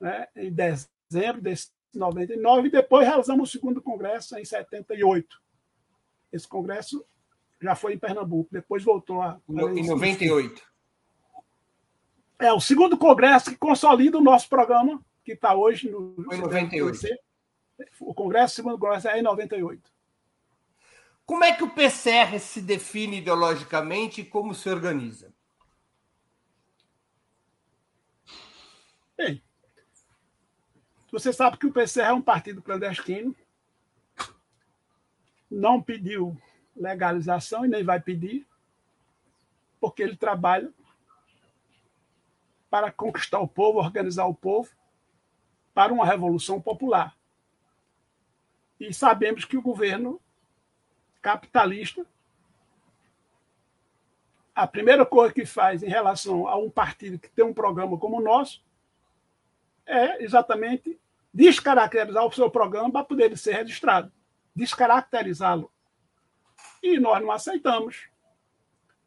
né? 0.00 0.26
em 0.34 0.52
dezembro 0.52 1.40
de 1.40 1.54
99, 1.94 2.68
e 2.68 2.70
depois 2.70 3.06
realizamos 3.06 3.48
o 3.48 3.52
segundo 3.52 3.80
congresso 3.80 4.36
em 4.36 4.44
78. 4.44 5.40
Esse 6.32 6.48
congresso 6.48 7.04
já 7.60 7.74
foi 7.74 7.94
em 7.94 7.98
Pernambuco, 7.98 8.48
depois 8.50 8.82
voltou 8.82 9.22
a. 9.22 9.40
Em 9.48 9.86
98. 9.86 10.62
É 12.38 12.52
o 12.52 12.60
segundo 12.60 12.96
congresso 12.96 13.50
que 13.50 13.56
consolida 13.56 14.16
o 14.16 14.22
nosso 14.22 14.48
programa, 14.48 15.00
que 15.24 15.32
está 15.32 15.54
hoje 15.54 15.90
no. 15.90 16.14
Foi 16.24 16.36
em 16.36 16.40
98. 16.40 16.98
O 18.00 18.14
congresso, 18.14 18.52
o 18.52 18.56
segundo 18.56 18.78
congresso, 18.78 19.08
é 19.08 19.18
em 19.18 19.22
98. 19.22 19.90
Como 21.26 21.44
é 21.44 21.54
que 21.54 21.62
o 21.62 21.70
PCR 21.70 22.38
se 22.40 22.60
define 22.60 23.18
ideologicamente 23.18 24.20
e 24.20 24.24
como 24.24 24.54
se 24.54 24.68
organiza? 24.68 25.32
Bem, 29.16 29.42
você 31.12 31.32
sabe 31.32 31.58
que 31.58 31.66
o 31.66 31.72
PCR 31.72 32.08
é 32.08 32.12
um 32.12 32.22
partido 32.22 32.62
clandestino, 32.62 33.34
não 35.50 35.82
pediu 35.82 36.40
legalização 36.76 37.64
e 37.64 37.68
nem 37.68 37.84
vai 37.84 38.00
pedir, 38.00 38.46
porque 39.80 40.02
ele 40.02 40.16
trabalha 40.16 40.72
para 42.70 42.92
conquistar 42.92 43.40
o 43.40 43.48
povo, 43.48 43.78
organizar 43.78 44.26
o 44.26 44.34
povo 44.34 44.70
para 45.74 45.92
uma 45.92 46.06
revolução 46.06 46.60
popular. 46.60 47.16
E 48.78 48.94
sabemos 48.94 49.44
que 49.44 49.56
o 49.56 49.62
governo 49.62 50.20
capitalista, 51.20 52.06
a 54.54 54.66
primeira 54.66 55.06
coisa 55.06 55.32
que 55.32 55.46
faz 55.46 55.82
em 55.82 55.88
relação 55.88 56.46
a 56.46 56.56
um 56.56 56.70
partido 56.70 57.18
que 57.18 57.30
tem 57.30 57.44
um 57.44 57.54
programa 57.54 57.96
como 57.98 58.18
o 58.18 58.22
nosso 58.22 58.62
é 59.86 60.22
exatamente 60.22 61.00
descaracterizar 61.32 62.26
o 62.26 62.32
seu 62.32 62.50
programa 62.50 62.90
para 62.90 63.04
poder 63.04 63.36
ser 63.38 63.54
registrado, 63.54 64.12
descaracterizá-lo. 64.54 65.70
E 66.82 66.98
nós 66.98 67.22
não 67.22 67.30
aceitamos. 67.30 68.08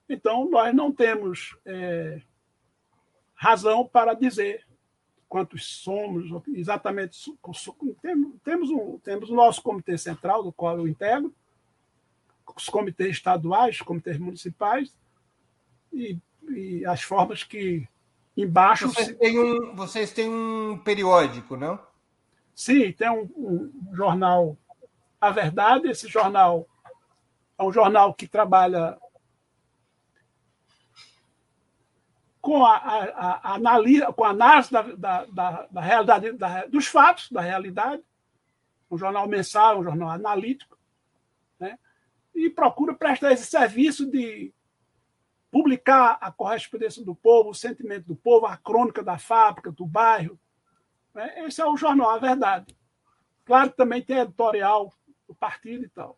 Então, 0.08 0.50
nós 0.50 0.74
não 0.74 0.92
temos 0.92 1.58
é, 1.66 2.22
razão 3.36 3.86
para 3.88 4.14
dizer 4.14 4.66
quantos 5.28 5.66
somos, 5.66 6.26
exatamente. 6.54 7.18
Temos, 8.44 8.70
um, 8.70 9.00
temos 9.00 9.30
o 9.30 9.36
nosso 9.36 9.62
comitê 9.62 9.98
central, 9.98 10.44
do 10.44 10.52
qual 10.52 10.78
eu 10.78 10.88
integro, 10.88 11.34
os 12.56 12.66
comitês 12.70 13.12
estaduais, 13.12 13.76
os 13.76 13.82
comitês 13.82 14.18
municipais, 14.18 14.96
e 15.92 16.18
e 16.50 16.86
as 16.86 17.02
formas 17.02 17.44
que 17.44 17.88
embaixo. 18.36 18.88
Vocês 18.88 19.18
têm 19.18 19.40
um, 19.40 19.76
vocês 19.76 20.12
têm 20.12 20.30
um 20.30 20.78
periódico, 20.78 21.56
não? 21.56 21.80
Sim, 22.56 22.92
tem 22.92 23.10
um, 23.10 23.30
um 23.36 23.96
jornal 23.96 24.58
A 25.20 25.30
Verdade. 25.32 25.88
Esse 25.88 26.08
jornal 26.08 26.68
é 27.58 27.64
um 27.64 27.72
jornal 27.72 28.14
que 28.14 28.28
trabalha 28.28 28.98
com 32.42 32.66
a, 32.66 32.76
a, 32.76 33.54
a, 33.54 33.56
a 33.56 34.14
com 34.14 34.24
a 34.24 34.30
análise 34.30 34.72
da, 34.72 34.82
da, 34.82 35.26
da, 35.26 35.68
da 35.72 35.82
realidade, 35.82 36.32
da, 36.34 36.66
dos 36.66 36.88
fatos, 36.88 37.32
da 37.32 37.42
realidade. 37.42 38.04
Um 38.92 38.98
jornal 38.98 39.28
mensal, 39.28 39.80
um 39.80 39.84
jornal 39.84 40.10
analítico. 40.10 40.78
E 42.34 42.50
procura 42.50 42.94
prestar 42.94 43.32
esse 43.32 43.46
serviço 43.46 44.10
de 44.10 44.54
publicar 45.54 46.18
a 46.20 46.32
correspondência 46.32 47.06
do 47.06 47.14
povo, 47.14 47.52
o 47.52 47.56
sentimento 47.56 48.08
do 48.08 48.16
povo, 48.16 48.48
a 48.48 48.58
crônica 48.58 49.04
da 49.04 49.20
fábrica, 49.20 49.72
do 49.72 49.86
bairro. 49.86 50.40
Né? 51.14 51.46
Esse 51.46 51.62
é 51.62 51.66
o 51.66 51.78
jornal, 51.78 52.10
a 52.10 52.18
verdade. 52.18 52.76
Claro 53.46 53.70
que 53.70 53.78
também 53.78 54.02
tem 54.02 54.18
editorial 54.18 54.92
do 55.28 55.36
partido 55.36 55.86
e 55.86 55.90
tal. 55.90 56.18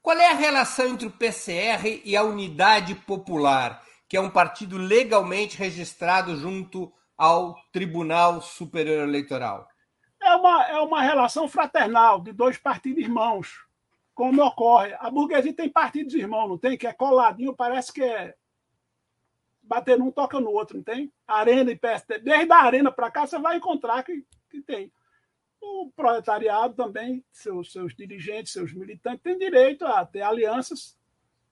Qual 0.00 0.16
é 0.16 0.30
a 0.30 0.34
relação 0.34 0.86
entre 0.86 1.06
o 1.06 1.10
PCR 1.10 2.00
e 2.02 2.16
a 2.16 2.22
Unidade 2.22 2.94
Popular, 2.94 3.82
que 4.08 4.16
é 4.16 4.20
um 4.20 4.30
partido 4.30 4.78
legalmente 4.78 5.58
registrado 5.58 6.34
junto 6.36 6.90
ao 7.18 7.56
Tribunal 7.72 8.40
Superior 8.40 9.06
Eleitoral? 9.06 9.68
É 10.22 10.34
uma, 10.34 10.64
é 10.66 10.80
uma 10.80 11.02
relação 11.02 11.46
fraternal 11.46 12.20
de 12.20 12.32
dois 12.32 12.56
partidos 12.56 13.02
irmãos 13.02 13.65
como 14.16 14.42
ocorre. 14.42 14.96
A 14.98 15.10
burguesia 15.10 15.52
tem 15.52 15.68
partidos 15.68 16.14
irmãos, 16.14 16.48
não 16.48 16.58
tem? 16.58 16.76
Que 16.76 16.86
é 16.86 16.92
coladinho, 16.92 17.54
parece 17.54 17.92
que 17.92 18.02
é. 18.02 18.34
Bater 19.62 19.98
num, 19.98 20.10
toca 20.10 20.40
no 20.40 20.50
outro, 20.50 20.78
não 20.78 20.82
tem? 20.82 21.12
Arena 21.28 21.70
e 21.70 21.76
PST. 21.76 22.20
Desde 22.20 22.50
a 22.50 22.56
arena 22.56 22.90
para 22.90 23.10
cá, 23.10 23.26
você 23.26 23.38
vai 23.38 23.58
encontrar 23.58 24.02
que, 24.02 24.24
que 24.48 24.62
tem. 24.62 24.90
O 25.60 25.90
proletariado 25.94 26.74
também, 26.74 27.22
seus, 27.30 27.70
seus 27.70 27.94
dirigentes, 27.94 28.52
seus 28.52 28.72
militantes, 28.72 29.22
têm 29.22 29.36
direito 29.36 29.84
a 29.84 30.06
ter 30.06 30.22
alianças, 30.22 30.98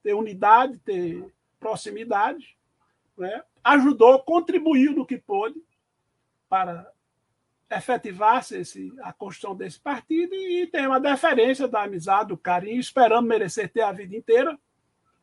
ter 0.03 0.15
unidade, 0.15 0.79
ter 0.79 1.23
proximidade. 1.61 2.57
Né? 3.19 3.43
Ajudou, 3.63 4.23
contribuiu 4.23 4.93
no 4.93 5.07
que 5.07 5.19
pôde 5.19 5.61
para 6.49 6.91
efetivasse 7.71 8.57
esse, 8.57 8.93
a 9.01 9.13
construção 9.13 9.55
desse 9.55 9.81
partido 9.81 10.35
e 10.35 10.67
tem 10.67 10.87
uma 10.87 11.01
deferência 11.01 11.67
da 11.67 11.83
amizade, 11.83 12.29
do 12.29 12.37
carinho, 12.37 12.81
esperando 12.81 13.27
merecer 13.27 13.71
ter 13.71 13.83
a 13.83 13.93
vida 13.93 14.15
inteira, 14.15 14.59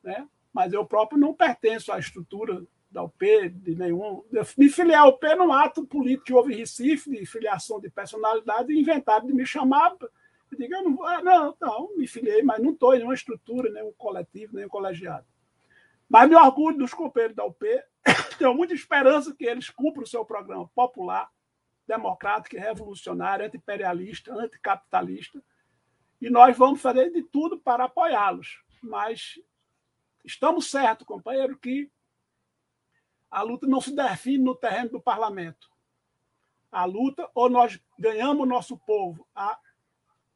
né? 0.04 0.28
mas 0.54 0.74
eu 0.74 0.86
próprio 0.86 1.20
não 1.20 1.34
pertenço 1.34 1.92
à 1.92 2.00
estrutura 2.00 2.66
da 2.90 3.04
UP, 3.04 3.50
de 3.50 3.76
nenhum. 3.76 4.24
Me 4.58 4.70
filiei 4.70 4.96
à 4.96 5.06
UP 5.06 5.24
num 5.36 5.54
ato 5.54 5.86
político 5.86 6.26
que 6.26 6.34
houve 6.34 6.54
em 6.54 6.58
Recife, 6.58 7.10
de 7.10 7.26
filiação 7.26 7.80
de 7.80 7.90
personalidade, 7.90 8.78
inventaram 8.78 9.26
de 9.26 9.34
me 9.34 9.46
chamar. 9.46 9.96
Eu 10.52 10.58
digo, 10.58 10.76
eu 10.76 10.84
não, 10.84 11.04
ah, 11.06 11.24
não, 11.24 11.56
não, 11.60 11.98
me 11.98 12.06
filiei, 12.06 12.44
mas 12.44 12.62
não 12.62 12.72
estou 12.72 12.94
em 12.94 12.98
nenhuma 12.98 13.14
estrutura, 13.14 13.72
nenhum 13.72 13.94
coletivo, 13.98 14.56
nenhum 14.56 14.68
colegiado. 14.68 15.26
Mas 16.10 16.30
me 16.30 16.36
orgulho 16.36 16.78
dos 16.78 16.94
companheiros 16.94 17.38
da 17.38 17.46
UP, 17.46 17.66
tenho 18.38 18.54
muita 18.54 18.74
esperança 18.74 19.34
que 19.34 19.46
eles 19.46 19.70
cumpram 19.70 20.04
o 20.04 20.08
seu 20.08 20.26
programa 20.26 20.70
popular, 20.76 21.30
democrática 21.92 22.58
revolucionária, 22.58 23.48
anti-imperialista, 23.48 24.34
anticapitalista, 24.34 25.44
e 26.22 26.30
nós 26.30 26.58
vamos 26.58 26.82
fazer 26.82 27.12
de 27.12 27.22
tudo 27.24 27.60
para 27.60 27.86
apoiá-los. 27.86 28.64
Mas 28.82 29.38
estamos 30.24 30.72
certos, 30.72 31.06
companheiro, 31.06 31.58
que 31.58 31.92
a 33.30 33.42
luta 33.42 33.68
não 33.68 33.82
se 33.82 33.94
define 33.94 34.44
no 34.44 34.56
terreno 34.56 34.92
do 34.92 35.02
parlamento. 35.02 35.70
A 36.72 36.86
luta, 36.86 37.30
ou 37.36 37.50
nós 37.50 37.78
ganhamos 38.00 38.44
o 38.44 38.50
nosso 38.50 38.78
povo 38.78 39.28
a 39.36 39.60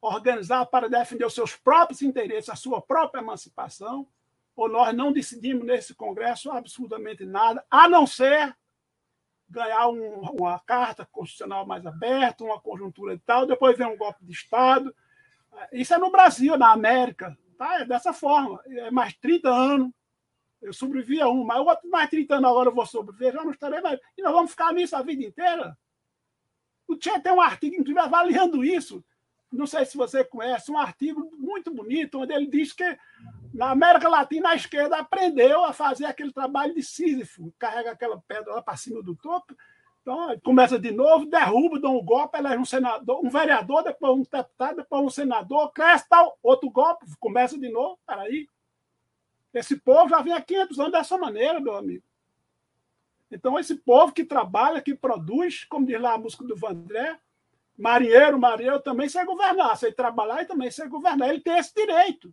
organizar 0.00 0.66
para 0.66 0.90
defender 0.90 1.24
os 1.24 1.34
seus 1.34 1.56
próprios 1.56 2.02
interesses, 2.02 2.50
a 2.50 2.56
sua 2.56 2.82
própria 2.82 3.20
emancipação, 3.20 4.06
ou 4.54 4.68
nós 4.68 4.94
não 4.94 5.10
decidimos 5.10 5.64
nesse 5.64 5.94
Congresso 5.94 6.50
absolutamente 6.50 7.24
nada, 7.24 7.64
a 7.70 7.88
não 7.88 8.06
ser 8.06 8.54
ganhar 9.48 9.88
um, 9.88 10.20
uma 10.38 10.58
carta 10.60 11.06
constitucional 11.06 11.66
mais 11.66 11.86
aberta, 11.86 12.44
uma 12.44 12.60
conjuntura 12.60 13.14
e 13.14 13.18
tal, 13.18 13.46
depois 13.46 13.76
vem 13.76 13.86
um 13.86 13.96
golpe 13.96 14.24
de 14.24 14.32
Estado. 14.32 14.94
Isso 15.72 15.94
é 15.94 15.98
no 15.98 16.10
Brasil, 16.10 16.56
na 16.56 16.72
América. 16.72 17.36
Tá? 17.56 17.80
É 17.80 17.84
dessa 17.84 18.12
forma. 18.12 18.60
É 18.66 18.90
mais 18.90 19.14
30 19.14 19.48
anos. 19.48 19.90
Eu 20.60 20.72
sobrevivi 20.72 21.20
a 21.20 21.28
um, 21.28 21.44
mas 21.44 21.58
outro 21.58 21.88
mais 21.88 22.08
30 22.10 22.36
anos 22.36 22.50
agora 22.50 22.70
eu 22.70 22.74
vou 22.74 22.86
sobreviver, 22.86 23.32
já 23.32 23.44
não 23.44 23.52
estarei 23.52 23.80
mais. 23.80 24.00
E 24.16 24.22
nós 24.22 24.32
vamos 24.32 24.50
ficar 24.50 24.72
nisso 24.72 24.96
a 24.96 25.02
vida 25.02 25.22
inteira? 25.22 25.76
O 26.88 26.96
Tchê 26.96 27.20
tem 27.20 27.32
um 27.32 27.40
artigo, 27.40 27.74
inclusive, 27.74 27.98
avaliando 27.98 28.64
isso. 28.64 29.04
Não 29.52 29.66
sei 29.66 29.84
se 29.84 29.96
você 29.96 30.24
conhece, 30.24 30.70
um 30.70 30.78
artigo 30.78 31.30
muito 31.36 31.72
bonito, 31.72 32.20
onde 32.20 32.32
ele 32.32 32.46
diz 32.46 32.72
que 32.72 32.98
na 33.56 33.70
América 33.70 34.06
Latina, 34.06 34.50
a 34.50 34.54
esquerda 34.54 34.98
aprendeu 34.98 35.64
a 35.64 35.72
fazer 35.72 36.04
aquele 36.04 36.30
trabalho 36.30 36.74
de 36.74 36.82
Sísifo, 36.82 37.52
carrega 37.58 37.90
aquela 37.90 38.22
pedra 38.28 38.54
lá 38.54 38.62
para 38.62 38.76
cima 38.76 39.02
do 39.02 39.16
topo, 39.16 39.56
então, 40.02 40.38
começa 40.44 40.78
de 40.78 40.92
novo, 40.92 41.26
derruba, 41.26 41.80
dá 41.80 41.88
um 41.88 42.04
golpe, 42.04 42.38
elege 42.38 42.58
um 42.58 42.64
senador, 42.64 43.24
um 43.24 43.30
vereador, 43.30 43.82
depois 43.82 44.14
um 44.14 44.22
deputado, 44.22 44.76
depois 44.76 45.02
um 45.02 45.10
senador, 45.10 45.72
cresce 45.72 46.08
tal, 46.08 46.38
outro 46.42 46.70
golpe, 46.70 47.06
começa 47.18 47.58
de 47.58 47.68
novo, 47.68 47.98
peraí. 48.06 48.46
Esse 49.52 49.76
povo 49.76 50.10
já 50.10 50.20
vem 50.20 50.32
há 50.32 50.40
500 50.40 50.78
anos 50.78 50.92
dessa 50.92 51.18
maneira, 51.18 51.58
meu 51.58 51.74
amigo. 51.74 52.04
Então, 53.32 53.58
esse 53.58 53.74
povo 53.74 54.12
que 54.12 54.24
trabalha, 54.24 54.82
que 54.82 54.94
produz, 54.94 55.64
como 55.64 55.86
diz 55.86 56.00
lá 56.00 56.12
a 56.12 56.18
música 56.18 56.44
do 56.44 56.54
Vandré, 56.54 57.18
marinheiro, 57.76 58.38
marinheiro 58.38 58.78
também 58.78 59.08
sei 59.08 59.24
governar, 59.24 59.76
sei 59.76 59.90
trabalhar 59.90 60.42
e 60.42 60.46
também 60.46 60.70
sei 60.70 60.86
governar. 60.86 61.30
Ele 61.30 61.40
tem 61.40 61.58
esse 61.58 61.74
direito 61.74 62.32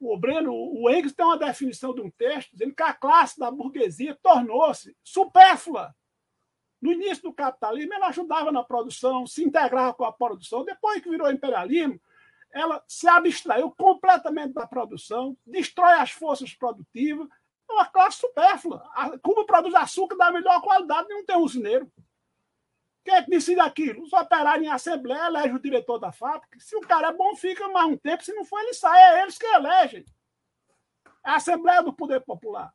o 0.00 0.16
Breno, 0.16 0.52
o 0.52 0.88
Engels 0.90 1.12
tem 1.12 1.26
uma 1.26 1.38
definição 1.38 1.94
de 1.94 2.00
um 2.00 2.10
texto 2.10 2.52
dizendo 2.52 2.74
que 2.74 2.82
a 2.82 2.92
classe 2.92 3.38
da 3.38 3.50
burguesia 3.50 4.16
tornou-se 4.22 4.96
supérflua. 5.02 5.94
No 6.80 6.92
início 6.92 7.24
do 7.24 7.32
capitalismo, 7.32 7.92
ela 7.94 8.08
ajudava 8.08 8.52
na 8.52 8.62
produção, 8.62 9.26
se 9.26 9.42
integrava 9.42 9.92
com 9.94 10.04
a 10.04 10.12
produção. 10.12 10.64
Depois 10.64 11.02
que 11.02 11.10
virou 11.10 11.30
imperialismo, 11.30 12.00
ela 12.52 12.82
se 12.86 13.08
abstraiu 13.08 13.70
completamente 13.72 14.54
da 14.54 14.66
produção, 14.66 15.36
destrói 15.44 15.94
as 15.94 16.12
forças 16.12 16.54
produtivas. 16.54 17.28
É 17.68 17.72
uma 17.72 17.86
classe 17.86 18.18
supérflua. 18.18 18.88
A 18.94 19.18
Cuba 19.18 19.44
produz 19.44 19.74
açúcar 19.74 20.16
da 20.16 20.30
melhor 20.30 20.60
qualidade 20.62 21.08
não 21.08 21.24
tem 21.24 21.36
usineiro. 21.36 21.90
Quem 23.04 23.14
é 23.14 23.22
que 23.22 23.30
decide 23.30 23.60
aquilo? 23.60 24.02
Os 24.02 24.12
operários 24.12 24.66
em 24.66 24.70
assembleia 24.70 25.26
elegem 25.26 25.54
o 25.54 25.60
diretor 25.60 25.98
da 25.98 26.12
fábrica. 26.12 26.58
Se 26.60 26.76
o 26.76 26.80
cara 26.80 27.08
é 27.08 27.12
bom, 27.12 27.34
fica 27.34 27.68
mais 27.68 27.88
um 27.88 27.96
tempo. 27.96 28.24
Se 28.24 28.34
não 28.34 28.44
for, 28.44 28.60
ele 28.60 28.74
sai. 28.74 29.00
É 29.00 29.22
eles 29.22 29.38
que 29.38 29.46
elegem. 29.46 30.04
É 31.24 31.30
a 31.30 31.36
Assembleia 31.36 31.82
do 31.82 31.92
Poder 31.92 32.20
Popular. 32.20 32.72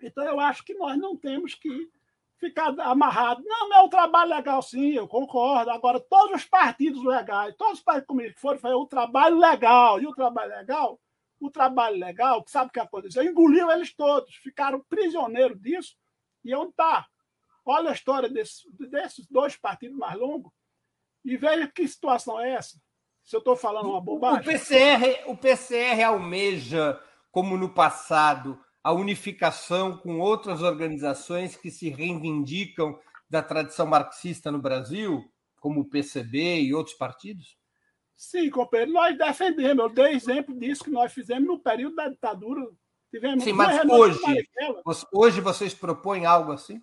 Então, 0.00 0.24
eu 0.24 0.40
acho 0.40 0.64
que 0.64 0.74
nós 0.74 0.98
não 0.98 1.16
temos 1.16 1.54
que 1.54 1.90
ficar 2.38 2.74
amarrado. 2.80 3.42
Não, 3.44 3.72
é 3.72 3.80
um 3.82 3.88
trabalho 3.88 4.30
legal, 4.30 4.60
sim, 4.62 4.90
eu 4.94 5.06
concordo. 5.06 5.70
Agora, 5.70 6.00
todos 6.00 6.42
os 6.42 6.44
partidos 6.44 7.04
legais, 7.04 7.54
todos 7.56 7.78
os 7.78 7.84
partidos 7.84 8.08
comunistas 8.08 8.34
que 8.34 8.40
foram 8.40 8.58
fazer 8.58 8.74
o 8.74 8.86
trabalho 8.86 9.38
legal. 9.38 10.00
E 10.00 10.06
o 10.06 10.12
trabalho 10.12 10.50
legal, 10.50 11.00
o 11.40 11.50
trabalho 11.50 11.98
legal, 11.98 12.44
sabe 12.48 12.70
o 12.70 12.72
que 12.72 12.80
aconteceu? 12.80 13.22
Engoliu 13.22 13.70
eles 13.70 13.94
todos, 13.94 14.34
ficaram 14.36 14.84
prisioneiros 14.88 15.60
disso. 15.60 15.96
E 16.44 16.52
onde 16.52 16.70
está? 16.70 17.06
Olha 17.64 17.90
a 17.90 17.94
história 17.94 18.28
desse, 18.28 18.62
desses 18.90 19.26
dois 19.28 19.56
partidos 19.56 19.96
mais 19.96 20.18
longos 20.18 20.52
e 21.24 21.36
veja 21.36 21.68
que 21.68 21.86
situação 21.86 22.40
é 22.40 22.54
essa. 22.54 22.80
Se 23.24 23.36
eu 23.36 23.38
estou 23.38 23.56
falando 23.56 23.90
uma 23.90 24.00
bobagem. 24.00 24.40
O 24.40 24.44
PCR, 24.44 25.24
o 25.26 25.36
PCR 25.36 26.02
almeja, 26.02 27.00
como 27.30 27.56
no 27.56 27.72
passado, 27.72 28.58
a 28.82 28.92
unificação 28.92 29.96
com 29.96 30.18
outras 30.18 30.60
organizações 30.60 31.56
que 31.56 31.70
se 31.70 31.88
reivindicam 31.88 32.98
da 33.30 33.42
tradição 33.42 33.86
marxista 33.86 34.50
no 34.50 34.60
Brasil, 34.60 35.24
como 35.60 35.80
o 35.80 35.88
PCB 35.88 36.62
e 36.62 36.74
outros 36.74 36.96
partidos? 36.96 37.56
Sim, 38.16 38.50
companheiro, 38.50 38.92
nós 38.92 39.16
defendemos. 39.16 39.84
Eu 39.84 39.88
dei 39.88 40.12
exemplo 40.12 40.58
disso 40.58 40.84
que 40.84 40.90
nós 40.90 41.12
fizemos 41.12 41.46
no 41.46 41.58
período 41.58 41.96
da 41.96 42.08
ditadura. 42.08 42.68
Tivemos 43.10 43.44
Sim, 43.44 43.52
mas 43.52 43.84
hoje, 43.88 44.18
hoje 45.12 45.40
vocês 45.40 45.74
propõem 45.74 46.26
algo 46.26 46.52
assim? 46.52 46.80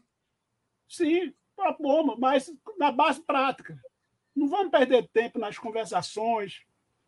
Sim, 0.89 1.33
propomos, 1.55 2.17
mas 2.17 2.51
na 2.77 2.91
base 2.91 3.21
prática. 3.21 3.79
Não 4.35 4.47
vamos 4.47 4.71
perder 4.71 5.07
tempo 5.09 5.37
nas 5.37 5.57
conversações 5.57 6.63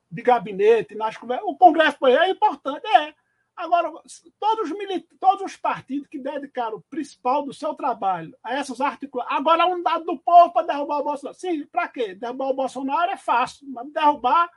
de 0.10 0.22
gabinete, 0.22 0.94
nas 0.94 1.18
conversas. 1.18 1.48
O 1.48 1.56
Congresso 1.56 2.06
é 2.06 2.30
importante, 2.30 2.86
é. 2.86 3.14
Agora, 3.56 3.92
todos 4.40 4.72
os, 4.72 4.78
milit... 4.78 5.08
todos 5.20 5.42
os 5.44 5.56
partidos 5.56 6.08
que 6.08 6.20
dedicaram 6.20 6.78
o 6.78 6.82
principal 6.82 7.44
do 7.44 7.54
seu 7.54 7.74
trabalho 7.74 8.36
a 8.44 8.56
essas 8.56 8.80
articulações. 8.80 9.38
Agora, 9.38 9.64
a 9.64 9.68
unidade 9.68 10.06
do 10.06 10.18
povo 10.18 10.52
para 10.52 10.68
derrubar 10.68 11.00
o 11.00 11.04
Bolsonaro. 11.04 11.38
Sim, 11.38 11.66
para 11.66 11.88
quê? 11.88 12.16
Derrubar 12.16 12.50
o 12.50 12.54
Bolsonaro 12.54 13.12
é 13.12 13.18
fácil, 13.18 13.68
mas 13.70 13.92
derrubar 13.92 14.50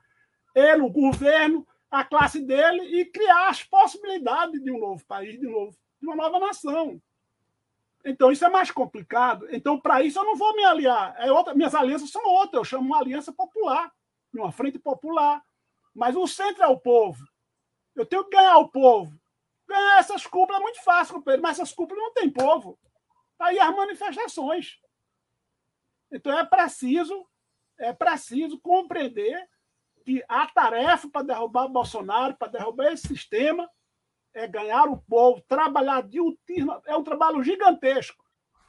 ele, 0.55 0.83
o 0.83 0.91
governo, 0.91 1.67
a 1.91 2.05
classe 2.05 2.41
dele 2.41 3.01
e 3.01 3.05
criar 3.05 3.49
as 3.49 3.63
possibilidades 3.63 4.63
de 4.63 4.71
um 4.71 4.79
novo 4.79 5.05
país, 5.07 5.39
de, 5.39 5.47
novo, 5.47 5.77
de 6.01 6.07
uma 6.07 6.17
nova 6.17 6.39
nação. 6.39 7.01
Então, 8.05 8.31
isso 8.31 8.45
é 8.45 8.49
mais 8.51 8.71
complicado. 8.71 9.49
Então, 9.51 9.81
para 9.81 10.03
isso, 10.03 10.19
eu 10.19 10.25
não 10.25 10.37
vou 10.37 10.55
me 10.55 10.65
aliar. 10.65 11.15
É 11.19 11.33
outra, 11.33 11.55
minhas 11.55 11.75
alianças 11.75 12.11
são 12.11 12.23
outras. 12.27 12.61
Eu 12.61 12.65
chamo 12.65 12.87
uma 12.87 12.99
aliança 12.99 13.33
popular, 13.33 13.91
uma 14.33 14.53
frente 14.53 14.79
popular. 14.79 15.43
Mas 15.95 16.15
o 16.15 16.27
centro 16.27 16.63
é 16.63 16.67
o 16.67 16.79
povo. 16.79 17.25
Eu 17.95 18.05
tenho 18.05 18.25
que 18.25 18.37
ganhar 18.37 18.59
o 18.59 18.69
povo. 18.69 19.19
Ganhar 19.67 19.99
essas 19.99 20.27
cúpulas 20.27 20.61
é 20.61 20.63
muito 20.63 20.83
fácil, 20.83 21.23
Pedro, 21.23 21.41
mas 21.41 21.59
essas 21.59 21.73
cúpulas 21.73 22.03
não 22.03 22.13
têm 22.13 22.31
povo. 22.31 22.79
Tá 23.39 23.47
aí 23.47 23.59
as 23.59 23.75
manifestações. 23.75 24.79
Então, 26.13 26.37
é 26.39 26.45
preciso, 26.45 27.27
é 27.79 27.93
preciso 27.93 28.61
compreender 28.61 29.49
que 30.05 30.23
a 30.29 30.47
tarefa 30.47 31.09
para 31.09 31.23
derrubar 31.23 31.69
Bolsonaro, 31.69 32.37
para 32.37 32.53
derrubar 32.53 32.93
esse 32.93 33.09
sistema, 33.09 33.71
é 34.35 34.47
ganhar 34.47 34.87
o 34.89 34.97
povo, 34.97 35.43
trabalhar 35.49 36.03
de 36.03 36.21
última. 36.21 36.83
É 36.87 36.97
um 36.97 37.05
trabalho 37.05 37.43
gigantesco, 37.43 38.23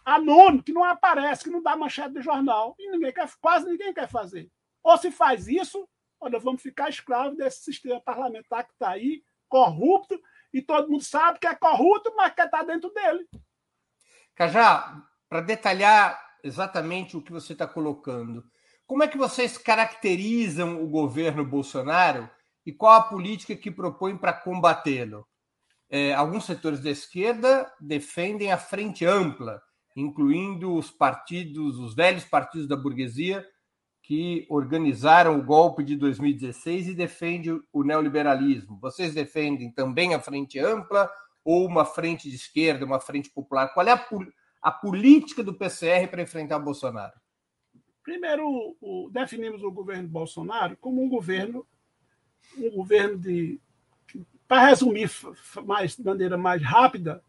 anônimo, 0.06 0.63
que 0.63 0.71
não 0.71 0.84
aparece, 0.84 1.43
que 1.43 1.49
não 1.49 1.62
dá 1.62 1.75
manchete 1.75 2.13
de 2.13 2.21
jornal, 2.21 2.75
e 2.80 2.91
ninguém 2.91 3.12
quer, 3.12 3.30
quase 3.41 3.65
ninguém 3.65 3.93
quer 3.93 4.08
fazer. 4.08 4.49
Ou 4.84 4.97
se 4.97 5.12
faz 5.12 5.47
isso, 5.47 5.88
nós 6.21 6.43
vamos 6.43 6.62
ficar 6.62 6.89
escravos 6.89 7.38
desse 7.38 7.63
sistema 7.63 7.99
parlamentar 8.01 8.65
que 8.65 8.73
está 8.73 8.89
aí, 8.89 9.23
corrupto, 9.49 10.19
e 10.54 10.62
todo 10.62 10.89
mundo 10.89 11.04
sabe 11.04 11.39
que 11.39 11.47
é 11.47 11.56
corrupto, 11.56 12.13
mas 12.15 12.34
quer 12.34 12.45
estar 12.45 12.60
tá 12.60 12.63
dentro 12.63 12.91
dele. 12.93 13.28
Cajá, 14.36 15.04
para 15.28 15.41
detalhar 15.41 16.19
exatamente 16.43 17.17
o 17.17 17.21
que 17.21 17.32
você 17.32 17.54
está 17.54 17.67
colocando, 17.67 18.43
como 18.86 19.04
é 19.04 19.08
que 19.08 19.17
vocês 19.17 19.58
caracterizam 19.58 20.84
o 20.84 20.88
governo 20.88 21.43
Bolsonaro 21.43 22.30
e 22.65 22.71
qual 22.71 22.93
a 22.93 23.04
política 23.04 23.56
que 23.56 23.71
propõe 23.71 24.15
para 24.15 24.34
combatê-lo? 24.34 25.28
É, 25.97 26.13
alguns 26.13 26.43
setores 26.43 26.81
da 26.81 26.89
esquerda 26.89 27.71
defendem 27.79 28.51
a 28.51 28.58
frente 28.58 29.05
ampla, 29.05 29.62
incluindo 29.95 30.75
os 30.75 30.91
partidos, 30.91 31.79
os 31.79 31.95
velhos 31.95 32.25
partidos 32.25 32.67
da 32.67 32.75
burguesia 32.75 33.47
que 34.03 34.45
organizaram 34.49 35.39
o 35.39 35.41
golpe 35.41 35.86
de 35.86 35.95
2016 35.95 36.89
e 36.89 36.93
defendem 36.93 37.62
o 37.71 37.81
neoliberalismo. 37.81 38.77
Vocês 38.81 39.13
defendem 39.13 39.71
também 39.71 40.13
a 40.13 40.19
frente 40.19 40.60
ampla 40.60 41.10
ou 41.45 41.65
uma 41.65 41.86
frente 41.86 42.29
de 42.29 42.36
esquerda, 42.36 42.84
uma 42.84 42.99
frente 42.99 43.29
popular? 43.29 43.69
Qual 43.69 43.88
é 43.88 43.93
a, 43.93 44.05
a 44.63 44.71
política 44.71 45.41
do 45.41 45.53
PCR 45.53 46.10
para 46.10 46.23
enfrentar 46.23 46.60
Bolsonaro? 46.60 47.13
Primeiro, 48.03 48.45
o, 48.81 49.10
definimos 49.13 49.63
o 49.63 49.71
governo 49.71 50.10
Bolsonaro 50.10 50.75
como 50.75 51.01
um 51.01 51.08
governo, 51.08 51.65
um 52.58 52.69
governo 52.69 53.17
de 53.17 53.62
para 54.47 54.67
resumir 54.67 55.10
mais, 55.63 55.95
de 55.95 56.03
maneira 56.03 56.38
mais 56.38 56.62
rápida, 56.62 57.23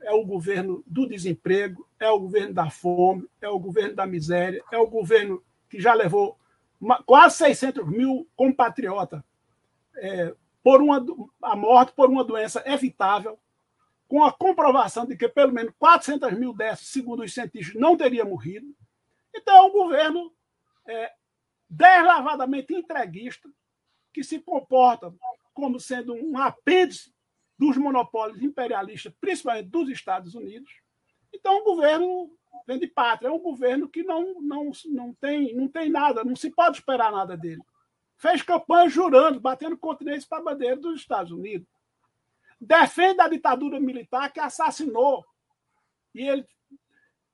é 0.00 0.12
o 0.12 0.24
governo 0.24 0.82
do 0.86 1.06
desemprego, 1.06 1.86
é 1.98 2.08
o 2.10 2.18
governo 2.18 2.54
da 2.54 2.68
fome, 2.70 3.28
é 3.40 3.48
o 3.48 3.58
governo 3.58 3.94
da 3.94 4.06
miséria, 4.06 4.62
é 4.70 4.78
o 4.78 4.86
governo 4.86 5.42
que 5.68 5.80
já 5.80 5.94
levou 5.94 6.36
uma, 6.80 7.02
quase 7.02 7.36
600 7.36 7.86
mil 7.88 8.28
compatriotas 8.36 9.22
é, 9.96 10.34
por 10.62 10.82
uma, 10.82 11.04
a 11.42 11.56
morte 11.56 11.92
por 11.92 12.10
uma 12.10 12.24
doença 12.24 12.62
evitável, 12.66 13.38
com 14.08 14.24
a 14.24 14.32
comprovação 14.32 15.06
de 15.06 15.16
que 15.16 15.28
pelo 15.28 15.52
menos 15.52 15.72
400 15.78 16.32
mil 16.32 16.52
dessas, 16.52 16.88
segundo 16.88 17.22
os 17.22 17.32
cientistas, 17.32 17.80
não 17.80 17.96
teriam 17.96 18.28
morrido. 18.28 18.66
Então, 19.34 19.56
é 19.56 19.62
um 19.62 19.72
governo 19.72 20.32
é, 20.86 21.12
deslavadamente 21.68 22.74
entreguista, 22.74 23.48
que 24.12 24.22
se 24.22 24.38
comporta 24.38 25.14
como 25.52 25.78
sendo 25.80 26.14
um 26.14 26.38
apêndice 26.38 27.12
dos 27.58 27.76
monopólios 27.76 28.42
imperialistas, 28.42 29.12
principalmente 29.20 29.68
dos 29.68 29.88
Estados 29.88 30.34
Unidos. 30.34 30.72
Então, 31.32 31.58
o 31.60 31.64
governo 31.64 32.36
vem 32.66 32.78
de 32.78 32.86
pátria, 32.86 33.28
é 33.28 33.32
um 33.32 33.38
governo 33.38 33.88
que 33.88 34.02
não, 34.02 34.40
não, 34.40 34.70
não, 34.86 35.14
tem, 35.14 35.54
não 35.54 35.68
tem 35.68 35.88
nada, 35.88 36.24
não 36.24 36.36
se 36.36 36.50
pode 36.50 36.78
esperar 36.78 37.12
nada 37.12 37.36
dele. 37.36 37.62
Fez 38.16 38.42
campanha 38.42 38.88
jurando, 38.88 39.40
batendo 39.40 39.76
continência 39.76 40.28
para 40.28 40.38
a 40.38 40.44
bandeira 40.44 40.76
dos 40.76 41.00
Estados 41.00 41.32
Unidos. 41.32 41.66
Defende 42.60 43.20
a 43.20 43.28
ditadura 43.28 43.80
militar 43.80 44.32
que 44.32 44.38
assassinou. 44.38 45.24
E 46.14 46.28
ele 46.28 46.46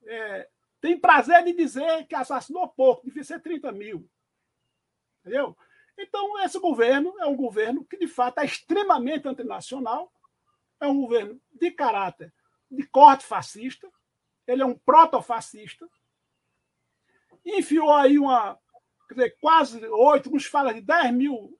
é, 0.07 0.49
tem 0.81 0.99
prazer 0.99 1.43
de 1.43 1.53
dizer 1.53 2.07
que 2.07 2.15
assassinou 2.15 2.67
pouco, 2.67 3.05
devia 3.05 3.23
ser 3.23 3.39
30 3.39 3.71
mil. 3.71 4.09
Entendeu? 5.19 5.55
Então, 6.01 6.39
esse 6.39 6.57
governo 6.57 7.13
é 7.19 7.25
um 7.25 7.35
governo 7.35 7.83
que, 7.83 7.97
de 7.97 8.07
fato, 8.07 8.39
é 8.39 8.45
extremamente 8.45 9.27
antinacional, 9.27 10.09
é 10.79 10.87
um 10.87 11.01
governo 11.01 11.41
de 11.51 11.71
caráter 11.71 12.33
de 12.71 12.87
corte 12.87 13.25
fascista, 13.25 13.91
ele 14.47 14.61
é 14.61 14.65
um 14.65 14.77
protofascista, 14.77 15.89
enfiou 17.45 17.93
aí 17.93 18.17
uma, 18.17 18.57
quer 19.09 19.13
dizer, 19.15 19.37
quase 19.41 19.85
oito, 19.85 20.31
nos 20.31 20.45
fala 20.45 20.73
de 20.73 20.81
10 20.81 21.13
mil 21.13 21.59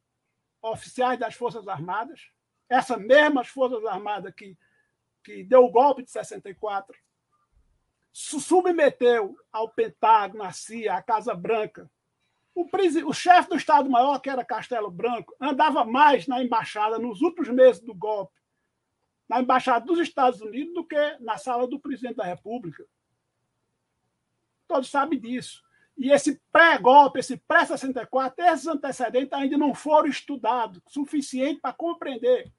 oficiais 0.61 1.19
das 1.19 1.35
Forças 1.35 1.67
Armadas, 1.67 2.31
essas 2.69 2.97
mesmas 2.97 3.49
Forças 3.49 3.83
Armadas 3.85 4.33
que, 4.33 4.57
que 5.21 5.43
deu 5.43 5.65
o 5.65 5.71
golpe 5.71 6.03
de 6.03 6.11
64, 6.11 6.97
submeteu 8.13 9.35
ao 9.51 9.69
Pentágono, 9.69 10.43
à 10.43 10.51
CIA, 10.53 10.95
à 10.95 11.01
Casa 11.01 11.33
Branca, 11.33 11.91
o, 12.61 13.09
o 13.09 13.13
chefe 13.13 13.49
do 13.49 13.55
Estado-Maior, 13.55 14.19
que 14.19 14.29
era 14.29 14.43
Castelo 14.43 14.91
Branco, 14.91 15.35
andava 15.39 15.85
mais 15.85 16.27
na 16.27 16.43
embaixada 16.43 16.99
nos 16.99 17.21
últimos 17.21 17.49
meses 17.49 17.81
do 17.81 17.93
golpe, 17.93 18.33
na 19.27 19.41
embaixada 19.41 19.85
dos 19.85 19.99
Estados 19.99 20.41
Unidos, 20.41 20.73
do 20.73 20.85
que 20.85 21.17
na 21.19 21.37
sala 21.37 21.67
do 21.67 21.79
presidente 21.79 22.15
da 22.15 22.25
República. 22.25 22.85
Todos 24.67 24.89
sabem 24.89 25.19
disso. 25.19 25.63
E 25.97 26.11
esse 26.11 26.41
pré-golpe, 26.51 27.19
esse 27.19 27.37
pré-64, 27.37 28.33
esses 28.39 28.67
antecedentes 28.67 29.33
ainda 29.33 29.57
não 29.57 29.73
foram 29.73 30.07
estudados 30.07 30.81
suficiente 30.87 31.59
para 31.59 31.73
compreender 31.73 32.51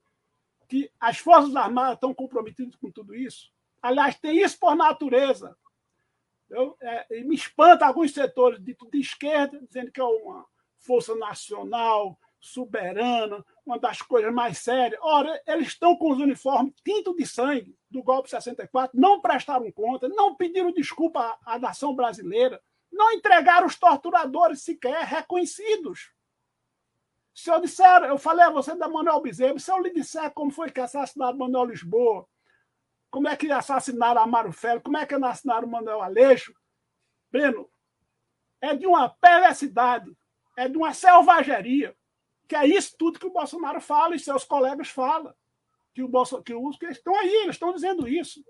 que 0.69 0.91
as 1.01 1.19
Forças 1.19 1.57
Armadas 1.57 1.95
estão 1.95 2.15
comprometidas 2.15 2.77
com 2.77 2.91
tudo 2.91 3.15
isso. 3.15 3.51
Aliás, 3.83 4.19
tem 4.19 4.43
isso 4.43 4.59
por 4.59 4.77
natureza. 4.77 5.57
Eu, 6.51 6.77
é, 6.81 7.23
me 7.23 7.35
espanta 7.35 7.87
alguns 7.87 8.13
setores 8.13 8.59
de, 8.61 8.77
de 8.91 9.01
esquerda 9.01 9.61
dizendo 9.61 9.93
que 9.93 10.01
é 10.01 10.05
uma 10.05 10.45
força 10.79 11.15
nacional, 11.15 12.19
soberana, 12.41 13.45
uma 13.65 13.79
das 13.79 14.03
coisas 14.03 14.33
mais 14.33 14.59
sérias. 14.59 14.99
Ora, 15.03 15.41
eles 15.47 15.69
estão 15.69 15.95
com 15.97 16.11
os 16.11 16.19
uniformes 16.19 16.75
tinto 16.83 17.15
de 17.15 17.27
sangue 17.27 17.77
do 17.91 18.03
golpe 18.03 18.31
64, 18.31 18.99
não 18.99 19.21
prestaram 19.21 19.71
conta, 19.73 20.09
não 20.09 20.35
pediram 20.35 20.73
desculpa 20.73 21.39
à, 21.45 21.55
à 21.55 21.59
nação 21.59 21.95
brasileira, 21.95 22.61
não 22.91 23.13
entregaram 23.13 23.67
os 23.67 23.77
torturadores 23.77 24.63
sequer 24.63 25.05
reconhecidos. 25.05 26.13
Se 27.35 27.51
eu 27.51 27.61
disser, 27.61 28.05
eu 28.05 28.19
falei 28.19 28.45
a 28.45 28.51
você 28.51 28.75
da 28.75 28.89
Manuel 28.89 29.21
Bezerra, 29.21 29.59
se 29.59 29.71
eu 29.71 29.79
lhe 29.79 29.91
disser 29.91 30.31
como 30.33 30.51
foi 30.51 30.71
que 30.71 30.81
assassinaram 30.81 31.39
Manuel 31.39 31.67
Lisboa, 31.67 32.27
como 33.11 33.29
é 33.29 33.37
que 33.37 33.51
assassinaram 33.51 34.23
Amaro 34.23 34.53
Félix? 34.53 34.85
Como 34.85 34.97
é 34.97 35.05
que 35.05 35.15
assassinaram 35.15 35.67
Manuel 35.67 36.01
Aleixo? 36.01 36.55
Breno, 37.31 37.69
é 38.61 38.75
de 38.75 38.87
uma 38.87 39.09
perversidade, 39.09 40.17
é 40.57 40.69
de 40.69 40.77
uma 40.77 40.95
selvageria, 40.95 41.97
que 42.49 42.55
é 42.55 42.67
isso 42.67 42.97
tudo 42.97 43.19
que 43.19 43.27
o 43.27 43.33
Bolsonaro 43.33 43.81
fala 43.81 44.15
e 44.15 44.19
seus 44.19 44.45
colegas 44.45 44.89
falam. 44.89 45.35
Que, 45.93 46.03
o 46.03 46.09
Bolso, 46.09 46.41
que, 46.43 46.55
os, 46.55 46.79
que 46.79 46.87
estão 46.87 47.15
aí, 47.17 47.35
eles 47.43 47.57
estão 47.57 47.73
dizendo 47.73 48.07
isso. 48.07 48.45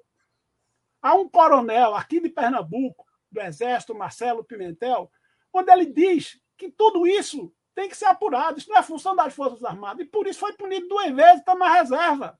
Há 1.03 1.14
um 1.14 1.29
coronel 1.29 1.94
aqui 1.94 2.20
de 2.20 2.29
Pernambuco, 2.29 3.07
do 3.33 3.40
Exército, 3.40 3.94
Marcelo 3.94 4.44
Pimentel, 4.44 5.11
onde 5.53 5.73
ele 5.73 5.87
diz 5.87 6.38
que 6.59 6.70
tudo 6.70 7.07
isso 7.07 7.55
tem 7.75 7.88
que 7.88 7.96
ser 7.96 8.07
apurado, 8.07 8.59
isso 8.59 8.68
não 8.68 8.77
é 8.77 8.83
função 8.83 9.16
das 9.16 9.32
Forças 9.32 9.64
Armadas, 9.64 10.05
e 10.05 10.09
por 10.09 10.26
isso 10.26 10.41
foi 10.41 10.53
punido 10.53 10.87
duas 10.89 11.11
vezes, 11.12 11.39
está 11.39 11.55
na 11.55 11.72
reserva 11.72 12.39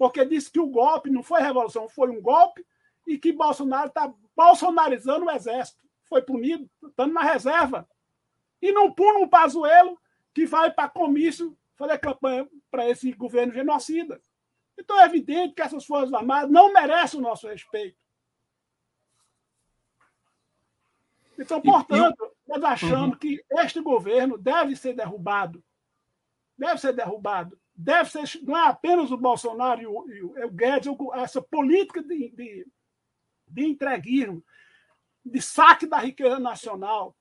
porque 0.00 0.24
disse 0.24 0.50
que 0.50 0.58
o 0.58 0.66
golpe 0.66 1.10
não 1.10 1.22
foi 1.22 1.42
revolução, 1.42 1.86
foi 1.86 2.08
um 2.08 2.22
golpe 2.22 2.66
e 3.06 3.18
que 3.18 3.34
Bolsonaro 3.34 3.88
está 3.88 4.10
bolsonarizando 4.34 5.26
o 5.26 5.30
exército. 5.30 5.78
Foi 6.06 6.22
punido, 6.22 6.70
estando 6.82 7.12
na 7.12 7.20
reserva. 7.20 7.86
E 8.62 8.72
não 8.72 8.94
pune 8.94 9.22
um 9.22 9.28
Pazuelo 9.28 10.00
que 10.32 10.46
vai 10.46 10.72
para 10.72 10.88
comício 10.88 11.54
fazer 11.76 11.98
campanha 11.98 12.48
para 12.70 12.88
esse 12.88 13.12
governo 13.12 13.52
genocida. 13.52 14.18
Então 14.78 14.98
é 14.98 15.04
evidente 15.04 15.52
que 15.52 15.60
essas 15.60 15.84
Forças 15.84 16.14
Armadas 16.14 16.50
não 16.50 16.72
merecem 16.72 17.20
o 17.20 17.22
nosso 17.22 17.46
respeito. 17.46 17.98
Então, 21.38 21.60
portanto, 21.60 22.34
nós 22.48 22.64
achamos 22.64 23.10
uhum. 23.10 23.18
que 23.18 23.44
este 23.50 23.82
governo 23.82 24.38
deve 24.38 24.74
ser 24.76 24.94
derrubado. 24.94 25.62
Deve 26.56 26.80
ser 26.80 26.94
derrubado 26.94 27.59
deve 27.80 28.10
ser, 28.10 28.42
não 28.42 28.56
é 28.56 28.68
apenas 28.68 29.10
o 29.10 29.16
Bolsonaro 29.16 29.80
e 29.80 29.86
o, 29.86 30.10
e 30.10 30.22
o, 30.22 30.38
é 30.38 30.48
Guedes, 30.48 30.92
essa 31.14 31.40
política 31.40 32.02
de, 32.02 32.30
de, 32.30 32.66
de 33.48 33.64
entreguismo, 33.64 34.44
de 35.24 35.40
saque 35.40 35.86
da 35.86 35.98
riqueza 35.98 36.38
nacional, 36.38 37.16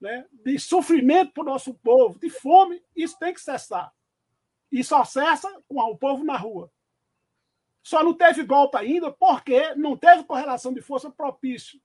né, 0.00 0.26
de 0.32 0.58
sofrimento 0.58 1.32
para 1.32 1.42
o 1.42 1.46
nosso 1.46 1.74
povo, 1.74 2.18
de 2.18 2.30
fome, 2.30 2.82
isso 2.96 3.18
tem 3.18 3.34
que 3.34 3.40
cessar. 3.40 3.92
E 4.70 4.82
só 4.82 5.04
cessa 5.04 5.50
com 5.68 5.78
o 5.78 5.96
povo 5.96 6.24
na 6.24 6.36
rua. 6.36 6.70
Só 7.82 8.02
não 8.02 8.14
teve 8.14 8.44
golpe 8.44 8.76
ainda 8.76 9.10
porque 9.10 9.74
não 9.74 9.96
teve 9.96 10.24
correlação 10.24 10.72
de 10.72 10.80
força 10.82 11.10
propício. 11.10 11.80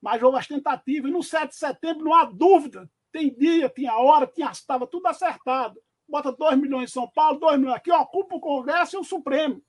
Mas 0.00 0.20
houve 0.22 0.38
as 0.38 0.46
tentativas. 0.46 1.08
E 1.08 1.12
no 1.12 1.22
7 1.22 1.50
de 1.50 1.56
setembro 1.56 2.04
não 2.04 2.14
há 2.14 2.24
dúvida. 2.24 2.90
Tem 3.12 3.32
dia, 3.32 3.68
tinha 3.68 3.94
hora, 3.96 4.26
tinha, 4.26 4.50
estava 4.50 4.88
tudo 4.88 5.06
acertado. 5.06 5.80
Bota 6.10 6.32
2 6.32 6.58
milhões 6.58 6.90
em 6.90 6.92
São 6.92 7.08
Paulo, 7.08 7.38
2 7.38 7.58
milhões 7.58 7.76
aqui, 7.76 7.92
ocupa 7.92 8.36
o 8.36 8.40
Congresso 8.40 8.96
e 8.96 9.00
o 9.00 9.04
Supremo. 9.04 9.62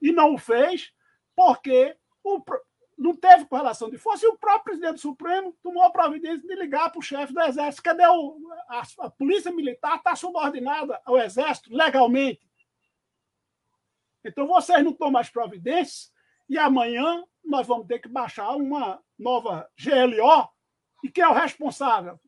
E 0.00 0.12
não 0.12 0.34
o 0.34 0.38
fez 0.38 0.92
porque 1.34 1.96
o, 2.22 2.42
não 2.98 3.16
teve 3.16 3.46
correlação 3.46 3.88
de 3.88 3.96
força 3.96 4.26
e 4.26 4.28
o 4.28 4.36
próprio 4.36 4.64
presidente 4.64 4.94
do 4.94 5.00
Supremo 5.00 5.56
tomou 5.62 5.82
a 5.82 5.90
providência 5.90 6.46
de 6.46 6.54
ligar 6.54 6.90
para 6.90 6.98
o 6.98 7.02
chefe 7.02 7.32
do 7.32 7.40
Exército. 7.40 7.82
Cadê 7.82 8.06
o. 8.06 8.38
A, 8.68 8.82
a 9.06 9.10
Polícia 9.10 9.50
Militar 9.50 9.96
está 9.96 10.14
subordinada 10.14 11.00
ao 11.06 11.18
Exército 11.18 11.74
legalmente. 11.74 12.46
Então 14.22 14.46
vocês 14.46 14.84
não 14.84 14.92
tomam 14.92 15.18
as 15.18 15.30
providências 15.30 16.12
e 16.46 16.58
amanhã 16.58 17.24
nós 17.42 17.66
vamos 17.66 17.86
ter 17.86 18.00
que 18.00 18.08
baixar 18.08 18.54
uma 18.54 19.02
nova 19.18 19.66
GLO. 19.82 20.48
E 21.02 21.10
quem 21.10 21.24
é 21.24 21.28
o 21.28 21.32
responsável? 21.32 22.20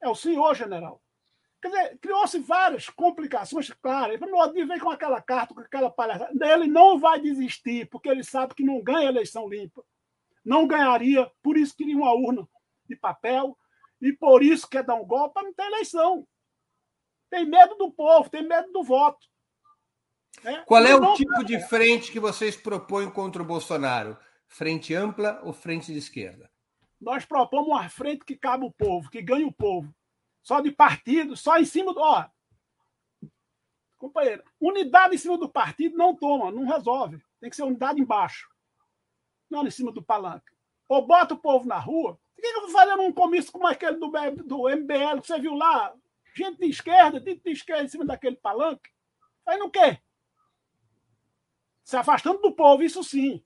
É 0.00 0.08
o 0.08 0.14
senhor 0.14 0.54
general. 0.54 1.01
Quer 1.62 1.68
dizer, 1.68 1.98
criou-se 1.98 2.40
várias 2.40 2.88
complicações, 2.88 3.70
claro. 3.80 4.12
Ele 4.12 4.52
dia 4.52 4.66
vem 4.66 4.80
com 4.80 4.90
aquela 4.90 5.22
carta, 5.22 5.54
com 5.54 5.60
aquela 5.60 5.88
palhaçada. 5.88 6.32
Ele 6.44 6.66
não 6.66 6.98
vai 6.98 7.20
desistir, 7.20 7.88
porque 7.88 8.08
ele 8.08 8.24
sabe 8.24 8.52
que 8.52 8.64
não 8.64 8.82
ganha 8.82 9.08
eleição 9.08 9.48
limpa. 9.48 9.84
Não 10.44 10.66
ganharia, 10.66 11.30
por 11.40 11.56
isso 11.56 11.76
queria 11.76 11.96
uma 11.96 12.12
urna 12.12 12.48
de 12.88 12.96
papel, 12.96 13.56
e 14.00 14.12
por 14.12 14.42
isso 14.42 14.68
quer 14.68 14.82
dar 14.82 14.96
um 14.96 15.06
golpe 15.06 15.34
para 15.34 15.44
não 15.44 15.54
ter 15.54 15.62
eleição. 15.66 16.26
Tem 17.30 17.46
medo 17.46 17.76
do 17.76 17.92
povo, 17.92 18.28
tem 18.28 18.42
medo 18.42 18.72
do 18.72 18.82
voto. 18.82 19.24
É? 20.44 20.56
Qual 20.62 20.84
é 20.84 20.96
o 20.96 21.14
tipo 21.14 21.44
de 21.44 21.60
frente 21.60 22.10
que 22.10 22.18
vocês 22.18 22.56
propõem 22.56 23.08
contra 23.08 23.40
o 23.40 23.46
Bolsonaro? 23.46 24.18
Frente 24.48 24.92
ampla 24.96 25.40
ou 25.44 25.52
frente 25.52 25.92
de 25.92 25.98
esquerda? 25.98 26.50
Nós 27.00 27.24
propomos 27.24 27.68
uma 27.68 27.88
frente 27.88 28.24
que 28.24 28.36
cabe 28.36 28.64
o 28.64 28.72
povo, 28.72 29.08
que 29.08 29.22
ganhe 29.22 29.44
o 29.44 29.52
povo 29.52 29.94
só 30.42 30.60
de 30.60 30.70
partido, 30.70 31.36
só 31.36 31.58
em 31.58 31.64
cima 31.64 31.94
do. 31.94 32.00
Ó, 32.00 32.26
companheiro, 33.96 34.42
unidade 34.60 35.14
em 35.14 35.18
cima 35.18 35.38
do 35.38 35.48
partido 35.48 35.96
não 35.96 36.14
toma, 36.14 36.50
não 36.50 36.64
resolve. 36.64 37.22
Tem 37.40 37.48
que 37.48 37.56
ser 37.56 37.62
unidade 37.62 38.00
embaixo, 38.00 38.48
não 39.48 39.66
em 39.66 39.70
cima 39.70 39.92
do 39.92 40.02
palanque. 40.02 40.52
Ou 40.88 41.06
bota 41.06 41.34
o 41.34 41.38
povo 41.38 41.66
na 41.66 41.78
rua. 41.78 42.18
Por 42.34 42.42
que, 42.42 42.48
eu 42.48 42.60
vou 42.62 42.70
fazer 42.70 42.94
um 42.94 43.12
comício 43.12 43.52
como 43.52 43.66
aquele 43.66 43.96
do, 43.96 44.10
do 44.44 44.68
MBL 44.68 45.20
que 45.20 45.26
você 45.26 45.40
viu 45.40 45.54
lá? 45.54 45.94
Gente 46.34 46.58
de 46.58 46.66
esquerda, 46.66 47.20
de, 47.20 47.36
de 47.36 47.50
esquerda 47.50 47.84
em 47.84 47.88
cima 47.88 48.04
daquele 48.04 48.36
palanque. 48.36 48.90
Aí 49.46 49.56
no 49.58 49.70
quê? 49.70 49.98
Se 51.84 51.96
afastando 51.96 52.40
do 52.40 52.52
povo, 52.52 52.82
isso 52.82 53.04
sim. 53.04 53.44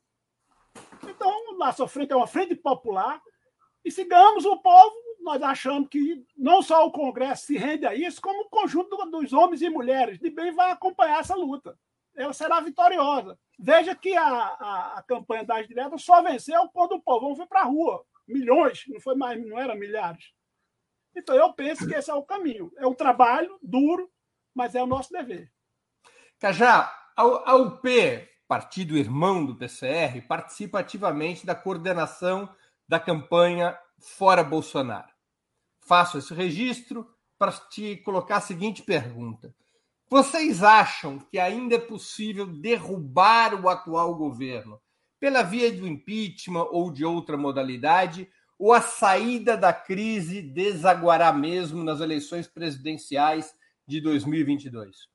Então, 1.03 1.57
nossa 1.59 1.86
frente 1.86 2.12
é 2.12 2.16
uma 2.16 2.26
frente 2.26 2.55
popular. 2.55 3.20
E 3.84 3.90
se 3.90 4.05
ganhamos 4.05 4.44
o 4.44 4.57
povo, 4.59 4.94
nós 5.20 5.42
achamos 5.42 5.88
que 5.88 6.24
não 6.36 6.62
só 6.62 6.86
o 6.86 6.92
Congresso 6.92 7.46
se 7.46 7.56
rende 7.56 7.86
a 7.86 7.94
isso, 7.94 8.20
como 8.20 8.42
o 8.42 8.48
conjunto 8.48 8.96
dos 9.10 9.32
homens 9.32 9.62
e 9.62 9.68
mulheres 9.68 10.18
de 10.18 10.30
bem 10.30 10.52
vai 10.52 10.70
acompanhar 10.70 11.20
essa 11.20 11.34
luta. 11.34 11.78
Ela 12.14 12.32
será 12.32 12.60
vitoriosa. 12.60 13.38
Veja 13.58 13.94
que 13.94 14.16
a, 14.16 14.26
a, 14.26 14.98
a 14.98 15.02
campanha 15.02 15.44
das 15.44 15.66
diretas 15.66 16.02
só 16.02 16.22
venceu 16.22 16.68
quando 16.68 16.92
o 16.92 17.02
povão 17.02 17.34
foi 17.34 17.46
para 17.46 17.60
a 17.60 17.64
rua. 17.64 18.04
Milhões, 18.26 18.84
não 18.88 19.00
foi 19.00 19.14
mais, 19.14 19.44
não 19.44 19.58
era 19.58 19.74
milhares. 19.74 20.32
Então 21.14 21.34
eu 21.34 21.52
penso 21.52 21.86
que 21.86 21.94
esse 21.94 22.10
é 22.10 22.14
o 22.14 22.22
caminho. 22.22 22.72
É 22.76 22.86
um 22.86 22.94
trabalho 22.94 23.58
duro, 23.62 24.10
mas 24.54 24.74
é 24.74 24.82
o 24.82 24.86
nosso 24.86 25.12
dever. 25.12 25.50
Cajá, 26.38 26.92
a 27.16 27.56
UP, 27.56 27.88
partido 28.46 28.96
irmão 28.96 29.44
do 29.44 29.56
PCR, 29.56 30.20
participa 30.26 30.80
ativamente 30.80 31.46
da 31.46 31.54
coordenação 31.54 32.48
da 32.86 33.00
campanha 33.00 33.76
Fora 33.99 34.44
Bolsonaro 34.44 35.16
faço 35.86 36.18
esse 36.18 36.34
registro 36.34 37.09
para 37.38 37.53
te 37.53 37.97
colocar 37.99 38.38
a 38.38 38.40
seguinte 38.40 38.82
pergunta. 38.82 39.55
Vocês 40.09 40.62
acham 40.62 41.18
que 41.18 41.38
ainda 41.38 41.76
é 41.76 41.80
possível 41.80 42.47
derrubar 42.47 43.55
o 43.55 43.68
atual 43.68 44.14
governo 44.14 44.80
pela 45.20 45.42
via 45.42 45.72
do 45.72 45.86
impeachment 45.86 46.66
ou 46.70 46.90
de 46.90 47.05
outra 47.05 47.36
modalidade, 47.36 48.28
ou 48.59 48.72
a 48.72 48.80
saída 48.80 49.57
da 49.57 49.72
crise 49.72 50.42
desaguará 50.42 51.32
mesmo 51.32 51.82
nas 51.84 52.01
eleições 52.01 52.47
presidenciais 52.47 53.55
de 53.86 54.01
2022? 54.01 55.09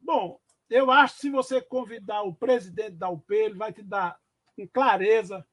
Bom, 0.00 0.40
eu 0.68 0.90
acho 0.90 1.14
que 1.14 1.20
se 1.22 1.30
você 1.30 1.60
convidar 1.60 2.22
o 2.22 2.34
presidente 2.34 2.92
da 2.92 3.08
UP, 3.08 3.30
ele 3.32 3.54
vai 3.54 3.72
te 3.72 3.82
dar 3.82 4.18
com 4.56 4.66
clareza 4.66 5.46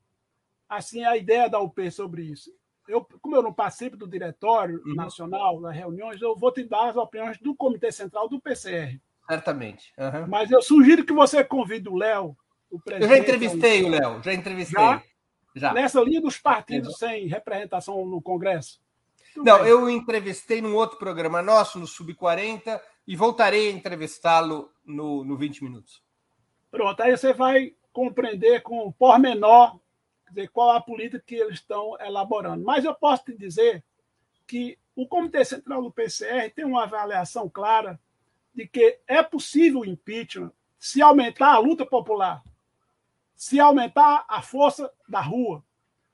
assim 0.69 1.03
a 1.03 1.17
ideia 1.17 1.49
da 1.49 1.59
UP 1.59 1.91
sobre 1.91 2.23
isso 2.23 2.51
eu, 2.89 3.07
como 3.21 3.35
eu 3.35 3.43
não 3.43 3.53
participo 3.53 3.95
do 3.95 4.07
diretório 4.07 4.81
uhum. 4.85 4.95
nacional, 4.95 5.61
das 5.61 5.75
reuniões, 5.75 6.21
eu 6.21 6.35
vou 6.35 6.51
te 6.51 6.63
dar 6.63 6.89
as 6.89 6.95
opiniões 6.95 7.37
do 7.37 7.55
Comitê 7.55 7.91
Central 7.91 8.27
do 8.27 8.41
PCR. 8.41 8.99
Certamente. 9.29 9.93
Uhum. 9.97 10.27
Mas 10.27 10.49
eu 10.49 10.61
sugiro 10.61 11.05
que 11.05 11.13
você 11.13 11.43
convide 11.43 11.87
o 11.87 11.95
Léo, 11.95 12.35
o 12.69 12.79
presidente. 12.79 13.09
Eu 13.09 13.15
já 13.15 13.21
entrevistei 13.21 13.83
o 13.83 13.89
Léo, 13.89 14.23
já 14.23 14.33
entrevistei. 14.33 14.83
Já? 14.83 15.03
já? 15.55 15.73
Nessa 15.73 16.01
linha 16.01 16.19
dos 16.19 16.37
partidos 16.37 16.97
sem 16.97 17.27
representação 17.27 18.05
no 18.07 18.21
Congresso? 18.21 18.81
Tudo 19.35 19.45
não, 19.45 19.59
bem. 19.59 19.67
eu 19.67 19.87
entrevistei 19.87 20.59
num 20.59 20.75
outro 20.75 20.97
programa 20.97 21.43
nosso, 21.43 21.77
no 21.77 21.85
Sub-40, 21.85 22.81
e 23.07 23.15
voltarei 23.15 23.69
a 23.69 23.71
entrevistá-lo 23.71 24.71
no, 24.83 25.23
no 25.23 25.37
20 25.37 25.63
Minutos. 25.63 26.01
Pronto, 26.71 26.99
aí 27.01 27.15
você 27.15 27.33
vai 27.33 27.73
compreender 27.93 28.61
com 28.61 28.91
pormenor 28.91 29.79
dizer, 30.29 30.49
qual 30.49 30.71
a 30.71 30.81
política 30.81 31.23
que 31.25 31.35
eles 31.35 31.55
estão 31.55 31.97
elaborando. 31.99 32.63
Mas 32.63 32.85
eu 32.85 32.93
posso 32.93 33.25
te 33.25 33.35
dizer 33.35 33.83
que 34.47 34.77
o 34.95 35.07
Comitê 35.07 35.45
Central 35.45 35.81
do 35.81 35.91
PCR 35.91 36.49
tem 36.53 36.65
uma 36.65 36.83
avaliação 36.83 37.49
clara 37.49 37.99
de 38.53 38.67
que 38.67 38.99
é 39.07 39.21
possível 39.21 39.81
o 39.81 39.85
impeachment 39.85 40.51
se 40.77 41.01
aumentar 41.01 41.53
a 41.53 41.59
luta 41.59 41.85
popular, 41.85 42.43
se 43.35 43.59
aumentar 43.59 44.25
a 44.27 44.41
força 44.41 44.91
da 45.07 45.21
rua. 45.21 45.63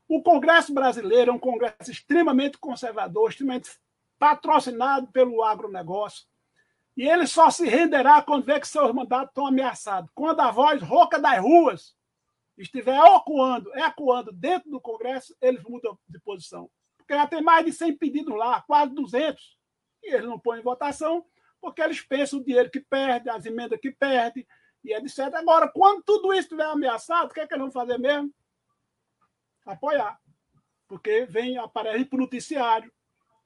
O 0.07 0.22
Congresso 0.22 0.74
brasileiro 0.74 1.32
é 1.32 1.34
um 1.34 1.39
Congresso 1.39 1.89
extremamente 1.89 2.57
conservador, 2.57 3.30
extremamente 3.30 3.72
patrocinado 4.20 5.07
pelo 5.07 5.43
agronegócio. 5.43 6.26
E 6.95 7.07
ele 7.07 7.28
só 7.28 7.49
se 7.49 7.68
renderá 7.68 8.22
quando 8.22 8.45
vê 8.45 8.59
que 8.59 8.68
seus 8.68 8.93
mandatos 8.93 9.30
estão 9.30 9.47
ameaçados. 9.47 10.09
Quando 10.13 10.39
a 10.39 10.51
voz 10.51 10.82
rouca 10.82 11.20
das 11.20 11.39
ruas 11.39 11.95
estiver 12.58 12.97
ecoando, 12.97 13.72
ecoando 13.76 14.32
dentro 14.32 14.70
do 14.70 14.80
Congresso, 14.80 15.36
eles 15.41 15.64
mudam 15.64 15.97
de 16.08 16.20
posição. 16.20 16.70
Porque 16.97 17.14
já 17.14 17.28
tem 17.28 17.41
mais 17.41 17.66
de 17.66 17.74
100 17.74 17.97
pedidos 17.97 18.36
lá, 18.36 18.62
quase 18.62 18.93
200, 18.93 19.58
e 20.03 20.14
eles 20.14 20.28
não 20.28 20.39
põem 20.39 20.60
em 20.60 20.64
votação, 20.64 21.26
porque 21.62 21.82
eles 21.82 22.01
pensam 22.01 22.39
o 22.39 22.43
dinheiro 22.43 22.70
que 22.70 22.80
perde, 22.80 23.30
as 23.30 23.45
emendas 23.45 23.80
que 23.80 23.91
perde, 23.91 24.47
e 24.84 24.93
etc. 24.93 25.34
Agora, 25.34 25.68
quando 25.68 26.03
tudo 26.03 26.32
isso 26.32 26.43
estiver 26.43 26.66
ameaçado, 26.66 27.30
o 27.30 27.34
que, 27.34 27.39
é 27.39 27.47
que 27.47 27.53
eles 27.53 27.64
vão 27.64 27.72
fazer 27.72 27.97
mesmo? 27.97 28.32
Apoiar. 29.66 30.20
Porque 30.88 31.26
vem, 31.26 31.58
aparece 31.58 32.06
para 32.06 32.18
o 32.18 32.22
noticiário, 32.22 32.91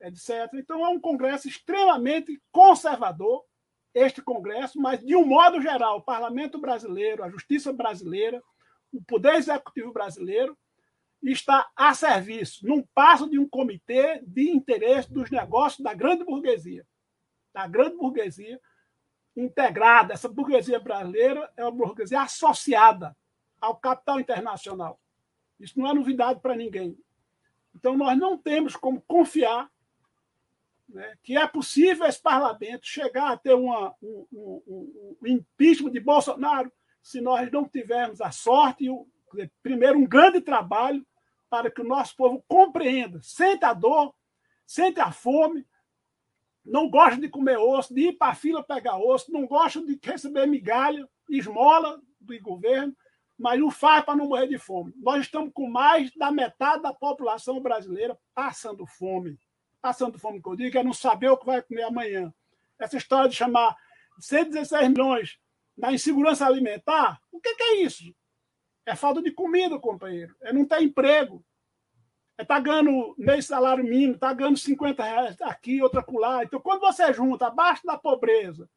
etc. 0.01 0.53
Então, 0.55 0.85
é 0.85 0.89
um 0.89 0.99
Congresso 0.99 1.47
extremamente 1.47 2.41
conservador, 2.51 3.45
este 3.93 4.21
Congresso, 4.21 4.79
mas, 4.79 5.03
de 5.03 5.15
um 5.15 5.25
modo 5.25 5.61
geral, 5.61 5.97
o 5.97 6.03
parlamento 6.03 6.59
brasileiro, 6.59 7.23
a 7.23 7.29
justiça 7.29 7.71
brasileira, 7.71 8.43
o 8.91 9.01
Poder 9.03 9.35
Executivo 9.35 9.91
brasileiro 9.91 10.57
está 11.21 11.69
a 11.75 11.93
serviço, 11.93 12.65
num 12.65 12.81
passo 12.93 13.29
de 13.29 13.37
um 13.37 13.47
comitê 13.47 14.21
de 14.25 14.49
interesse 14.49 15.11
dos 15.11 15.29
negócios 15.29 15.83
da 15.83 15.93
grande 15.93 16.23
burguesia. 16.23 16.85
Da 17.53 17.67
grande 17.67 17.97
burguesia 17.97 18.59
integrada. 19.35 20.13
Essa 20.13 20.29
burguesia 20.29 20.79
brasileira 20.79 21.51
é 21.57 21.63
uma 21.63 21.71
burguesia 21.71 22.21
associada 22.21 23.15
ao 23.59 23.75
capital 23.75 24.19
internacional. 24.19 24.99
Isso 25.59 25.77
não 25.77 25.89
é 25.89 25.93
novidade 25.93 26.39
para 26.39 26.55
ninguém. 26.55 26.97
Então, 27.75 27.97
nós 27.97 28.17
não 28.17 28.37
temos 28.37 28.75
como 28.75 29.01
confiar 29.01 29.69
né, 30.87 31.15
que 31.21 31.37
é 31.37 31.47
possível 31.47 32.05
esse 32.05 32.21
parlamento 32.21 32.85
chegar 32.85 33.31
a 33.31 33.37
ter 33.37 33.53
uma, 33.53 33.93
um, 34.01 34.25
um, 34.31 35.17
um 35.21 35.27
impeachment 35.27 35.91
de 35.91 35.99
Bolsonaro 35.99 36.71
se 37.09 37.19
nós 37.21 37.51
não 37.51 37.67
tivermos 37.67 38.21
a 38.21 38.29
sorte 38.29 38.85
e, 38.85 39.49
primeiro, 39.63 39.97
um 39.97 40.05
grande 40.05 40.41
trabalho 40.41 41.03
para 41.49 41.71
que 41.71 41.81
o 41.81 41.83
nosso 41.83 42.15
povo 42.15 42.45
compreenda, 42.47 43.19
sente 43.23 43.65
a 43.65 43.73
dor, 43.73 44.13
sente 44.63 44.99
a 44.99 45.11
fome, 45.11 45.65
não 46.63 46.87
gosta 46.87 47.19
de 47.19 47.27
comer 47.27 47.57
osso, 47.57 47.95
de 47.95 48.09
ir 48.09 48.13
para 48.13 48.33
a 48.33 48.35
fila 48.35 48.63
pegar 48.63 48.99
osso, 48.99 49.31
não 49.31 49.47
gosta 49.47 49.83
de 49.83 49.99
receber 50.03 50.45
migalha, 50.45 51.09
esmola 51.27 51.99
do 52.21 52.39
governo, 52.41 52.95
mas 53.35 53.59
não 53.59 53.71
faz 53.71 54.05
para 54.05 54.15
não 54.15 54.27
morrer 54.27 54.47
de 54.47 54.59
fome. 54.59 54.93
Nós 54.97 55.21
estamos 55.21 55.51
com 55.51 55.67
mais 55.67 56.13
da 56.15 56.31
metade 56.31 56.83
da 56.83 56.93
população 56.93 57.59
brasileira 57.59 58.15
passando 58.35 58.85
fome. 58.85 59.35
Passando 59.81 60.19
fome, 60.19 60.43
que 60.43 60.47
eu 60.47 60.55
digo, 60.55 60.77
é 60.77 60.83
não 60.83 60.93
saber 60.93 61.29
o 61.29 61.37
que 61.37 61.47
vai 61.47 61.59
comer 61.63 61.85
amanhã. 61.85 62.31
Essa 62.77 62.97
história 62.97 63.27
de 63.27 63.35
chamar 63.35 63.75
116 64.19 64.89
milhões 64.89 65.39
na 65.79 65.93
insegurança 65.93 66.45
alimentar, 66.45 67.21
o 67.31 67.39
que, 67.39 67.55
que 67.55 67.63
é 67.63 67.75
isso? 67.83 68.13
É 68.85 68.95
falta 68.95 69.21
de 69.21 69.31
comida, 69.31 69.79
companheiro. 69.79 70.35
É 70.41 70.51
não 70.51 70.65
ter 70.65 70.81
emprego. 70.81 71.43
É 72.37 72.43
tá 72.43 72.59
ganhando 72.59 73.15
meio 73.17 73.41
salário 73.41 73.83
mínimo, 73.83 74.15
está 74.15 74.33
ganhando 74.33 74.57
50 74.57 75.03
reais 75.03 75.41
aqui, 75.41 75.81
outra 75.81 76.01
acolá. 76.01 76.43
Então, 76.43 76.59
quando 76.59 76.81
você 76.81 77.13
junta 77.13 77.47
abaixo 77.47 77.85
da 77.85 77.97
pobreza, 77.97 78.69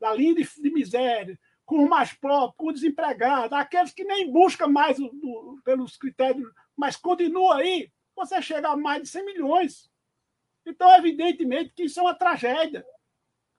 da 0.00 0.12
linha 0.14 0.34
de, 0.34 0.48
de 0.60 0.70
miséria, 0.70 1.38
com 1.64 1.76
o 1.76 1.88
mais 1.88 2.12
próprio, 2.12 2.54
com 2.56 2.68
o 2.68 2.72
desempregado, 2.72 3.54
aqueles 3.54 3.92
que 3.92 4.04
nem 4.04 4.30
buscam 4.30 4.68
mais 4.68 4.98
o, 4.98 5.08
do, 5.08 5.60
pelos 5.64 5.96
critérios, 5.96 6.48
mas 6.76 6.96
continua 6.96 7.56
aí, 7.56 7.90
você 8.14 8.40
chega 8.40 8.68
a 8.68 8.76
mais 8.76 9.02
de 9.02 9.08
100 9.08 9.24
milhões. 9.24 9.90
Então, 10.64 10.90
evidentemente 10.94 11.72
que 11.74 11.84
isso 11.84 11.98
é 11.98 12.02
uma 12.02 12.14
tragédia. 12.14 12.84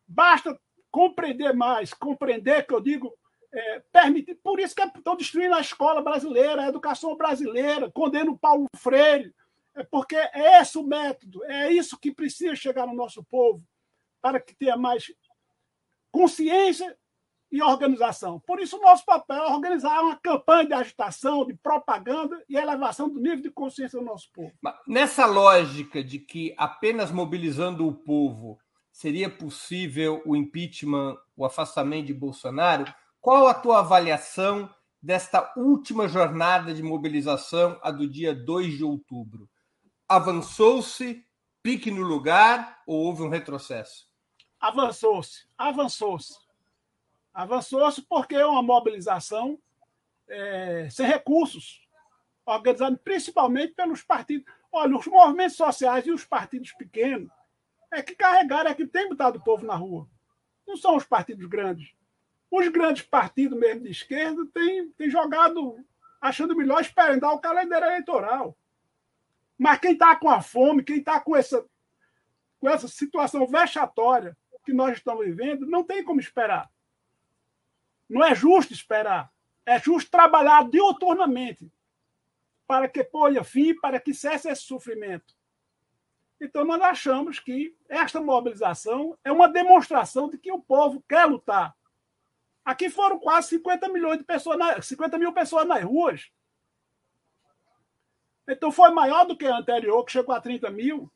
Basta 0.08 0.58
compreender 0.96 1.54
mais, 1.54 1.94
compreender 1.94 2.66
que 2.66 2.74
eu 2.74 2.80
digo, 2.80 3.14
é, 3.54 3.80
permitir. 3.92 4.36
Por 4.36 4.62
isso 4.62 4.74
que 4.74 4.82
estão 4.82 5.18
destruindo 5.18 5.54
a 5.54 5.60
escola 5.60 6.02
brasileira, 6.02 6.62
a 6.64 6.70
educação 6.70 7.18
brasileira, 7.18 7.92
condeno 7.92 8.40
Paulo 8.40 8.66
Freire. 8.78 9.36
É 9.76 9.84
porque 9.84 10.16
é 10.16 10.62
esse 10.62 10.78
o 10.78 10.84
método, 10.84 11.44
é 11.44 11.70
isso 11.70 12.00
que 12.00 12.16
precisa 12.16 12.56
chegar 12.56 12.88
no 12.88 12.96
nosso 12.96 13.22
povo, 13.26 13.62
para 14.22 14.40
que 14.40 14.56
tenha 14.56 14.78
mais 14.78 15.12
consciência 16.14 16.98
e 17.52 17.62
organização. 17.62 18.40
Por 18.40 18.62
isso, 18.62 18.78
o 18.78 18.82
nosso 18.82 19.04
papel 19.04 19.36
é 19.36 19.52
organizar 19.52 20.02
uma 20.02 20.16
campanha 20.16 20.68
de 20.68 20.74
agitação, 20.74 21.46
de 21.46 21.56
propaganda 21.56 22.42
e 22.48 22.56
elevação 22.56 23.10
do 23.10 23.20
nível 23.20 23.42
de 23.42 23.52
consciência 23.52 24.00
do 24.00 24.06
nosso 24.06 24.32
povo. 24.32 24.54
Nessa 24.88 25.26
lógica 25.26 26.02
de 26.02 26.20
que 26.20 26.56
apenas 26.58 27.12
mobilizando 27.12 27.86
o 27.86 27.94
povo 27.94 28.58
seria 28.96 29.30
possível 29.30 30.22
o 30.26 30.38
impeachment, 30.38 31.18
o 31.36 31.44
afastamento 31.44 32.08
de 32.08 32.14
Bolsonaro, 32.14 32.86
qual 33.20 33.46
a 33.46 33.54
tua 33.54 33.80
avaliação 33.80 34.74
desta 35.02 35.52
última 35.58 36.08
jornada 36.08 36.74
de 36.74 36.82
mobilização, 36.82 37.78
a 37.84 37.92
do 37.92 38.08
dia 38.08 38.34
2 38.34 38.78
de 38.78 38.86
outubro? 38.86 39.50
Avançou-se, 40.08 41.26
pique 41.62 41.92
no 41.92 42.04
lugar 42.04 42.84
ou 42.88 43.08
houve 43.08 43.22
um 43.24 43.28
retrocesso? 43.28 44.08
Avançou-se, 44.62 45.46
avançou-se 45.58 46.38
Avançou-se 47.34 48.02
porque 48.02 48.36
é 48.36 48.46
uma 48.46 48.64
mobilização 48.64 49.60
é, 50.30 50.88
sem 50.90 51.06
recursos, 51.06 51.86
organizada 52.46 52.98
principalmente 53.04 53.74
pelos 53.74 54.02
partidos. 54.02 54.50
Olha, 54.72 54.96
os 54.96 55.06
movimentos 55.06 55.58
sociais 55.58 56.08
e 56.08 56.14
os 56.14 56.24
partidos 56.24 56.72
pequenos 56.72 57.30
é 57.96 58.04
que 58.04 58.16
carregaram, 58.16 58.70
é 58.70 58.76
que 58.76 58.86
tem 58.86 59.10
botado 59.10 59.40
o 59.40 59.44
povo 59.44 59.66
na 59.66 59.76
rua. 59.76 60.08
Não 60.68 60.76
são 60.78 60.96
os 60.96 61.06
partidos 61.06 61.46
grandes. 61.46 61.94
Os 62.50 62.68
grandes 62.70 63.04
partidos 63.04 63.58
mesmo 63.58 63.84
de 63.84 63.92
esquerda 63.92 64.46
têm, 64.54 64.90
têm 64.92 65.10
jogado 65.10 65.78
achando 66.22 66.56
melhor 66.56 66.82
esperar 66.82 67.34
o 67.34 67.40
calendário 67.40 67.88
eleitoral. 67.88 68.58
Mas 69.58 69.80
quem 69.80 69.94
está 69.94 70.16
com 70.16 70.30
a 70.30 70.42
fome, 70.42 70.84
quem 70.84 70.98
está 70.98 71.20
com 71.20 71.36
essa, 71.36 71.66
com 72.60 72.70
essa 72.70 72.88
situação 72.88 73.46
vexatória 73.48 74.38
que 74.66 74.74
nós 74.74 74.98
estamos 74.98 75.26
vivendo, 75.26 75.68
não 75.68 75.84
tem 75.84 76.04
como 76.04 76.20
esperar. 76.20 76.70
Não 78.10 78.24
é 78.24 78.34
justo 78.34 78.74
esperar. 78.74 79.32
É 79.66 79.80
justo 79.80 80.10
trabalhar 80.10 80.68
diuturnamente 80.70 81.72
para 82.68 82.90
que 82.90 83.04
ponha 83.04 83.44
fim, 83.44 83.76
para 83.76 84.00
que 84.00 84.14
cesse 84.14 84.50
esse 84.50 84.64
sofrimento. 84.64 85.35
Então, 86.40 86.66
nós 86.66 86.82
achamos 86.82 87.40
que 87.40 87.76
esta 87.90 88.20
mobilização 88.20 89.18
é 89.24 89.32
uma 89.32 89.48
demonstração 89.48 90.30
de 90.30 90.38
que 90.38 90.52
o 90.52 90.62
povo 90.62 91.04
quer 91.08 91.26
lutar. 91.26 91.76
Aqui 92.66 92.90
foram 92.90 93.20
quase 93.20 93.50
50 93.50 93.88
milhões 93.90 94.18
de 94.18 94.24
pessoas, 94.24 94.58
na, 94.58 94.82
50 94.82 95.20
mil 95.20 95.32
pessoas 95.32 95.68
nas 95.68 95.84
ruas. 95.84 96.32
Então 98.48 98.72
foi 98.72 98.90
maior 98.90 99.26
do 99.26 99.38
que 99.38 99.46
a 99.46 99.58
anterior, 99.58 100.04
que 100.04 100.12
chegou 100.12 100.34
a 100.34 100.42
30 100.42 100.70
mil. 100.72 101.12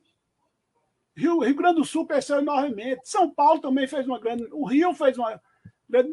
Rio, 1.16 1.40
Rio 1.40 1.56
Grande 1.56 1.78
do 1.78 1.86
Sul 1.86 2.06
cresceu 2.06 2.38
enormemente. 2.40 3.10
São 3.10 3.30
Paulo 3.30 3.60
também 3.60 3.88
fez 3.88 4.06
uma 4.06 4.20
grande. 4.20 4.48
O 4.52 4.66
Rio 4.66 4.94
fez 4.94 5.18
uma, 5.18 5.42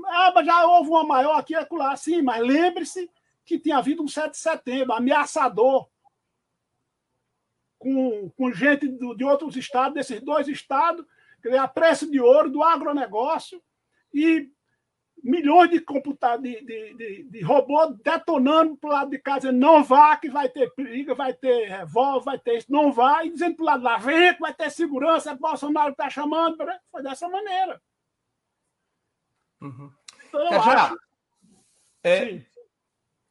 ah, 0.08 0.32
mas 0.34 0.46
já 0.46 0.66
houve 0.66 0.88
uma 0.88 1.04
maior 1.04 1.38
aqui 1.38 1.52
e 1.52 1.56
acolá. 1.56 1.94
Sim, 1.96 2.22
mas 2.22 2.42
lembre-se 2.42 3.10
que 3.44 3.58
tinha 3.58 3.76
havido 3.76 4.02
um 4.02 4.08
7 4.08 4.32
de 4.32 4.38
setembro 4.38 4.94
ameaçador 4.94 5.88
com, 7.86 8.30
com 8.30 8.52
gente 8.52 8.88
do, 8.88 9.14
de 9.14 9.22
outros 9.22 9.54
estados, 9.54 9.94
desses 9.94 10.20
dois 10.20 10.48
estados, 10.48 11.06
a 11.56 11.68
preço 11.68 12.10
de 12.10 12.20
ouro 12.20 12.50
do 12.50 12.60
agronegócio 12.60 13.62
e 14.12 14.50
milhões 15.22 15.70
de 15.70 15.78
computadores, 15.78 16.42
de, 16.42 16.64
de, 16.64 16.94
de, 16.94 17.22
de 17.30 17.40
robôs 17.42 17.96
detonando 18.02 18.76
para 18.76 18.90
o 18.90 18.92
lado 18.92 19.10
de 19.10 19.18
casa, 19.20 19.40
dizendo 19.40 19.60
não 19.60 19.84
vá, 19.84 20.16
que 20.16 20.28
vai 20.28 20.48
ter 20.48 20.72
briga, 20.76 21.14
vai 21.14 21.32
ter 21.32 21.68
revólver, 21.68 22.24
vai 22.24 22.38
ter 22.40 22.58
isso, 22.58 22.66
não 22.72 22.90
vai, 22.90 23.28
e 23.28 23.30
dizendo 23.30 23.54
para 23.54 23.62
o 23.62 23.66
lado 23.66 23.84
lá, 23.84 23.96
vem, 23.98 24.34
que 24.34 24.40
vai 24.40 24.52
ter 24.52 24.68
segurança, 24.68 25.30
é 25.30 25.36
Bolsonaro 25.36 25.92
está 25.92 26.10
chamando. 26.10 26.56
Foi 26.90 27.04
dessa 27.04 27.28
maneira. 27.28 27.80
Uhum. 29.60 29.92
Então, 30.28 30.60
acho... 30.60 30.96
é, 32.02 32.42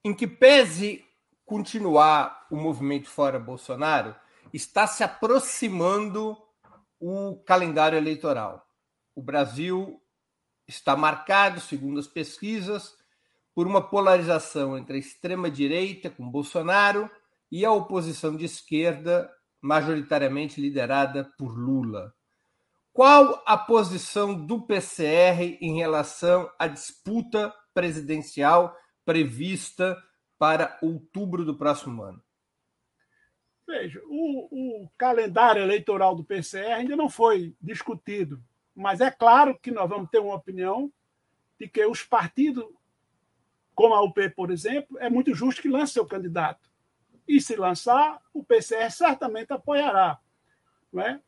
em 0.03 0.13
que 0.13 0.25
pese 0.25 1.05
continuar 1.45 2.47
o 2.49 2.55
movimento 2.55 3.09
fora 3.09 3.37
Bolsonaro, 3.37 4.15
está 4.55 4.87
se 4.87 5.03
aproximando 5.03 6.37
o 6.99 7.35
calendário 7.45 7.97
eleitoral. 7.97 8.65
O 9.13 9.21
Brasil 9.21 10.01
está 10.67 10.95
marcado, 10.95 11.59
segundo 11.59 11.99
as 11.99 12.07
pesquisas, 12.07 12.95
por 13.53 13.67
uma 13.67 13.81
polarização 13.81 14.77
entre 14.77 14.95
a 14.95 14.99
extrema-direita, 14.99 16.09
com 16.09 16.29
Bolsonaro, 16.29 17.09
e 17.51 17.63
a 17.63 17.71
oposição 17.71 18.35
de 18.35 18.45
esquerda, 18.45 19.31
majoritariamente 19.61 20.59
liderada 20.59 21.31
por 21.37 21.57
Lula. 21.57 22.13
Qual 22.91 23.43
a 23.45 23.57
posição 23.57 24.45
do 24.45 24.65
PCR 24.65 25.57
em 25.61 25.75
relação 25.75 26.49
à 26.57 26.67
disputa 26.67 27.53
presidencial 27.73 28.75
prevista 29.05 29.97
para 30.39 30.77
outubro 30.81 31.43
do 31.43 31.57
próximo 31.57 32.03
ano? 32.03 32.24
Veja, 33.67 34.01
o, 34.05 34.83
o, 34.83 34.89
calendário 34.97 35.61
eleitoral 35.61 36.15
do 36.15 36.23
PCR 36.23 36.73
ainda 36.73 36.95
não 36.95 37.09
foi 37.09 37.55
discutido, 37.59 38.41
mas 38.75 39.01
é 39.01 39.09
claro 39.09 39.57
que 39.59 39.71
nós 39.71 39.89
vamos 39.89 40.09
ter 40.09 40.19
uma 40.19 40.35
opinião 40.35 40.91
de 41.59 41.67
que 41.67 41.83
os 41.85 42.03
partidos, 42.03 42.65
como 43.73 43.95
a 43.95 44.03
UP, 44.03 44.29
por 44.35 44.51
exemplo, 44.51 44.97
é 44.99 45.09
muito 45.09 45.33
justo 45.33 45.61
que 45.61 45.69
lance 45.69 45.93
seu 45.93 46.05
candidato. 46.05 46.69
E 47.27 47.41
se 47.41 47.55
lançar, 47.55 48.21
o 48.33 48.43
PCR 48.43 48.91
certamente 48.91 49.51
apoiará. 49.51 50.19
Não 50.93 51.01
é? 51.01 51.19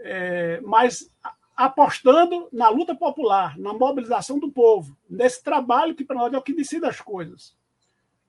é, 0.00 0.60
mas 0.60 1.10
apostando 1.56 2.48
na 2.52 2.68
luta 2.68 2.94
popular, 2.94 3.58
na 3.58 3.72
mobilização 3.72 4.38
do 4.38 4.50
povo, 4.50 4.96
nesse 5.08 5.42
trabalho 5.42 5.94
que 5.94 6.04
para 6.04 6.16
nós 6.16 6.32
é 6.32 6.38
o 6.38 6.42
que 6.42 6.54
decide 6.54 6.86
as 6.86 7.00
coisas. 7.00 7.56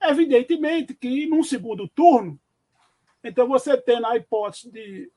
Evidentemente 0.02 0.94
que 0.94 1.28
num 1.28 1.44
segundo 1.44 1.88
turno, 1.88 2.40
então 3.24 3.48
você 3.48 3.78
tendo 3.78 4.08
a 4.08 4.16
hipótese 4.16 4.72
de 4.72 5.12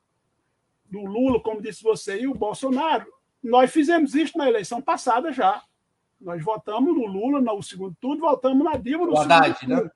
do 0.84 1.04
Lula, 1.04 1.40
como 1.40 1.60
disse 1.60 1.82
você, 1.82 2.20
e 2.20 2.28
o 2.28 2.34
Bolsonaro, 2.34 3.06
nós 3.42 3.72
fizemos 3.72 4.14
isso 4.14 4.38
na 4.38 4.48
eleição 4.48 4.80
passada 4.80 5.32
já. 5.32 5.62
Nós 6.20 6.42
votamos 6.42 6.94
no 6.94 7.06
Lula 7.06 7.40
no 7.40 7.62
segundo 7.62 7.96
turno, 8.00 8.20
votamos 8.22 8.64
na 8.64 8.76
Dilma 8.76 9.06
no 9.06 9.12
o 9.12 9.16
segundo 9.16 9.32
Haddad, 9.32 9.60
turno. 9.60 9.82
Né? 9.82 9.90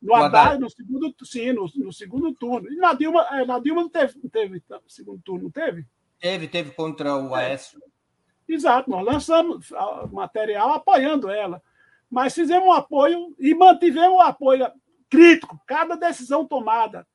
No 0.00 0.14
Haddad, 0.14 0.60
no 0.60 0.70
segundo, 0.70 1.14
sim, 1.24 1.52
no, 1.52 1.66
no, 1.76 1.92
segundo 1.92 2.32
turno. 2.34 2.70
E 2.72 2.76
na 2.76 2.94
Dilma, 2.94 3.26
é, 3.32 3.44
na 3.44 3.58
Dilma 3.58 3.82
não 3.82 3.88
teve, 3.88 4.18
não 4.22 4.30
teve 4.30 4.62
segundo 4.88 5.20
turno, 5.22 5.44
não 5.44 5.50
teve? 5.50 5.86
Teve, 6.18 6.48
teve 6.48 6.70
contra 6.70 7.16
o 7.16 7.36
é. 7.36 7.46
Aécio. 7.46 7.80
Exato, 8.48 8.90
nós 8.90 9.04
lançamos 9.04 9.70
material 10.12 10.72
apoiando 10.72 11.30
ela. 11.30 11.62
Mas 12.10 12.34
fizemos 12.34 12.68
um 12.68 12.72
apoio 12.72 13.34
e 13.38 13.54
mantivemos 13.54 14.18
o 14.18 14.20
apoio 14.20 14.70
crítico, 15.08 15.60
cada 15.66 15.96
decisão 15.96 16.46
tomada. 16.46 17.06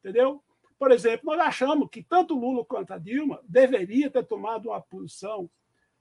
Entendeu? 0.00 0.42
Por 0.78 0.90
exemplo, 0.90 1.26
nós 1.26 1.40
achamos 1.40 1.88
que 1.90 2.02
tanto 2.02 2.34
Lula 2.34 2.64
quanto 2.64 2.92
a 2.92 2.98
Dilma 2.98 3.40
deveria 3.44 4.10
ter 4.10 4.24
tomado 4.24 4.70
uma 4.70 4.80
posição, 4.80 5.48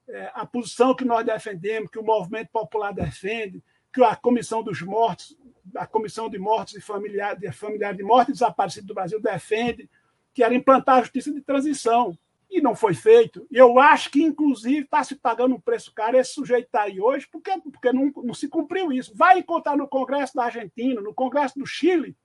é, 0.07 0.31
a 0.33 0.45
posição 0.45 0.95
que 0.95 1.05
nós 1.05 1.25
defendemos, 1.25 1.91
que 1.91 1.99
o 1.99 2.03
movimento 2.03 2.49
popular 2.49 2.93
defende, 2.93 3.61
que 3.93 4.01
a 4.03 4.15
Comissão 4.15 4.63
dos 4.63 4.81
Mortos 4.81 5.37
a 5.75 5.85
Comissão 5.85 6.29
de 6.29 6.37
Mortes 6.37 6.75
e 6.75 6.81
Familiares 6.81 7.39
de, 7.39 7.51
familiar 7.51 7.93
de 7.93 8.03
Mortes 8.03 8.35
Desaparecidos 8.35 8.87
do 8.87 8.93
Brasil 8.93 9.21
defende, 9.21 9.89
que 10.33 10.43
era 10.43 10.53
implantar 10.53 10.97
a 10.97 11.01
justiça 11.01 11.31
de 11.31 11.41
transição. 11.41 12.17
e 12.51 12.61
não 12.61 12.75
foi 12.75 12.95
feito. 12.95 13.45
E 13.51 13.57
eu 13.57 13.77
acho 13.77 14.09
que, 14.09 14.23
inclusive, 14.23 14.79
está 14.79 15.03
se 15.03 15.15
pagando 15.15 15.53
um 15.53 15.61
preço 15.61 15.93
caro. 15.93 16.17
Esse 16.17 16.33
sujeito 16.33 16.65
está 16.65 16.83
aí 16.83 16.99
hoje 16.99 17.27
porque, 17.31 17.51
porque 17.61 17.93
não, 17.93 18.11
não 18.23 18.33
se 18.33 18.47
cumpriu 18.47 18.91
isso. 18.91 19.15
Vai 19.15 19.37
encontrar 19.37 19.77
no 19.77 19.87
Congresso 19.87 20.33
da 20.33 20.45
Argentina, 20.45 20.99
no 20.99 21.13
Congresso 21.13 21.59
do 21.59 21.65
Chile, 21.67 22.17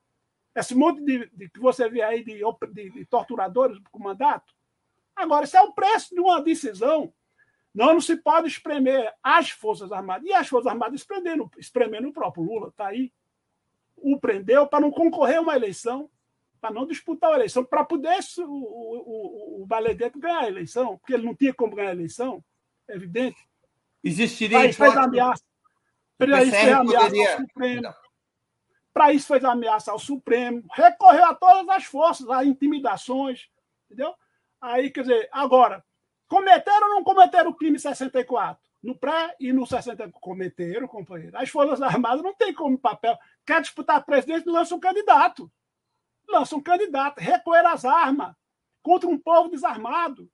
esse 0.54 0.74
monte 0.74 1.02
de, 1.02 1.30
de 1.32 1.48
que 1.48 1.58
você 1.58 1.88
vê 1.88 2.02
aí 2.02 2.24
de, 2.24 2.40
de, 2.72 2.90
de 2.90 3.04
torturadores 3.06 3.78
com 3.90 4.02
mandato. 4.02 4.54
Agora, 5.16 5.44
isso 5.44 5.56
é 5.56 5.62
o 5.62 5.72
preço 5.72 6.14
de 6.14 6.20
uma 6.20 6.40
decisão. 6.42 7.12
Não, 7.74 7.94
não 7.94 8.00
se 8.00 8.16
pode 8.16 8.48
espremer 8.48 9.12
as 9.22 9.50
Forças 9.50 9.90
Armadas. 9.90 10.26
E 10.26 10.32
as 10.32 10.48
Forças 10.48 10.70
Armadas 10.70 11.00
espremendo, 11.00 11.50
espremendo 11.58 12.08
o 12.08 12.12
próprio 12.12 12.44
Lula, 12.44 12.68
está 12.68 12.86
aí. 12.86 13.12
O 13.96 14.18
prendeu 14.18 14.66
para 14.66 14.80
não 14.80 14.90
concorrer 14.90 15.38
a 15.38 15.40
uma 15.40 15.56
eleição 15.56 16.08
para 16.64 16.72
não 16.72 16.86
disputar 16.86 17.30
a 17.30 17.34
eleição, 17.34 17.62
para 17.62 17.84
poder 17.84 18.18
o, 18.38 18.42
o, 18.42 19.62
o 19.62 19.66
Valedetto 19.66 20.18
ganhar 20.18 20.44
a 20.44 20.48
eleição, 20.48 20.96
porque 20.96 21.12
ele 21.12 21.26
não 21.26 21.34
tinha 21.34 21.52
como 21.52 21.76
ganhar 21.76 21.90
a 21.90 21.94
eleição, 21.94 22.42
é 22.88 22.96
evidente. 22.96 23.36
Existiria 24.02 24.64
isso 24.64 24.78
fez 24.78 24.96
ameaça. 24.96 25.44
Isso 26.18 26.50
fez 26.50 26.72
ameaça 26.72 27.16
ao 27.16 27.36
Supremo. 27.36 27.94
Para 28.94 29.12
isso 29.12 29.26
fez 29.26 29.44
ameaça 29.44 29.90
ao 29.90 29.98
Supremo. 29.98 30.62
Recorreu 30.72 31.24
a 31.24 31.34
todas 31.34 31.68
as 31.68 31.84
forças, 31.84 32.30
a 32.30 32.44
intimidações, 32.44 33.48
entendeu? 33.84 34.14
Aí, 34.60 34.90
quer 34.90 35.02
dizer, 35.02 35.28
agora, 35.30 35.84
cometeram 36.26 36.88
ou 36.88 36.94
não 36.94 37.04
cometeram 37.04 37.50
o 37.50 37.54
crime 37.54 37.78
64? 37.78 38.64
No 38.82 38.96
pré 38.96 39.34
e 39.40 39.52
no 39.52 39.66
60 39.66 40.10
cometeram, 40.12 40.86
companheiro. 40.86 41.36
As 41.36 41.48
Forças 41.48 41.82
Armadas 41.82 42.22
não 42.22 42.34
têm 42.34 42.54
como 42.54 42.78
papel. 42.78 43.18
Quer 43.44 43.60
disputar 43.60 44.04
presidente, 44.04 44.48
lança 44.48 44.74
um 44.74 44.80
candidato 44.80 45.50
lança 46.28 46.56
um 46.56 46.62
candidato, 46.62 47.18
recolher 47.18 47.66
as 47.66 47.84
armas 47.84 48.34
contra 48.82 49.08
um 49.08 49.18
povo 49.18 49.48
desarmado, 49.48 50.30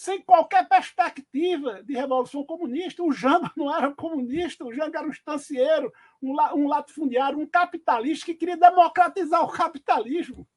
sem 0.00 0.22
qualquer 0.22 0.66
perspectiva 0.66 1.82
de 1.82 1.92
revolução 1.92 2.42
comunista. 2.42 3.02
O 3.02 3.12
Jango 3.12 3.50
não 3.54 3.76
era 3.76 3.94
comunista, 3.94 4.64
o 4.64 4.72
Jango 4.72 4.96
era 4.96 5.06
um 5.06 5.10
estancieiro, 5.10 5.92
um, 6.22 6.30
um 6.54 6.66
latifundiário, 6.66 7.38
um 7.38 7.46
capitalista 7.46 8.24
que 8.24 8.34
queria 8.34 8.56
democratizar 8.56 9.44
o 9.44 9.52
capitalismo. 9.52 10.48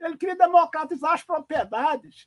Ele 0.00 0.16
queria 0.16 0.34
democratizar 0.34 1.12
as 1.12 1.22
propriedades. 1.22 2.26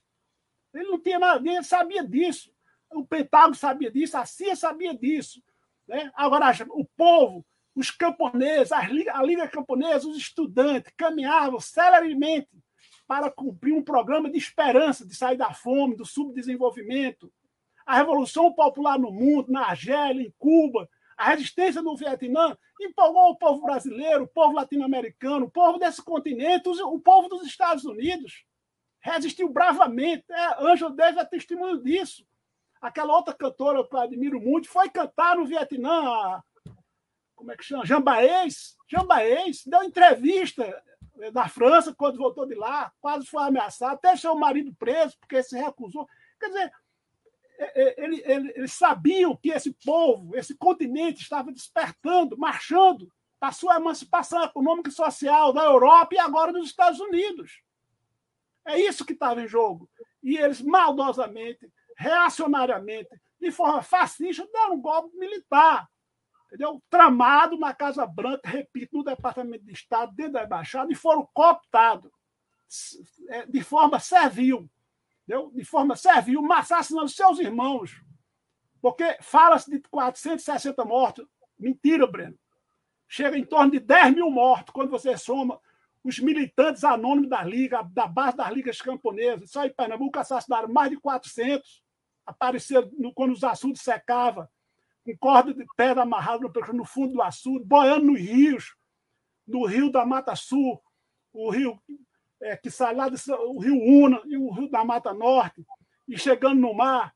Ele 0.74 0.86
não 0.86 1.02
tinha 1.02 1.20
nada, 1.20 1.46
ele 1.46 1.64
sabia 1.64 2.02
disso. 2.02 2.50
O 2.94 3.06
Pentágono 3.06 3.56
sabia 3.56 3.92
disso, 3.92 4.18
a 4.18 4.24
CIA 4.24 4.56
sabia 4.56 4.98
disso. 4.98 5.44
Né? 5.86 6.10
Agora, 6.16 6.50
o 6.70 6.86
povo 6.96 7.46
os 7.76 7.92
camponeses, 7.92 8.72
a 8.72 8.88
Liga, 8.88 9.50
Camponesa, 9.50 10.08
os 10.08 10.16
estudantes 10.16 10.94
caminhavam 10.96 11.60
celeremente 11.60 12.63
para 13.08 13.30
cumprir 13.30 13.74
um 13.74 13.84
programa 13.84 14.30
de 14.30 14.38
esperança, 14.38 15.06
de 15.06 15.16
sair 15.16 15.38
da 15.38 15.54
fome, 15.54 15.96
do 15.96 16.06
subdesenvolvimento. 16.06 17.32
A 17.86 17.98
Revolução 17.98 18.54
Popular 18.54 18.98
no 18.98 19.12
mundo, 19.12 19.52
na 19.52 19.68
Argélia, 19.68 20.26
em 20.26 20.34
Cuba, 20.38 20.90
a 21.18 21.30
resistência 21.30 21.82
no 21.82 21.96
Vietnã, 21.96 22.58
empolgou 22.80 23.30
o 23.30 23.38
povo 23.38 23.62
brasileiro, 23.62 24.24
o 24.24 24.28
povo 24.28 24.56
latino-americano, 24.56 25.46
o 25.46 25.52
povo 25.52 25.78
desse 25.78 26.02
continente, 26.02 26.68
o 26.68 27.00
povo 27.00 27.28
dos 27.28 27.46
Estados 27.46 27.86
Unidos. 27.86 28.46
Resistiu 29.00 29.50
bravamente. 29.50 30.24
É, 30.30 30.64
Ângelo 30.64 30.96
Davis 30.96 31.20
é 31.20 31.26
testemunho 31.26 31.82
disso. 31.84 32.26
Aquela 32.82 33.16
outra 33.16 33.34
cantora 33.34 33.86
que 33.88 33.96
eu 33.96 34.00
admiro 34.00 34.40
muito 34.40 34.70
foi 34.70 34.90
cantar 34.90 35.38
no 35.38 35.46
Vietnã, 35.46 36.42
como 37.44 37.52
é 37.52 37.58
que 37.58 37.64
chama? 37.66 37.86
Jambaez, 37.86 38.78
Jambaez, 38.90 39.64
deu 39.66 39.84
entrevista 39.84 40.82
na 41.34 41.48
França 41.48 41.94
quando 41.94 42.18
voltou 42.18 42.46
de 42.46 42.56
lá, 42.56 42.92
quase 43.00 43.26
foi 43.28 43.44
ameaçado, 43.44 43.94
até 43.94 44.14
o 44.30 44.36
marido 44.36 44.74
preso 44.74 45.18
porque 45.20 45.44
se 45.44 45.58
recusou. 45.58 46.08
Quer 46.40 46.48
dizer, 46.48 46.72
ele, 47.98 48.22
ele, 48.26 48.54
eles 48.56 48.74
sabiam 48.74 49.36
que 49.36 49.50
esse 49.52 49.72
povo, 49.86 50.36
esse 50.36 50.56
continente 50.56 51.22
estava 51.22 51.52
despertando, 51.52 52.38
marchando 52.38 53.12
para 53.40 53.50
a 53.50 53.54
sua 53.54 53.76
emancipação 53.76 54.44
econômica 54.44 54.90
e 54.90 54.94
social 54.94 55.54
da 55.54 55.64
Europa 55.64 56.16
e 56.16 56.20
agora 56.20 56.52
dos 56.52 56.68
Estados 56.68 57.00
Unidos. 57.00 57.62
É 58.66 58.80
isso 58.80 59.06
que 59.06 59.14
estava 59.14 59.42
em 59.42 59.48
jogo. 59.48 59.90
E 60.22 60.38
eles 60.38 60.62
maldosamente, 60.62 61.70
reacionariamente, 61.98 63.10
de 63.40 63.52
forma 63.52 63.82
fascista, 63.82 64.48
deram 64.52 64.76
um 64.76 64.82
golpe 64.82 65.16
militar 65.18 65.90
entendeu? 66.54 66.82
tramado 66.88 67.58
na 67.58 67.74
Casa 67.74 68.06
Branca, 68.06 68.48
repito, 68.48 68.98
no 68.98 69.04
Departamento 69.04 69.66
de 69.66 69.74
Estado, 69.74 70.14
dentro 70.16 70.34
da 70.34 70.44
Embaixada, 70.44 70.92
e 70.92 70.96
foram 70.96 71.28
cooptados 71.34 72.12
é, 73.30 73.46
de 73.48 73.64
forma 73.64 74.00
servil, 74.00 74.70
entendeu? 75.24 75.52
de 75.54 75.66
forma 75.66 75.96
servil, 75.96 76.40
assassinando 76.54 77.10
seus 77.10 77.40
irmãos. 77.40 78.00
Porque 78.80 79.18
fala-se 79.22 79.72
de 79.72 79.80
460 79.90 80.86
mortos. 80.86 81.26
Mentira, 81.58 82.06
Breno. 82.06 82.38
Chega 83.08 83.38
em 83.38 83.46
torno 83.46 83.72
de 83.72 83.80
10 83.80 84.16
mil 84.16 84.30
mortos 84.30 84.74
quando 84.74 84.90
você 84.90 85.18
soma 85.18 85.60
os 86.04 86.20
militantes 86.20 86.84
anônimos 86.84 87.30
da 87.30 87.44
Liga, 87.44 87.82
da 87.94 88.08
base 88.08 88.38
das 88.38 88.52
ligas 88.52 88.82
camponesas. 88.82 89.50
Só 89.50 89.66
em 89.66 89.74
Pernambuco 89.74 90.20
assassinaram 90.20 90.68
mais 90.68 90.90
de 90.90 90.98
400. 90.98 91.82
Apareceram 92.26 92.92
quando 93.16 93.32
os 93.32 93.44
açudes 93.44 93.82
secavam 93.82 94.48
com 95.06 95.18
corda 95.18 95.54
de 95.54 95.66
pedra 95.76 96.04
amarrada 96.04 96.40
no, 96.40 96.74
no 96.74 96.86
fundo 96.86 97.14
do 97.14 97.22
açude, 97.22 97.66
boiando 97.66 98.06
nos 98.06 98.20
rios, 98.20 98.76
no 99.46 99.66
rio 99.66 99.92
da 99.92 100.06
Mata 100.06 100.36
Sul, 100.36 100.82
o 101.34 101.50
rio 101.50 101.82
é, 102.42 102.58
que 102.58 102.70
sai 102.70 102.94
lá, 102.94 103.08
o 103.48 103.60
rio 103.60 103.82
Una 103.82 104.22
e 104.26 104.38
o 104.38 104.52
rio 104.52 104.70
da 104.70 104.84
Mata 104.84 105.14
Norte, 105.14 105.66
e 106.08 106.18
chegando 106.18 106.60
no 106.60 106.74
mar. 106.74 107.14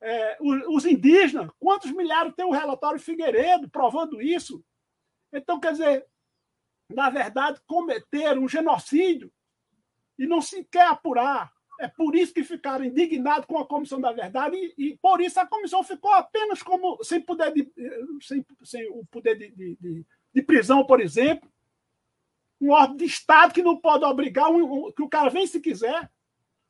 É, 0.00 0.36
os, 0.40 0.62
os, 0.68 0.84
indígenas, 0.84 1.50
quantos 1.58 1.90
milhares 1.90 2.34
tem 2.34 2.44
o 2.44 2.50
relatório 2.50 3.00
Figueiredo 3.00 3.70
provando 3.70 4.20
isso? 4.20 4.62
Então, 5.32 5.58
quer 5.58 5.72
dizer, 5.72 6.06
na 6.90 7.08
verdade, 7.08 7.60
cometeram 7.66 8.42
um 8.42 8.48
genocídio 8.48 9.32
e 10.18 10.26
não 10.26 10.42
se 10.42 10.64
quer 10.64 10.88
apurar. 10.88 11.50
É 11.80 11.88
por 11.88 12.14
isso 12.14 12.32
que 12.32 12.44
ficaram 12.44 12.84
indignados 12.84 13.46
com 13.46 13.58
a 13.58 13.66
Comissão 13.66 14.00
da 14.00 14.12
Verdade 14.12 14.56
e, 14.56 14.74
e 14.90 14.96
por 14.98 15.20
isso 15.20 15.40
a 15.40 15.46
comissão 15.46 15.82
ficou 15.82 16.12
apenas 16.12 16.62
como 16.62 17.02
sem 17.02 17.20
poder 17.20 17.52
de, 17.52 17.70
sem, 18.22 18.44
sem 18.62 18.88
o 18.90 19.04
poder 19.06 19.36
de, 19.36 19.50
de, 19.50 20.06
de, 20.32 20.42
prisão, 20.42 20.86
por 20.86 21.00
exemplo, 21.00 21.50
um 22.60 22.70
órgão 22.70 22.96
de 22.96 23.04
Estado 23.04 23.52
que 23.52 23.62
não 23.62 23.76
pode 23.76 24.04
obrigar 24.04 24.50
um, 24.50 24.86
um, 24.86 24.92
que 24.92 25.02
o 25.02 25.08
cara 25.08 25.30
vem 25.30 25.46
se 25.46 25.60
quiser. 25.60 26.10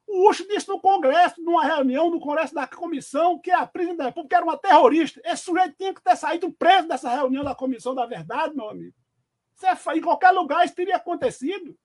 O 0.07 0.29
Ucho 0.29 0.47
disse 0.47 0.69
no 0.69 0.81
Congresso, 0.81 1.43
numa 1.43 1.65
reunião 1.65 2.11
no 2.11 2.21
Congresso 2.21 2.55
da 2.55 2.67
Comissão, 2.67 3.39
que 3.39 3.51
a 3.51 3.67
presidente 3.67 3.99
da 3.99 4.05
República 4.07 4.37
era 4.37 4.45
uma 4.45 4.59
terrorista. 4.59 5.21
Esse 5.25 5.45
sujeito 5.45 5.77
tinha 5.77 5.95
que 5.95 6.03
ter 6.03 6.17
saído 6.17 6.53
preso 6.53 6.89
dessa 6.89 7.09
reunião 7.09 7.45
da 7.45 7.55
Comissão 7.55 7.95
da 7.95 8.07
Verdade, 8.07 8.55
meu 8.55 8.69
amigo. 8.69 8.95
É, 9.63 9.97
em 9.97 10.01
qualquer 10.01 10.31
lugar 10.31 10.65
isso 10.65 10.75
teria 10.75 10.97
acontecido 10.97 11.77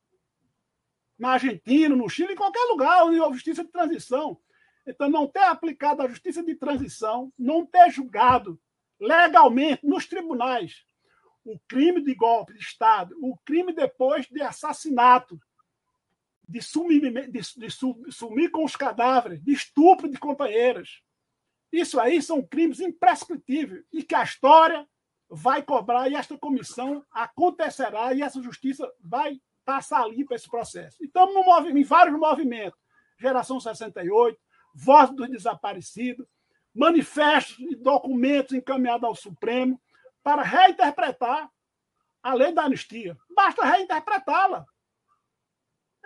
na 1.20 1.32
Argentina, 1.32 1.96
no 1.96 2.10
Chile, 2.10 2.34
em 2.34 2.38
qualquer 2.38 2.64
lugar 2.70 3.06
onde 3.06 3.20
houve 3.20 3.36
justiça 3.36 3.64
de 3.64 3.70
transição. 3.70 4.40
Então, 4.88 5.10
não 5.10 5.28
ter 5.28 5.44
aplicado 5.44 6.02
a 6.02 6.08
justiça 6.08 6.42
de 6.42 6.56
transição, 6.56 7.32
não 7.38 7.66
ter 7.66 7.92
julgado 7.92 8.60
legalmente 9.00 9.86
nos 9.86 10.08
tribunais 10.08 10.84
o 11.44 11.60
crime 11.68 12.02
de 12.02 12.14
golpe 12.14 12.54
de 12.54 12.60
Estado, 12.60 13.16
o 13.22 13.36
crime 13.38 13.74
depois 13.74 14.28
de 14.28 14.42
assassinato, 14.42 15.40
de 16.48 16.62
sumir, 16.62 17.02
de, 17.30 17.42
de 17.42 17.70
sumir 18.12 18.52
com 18.52 18.64
os 18.64 18.76
cadáveres, 18.76 19.42
de 19.44 19.52
estupro 19.52 20.10
de 20.10 20.18
companheiras. 20.18 21.02
Isso 21.72 22.00
aí 22.00 22.22
são 22.22 22.42
crimes 22.42 22.80
imprescritíveis 22.80 23.84
e 23.94 24.04
que 24.04 24.16
a 24.16 24.24
história 24.24 24.88
vai 25.30 25.62
cobrar 25.62 26.10
e 26.10 26.16
esta 26.16 26.38
comissão 26.38 27.06
acontecerá 27.12 28.14
e 28.14 28.22
essa 28.22 28.42
justiça 28.42 28.92
vai 29.00 29.40
passar 29.70 30.02
ali 30.02 30.26
para 30.26 30.36
esse 30.36 30.50
processo. 30.50 30.98
E 31.00 31.06
estamos 31.06 31.36
no, 31.36 31.70
em 31.70 31.84
vários 31.84 32.18
movimentos. 32.18 32.80
Geração 33.20 33.60
68, 33.60 34.36
Voz 34.74 35.12
dos 35.12 35.30
Desaparecidos, 35.30 36.26
manifestos 36.74 37.60
e 37.60 37.76
documentos 37.76 38.54
encaminhados 38.54 39.04
ao 39.04 39.14
Supremo 39.14 39.80
para 40.24 40.42
reinterpretar 40.42 41.48
a 42.24 42.34
lei 42.34 42.52
da 42.52 42.64
anistia. 42.64 43.16
Basta 43.36 43.64
reinterpretá-la. 43.64 44.66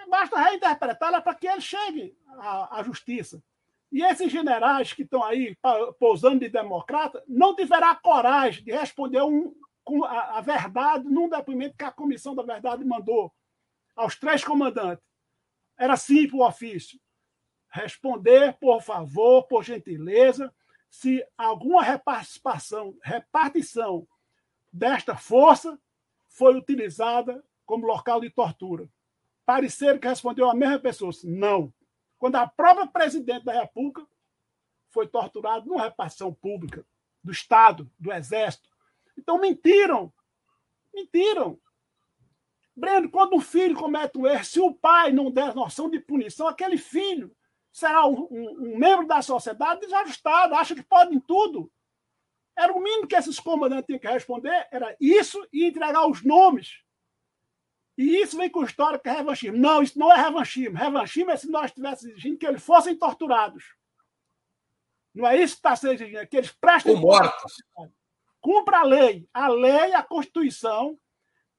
Basta 0.09 0.41
reinterpretá-la 0.41 1.21
para 1.21 1.35
que 1.35 1.47
ele 1.47 1.61
chegue 1.61 2.17
à, 2.37 2.79
à 2.79 2.83
justiça. 2.83 3.41
E 3.93 4.03
esses 4.03 4.29
generais 4.29 4.91
que 4.91 5.03
estão 5.03 5.23
aí 5.23 5.55
pousando 5.97 6.39
de 6.39 6.49
democrata 6.49 7.23
não 7.27 7.55
tiverá 7.55 7.95
coragem 7.95 8.63
de 8.65 8.73
responder 8.73 9.21
um, 9.21 9.55
com 9.85 10.03
a, 10.03 10.37
a, 10.39 10.41
verdade 10.41 11.05
num 11.05 11.29
depoimento 11.29 11.77
que 11.77 11.85
a 11.85 11.91
Comissão 11.91 12.35
da 12.35 12.43
Verdade 12.43 12.83
mandou 12.83 13.31
aos 13.95 14.15
três 14.15 14.43
comandantes. 14.43 15.05
Era 15.77 15.97
simples 15.97 16.33
o 16.33 16.45
ofício. 16.45 16.99
Responder, 17.69 18.57
por 18.59 18.81
favor, 18.81 19.43
por 19.43 19.63
gentileza, 19.63 20.53
se 20.89 21.25
alguma 21.35 21.81
repartição, 21.81 22.95
repartição 23.01 24.07
desta 24.71 25.15
força 25.15 25.79
foi 26.27 26.55
utilizada 26.55 27.43
como 27.65 27.87
local 27.87 28.21
de 28.21 28.29
tortura. 28.29 28.87
Pareceram 29.45 29.99
que 29.99 30.07
respondeu 30.07 30.49
a 30.49 30.55
mesma 30.55 30.79
pessoa. 30.79 31.11
Não. 31.23 31.73
quando 32.17 32.35
a 32.35 32.47
própria 32.47 32.87
presidente 32.87 33.43
da 33.43 33.59
República 33.59 34.07
foi 34.89 35.07
torturada 35.07 35.65
numa 35.65 35.83
repartição 35.83 36.33
pública 36.33 36.85
do 37.23 37.31
Estado, 37.31 37.91
do 37.99 38.11
Exército. 38.13 38.69
Então, 39.17 39.39
mentiram. 39.39 40.13
Mentiram. 40.93 41.59
Breno, 42.75 43.09
quando 43.09 43.35
um 43.35 43.41
filho 43.41 43.75
comete 43.75 44.17
um 44.17 44.25
erro, 44.25 44.43
se 44.43 44.59
o 44.59 44.73
pai 44.73 45.11
não 45.11 45.31
der 45.31 45.53
noção 45.53 45.89
de 45.89 45.99
punição, 45.99 46.47
aquele 46.47 46.77
filho 46.77 47.35
será 47.71 48.05
um, 48.05 48.27
um, 48.31 48.73
um 48.73 48.77
membro 48.77 49.07
da 49.07 49.21
sociedade 49.21 49.81
desajustado, 49.81 50.55
acha 50.55 50.75
que 50.75 50.83
pode 50.83 51.15
em 51.15 51.19
tudo. 51.19 51.71
Era 52.55 52.73
o 52.73 52.81
mínimo 52.81 53.07
que 53.07 53.15
esses 53.15 53.39
comandantes 53.39 53.85
tinham 53.85 53.99
que 53.99 54.07
responder, 54.07 54.67
era 54.71 54.95
isso 54.99 55.45
e 55.51 55.65
entregar 55.65 56.07
os 56.07 56.23
nomes. 56.23 56.83
E 57.97 58.21
isso 58.21 58.37
vem 58.37 58.49
com 58.49 58.63
história 58.63 58.97
que 58.97 59.09
é 59.09 59.11
revanchismo. 59.11 59.57
Não, 59.57 59.81
isso 59.81 59.97
não 59.97 60.11
é 60.11 60.15
revanchismo. 60.15 60.77
Revanchismo 60.77 61.31
é 61.31 61.37
se 61.37 61.49
nós 61.49 61.65
estivéssemos 61.65 62.13
exigindo 62.13 62.37
que 62.37 62.45
eles 62.45 62.63
fossem 62.63 62.95
torturados. 62.95 63.75
Não 65.13 65.27
é 65.27 65.37
isso 65.37 65.55
que 65.55 65.59
está 65.59 65.75
sendo 65.75 65.93
exigido, 65.93 66.19
é 66.19 66.25
que 66.25 66.37
eles 66.37 66.51
prestem. 66.51 66.95
Ou 66.95 67.01
mortos. 67.01 67.53
Cumpra 68.41 68.79
a 68.79 68.83
lei. 68.83 69.27
A 69.31 69.47
lei, 69.47 69.93
a 69.93 70.01
Constituição, 70.01 70.99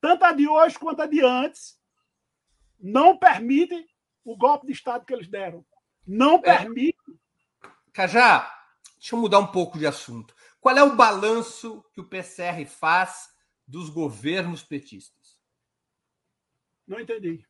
tanto 0.04 0.22
a 0.22 0.32
de 0.32 0.46
hoje 0.46 0.78
quanto 0.78 1.00
a 1.00 1.06
de 1.06 1.24
antes, 1.24 1.80
não 2.78 3.16
permitem 3.16 3.88
o 4.22 4.36
golpe 4.36 4.66
de 4.66 4.72
Estado 4.74 5.06
que 5.06 5.14
eles 5.14 5.28
deram. 5.28 5.64
Não 6.06 6.34
é. 6.34 6.40
permite. 6.42 6.98
Cajá, 7.90 8.54
deixa 8.98 9.14
eu 9.14 9.18
mudar 9.18 9.38
um 9.38 9.46
pouco 9.46 9.78
de 9.78 9.86
assunto. 9.86 10.36
Qual 10.60 10.76
é 10.76 10.82
o 10.82 10.94
balanço 10.94 11.82
que 11.94 12.02
o 12.02 12.04
PCR 12.04 12.66
faz 12.66 13.30
dos 13.66 13.88
governos 13.88 14.62
petistas? 14.62 15.38
Não 16.86 17.00
entendi. 17.00 17.42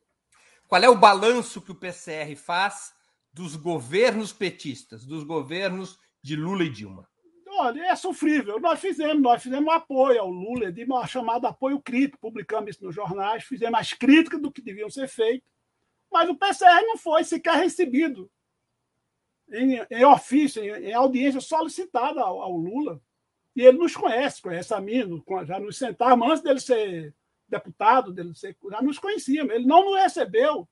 Qual 0.68 0.80
é 0.80 0.88
o 0.88 0.96
balanço 0.96 1.60
que 1.60 1.72
o 1.72 1.74
PCR 1.74 2.36
faz 2.36 2.94
dos 3.32 3.56
governos 3.56 4.32
petistas, 4.32 5.04
dos 5.04 5.24
governos 5.24 5.98
de 6.22 6.36
Lula 6.36 6.62
e 6.62 6.70
Dilma? 6.70 7.10
Olha, 7.56 7.86
é 7.86 7.96
sofrível. 7.96 8.58
Nós 8.58 8.80
fizemos, 8.80 9.22
nós 9.22 9.42
fizemos 9.42 9.66
um 9.66 9.70
apoio 9.70 10.20
ao 10.20 10.28
Lula, 10.28 10.72
de 10.72 10.84
uma 10.84 11.06
chamada 11.06 11.48
apoio 11.48 11.80
crítico, 11.80 12.18
publicamos 12.18 12.70
isso 12.70 12.84
nos 12.84 12.94
jornais, 12.94 13.44
fizemos 13.44 13.72
mais 13.72 13.92
crítica 13.92 14.38
do 14.38 14.50
que 14.50 14.60
deviam 14.60 14.90
ser 14.90 15.08
feitas, 15.08 15.48
mas 16.10 16.28
o 16.28 16.34
PCR 16.34 16.82
não 16.82 16.96
foi 16.96 17.22
sequer 17.22 17.56
recebido 17.56 18.30
em, 19.50 19.80
em 19.90 20.04
ofício, 20.04 20.62
em, 20.62 20.86
em, 20.86 20.92
audiência 20.92 21.40
solicitada 21.40 22.20
ao, 22.20 22.40
ao, 22.42 22.56
Lula. 22.56 23.00
E 23.54 23.62
ele 23.62 23.78
nos 23.78 23.94
conhece, 23.94 24.42
conhece 24.42 24.74
a 24.74 24.80
mim, 24.80 25.22
já 25.46 25.60
nos 25.60 25.76
sentávamos 25.78 26.28
antes 26.28 26.42
dele 26.42 26.60
ser 26.60 27.14
deputado, 27.48 28.12
dele 28.12 28.34
ser, 28.34 28.56
já 28.70 28.82
nos 28.82 28.98
conhecíamos. 28.98 29.54
Ele 29.54 29.66
não 29.66 29.84
nos 29.84 30.00
recebeu. 30.02 30.68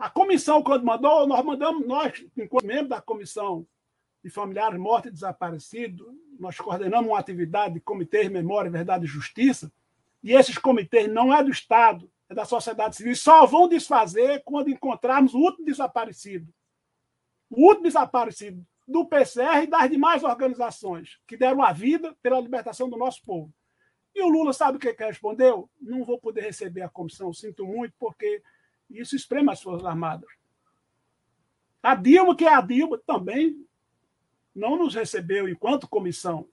A 0.00 0.08
comissão, 0.08 0.62
quando 0.62 0.82
mandou, 0.82 1.26
nós 1.26 1.44
mandamos, 1.44 1.86
nós, 1.86 2.24
enquanto 2.34 2.64
membro 2.64 2.88
da 2.88 3.02
comissão 3.02 3.66
de 4.24 4.30
familiares 4.30 4.80
mortos 4.80 5.10
e 5.10 5.12
desaparecidos, 5.12 6.06
nós 6.38 6.56
coordenamos 6.56 7.10
uma 7.10 7.18
atividade 7.18 7.74
de 7.74 7.80
comitê 7.80 8.22
de 8.22 8.30
memória, 8.30 8.70
verdade 8.70 9.04
e 9.04 9.06
justiça, 9.06 9.70
e 10.22 10.32
esses 10.32 10.56
comitês 10.56 11.06
não 11.06 11.34
é 11.34 11.44
do 11.44 11.50
Estado, 11.50 12.10
é 12.30 12.34
da 12.34 12.46
sociedade 12.46 12.96
civil, 12.96 13.14
só 13.14 13.44
vão 13.44 13.68
desfazer 13.68 14.42
quando 14.42 14.70
encontrarmos 14.70 15.34
o 15.34 15.38
último 15.38 15.66
desaparecido. 15.66 16.50
O 17.50 17.66
último 17.66 17.82
desaparecido 17.82 18.66
do 18.88 19.04
PCR 19.04 19.64
e 19.64 19.66
das 19.66 19.90
demais 19.90 20.24
organizações 20.24 21.20
que 21.26 21.36
deram 21.36 21.62
a 21.62 21.74
vida 21.74 22.16
pela 22.22 22.40
libertação 22.40 22.88
do 22.88 22.96
nosso 22.96 23.22
povo. 23.22 23.52
E 24.14 24.22
o 24.22 24.28
Lula 24.30 24.54
sabe 24.54 24.78
o 24.78 24.80
que, 24.80 24.94
que 24.94 25.04
respondeu? 25.04 25.68
Não 25.78 26.06
vou 26.06 26.18
poder 26.18 26.40
receber 26.40 26.80
a 26.80 26.88
comissão, 26.88 27.34
sinto 27.34 27.66
muito, 27.66 27.92
porque 27.98 28.42
isso 28.90 29.16
espreme 29.16 29.50
as 29.50 29.62
Forças 29.62 29.86
Armadas. 29.86 30.28
A 31.82 31.94
Dilma, 31.94 32.36
que 32.36 32.44
é 32.44 32.52
a 32.52 32.60
Dilma, 32.60 32.98
também 32.98 33.64
não 34.54 34.76
nos 34.76 34.94
recebeu 34.94 35.48
enquanto 35.48 35.88
comissão. 35.88 36.48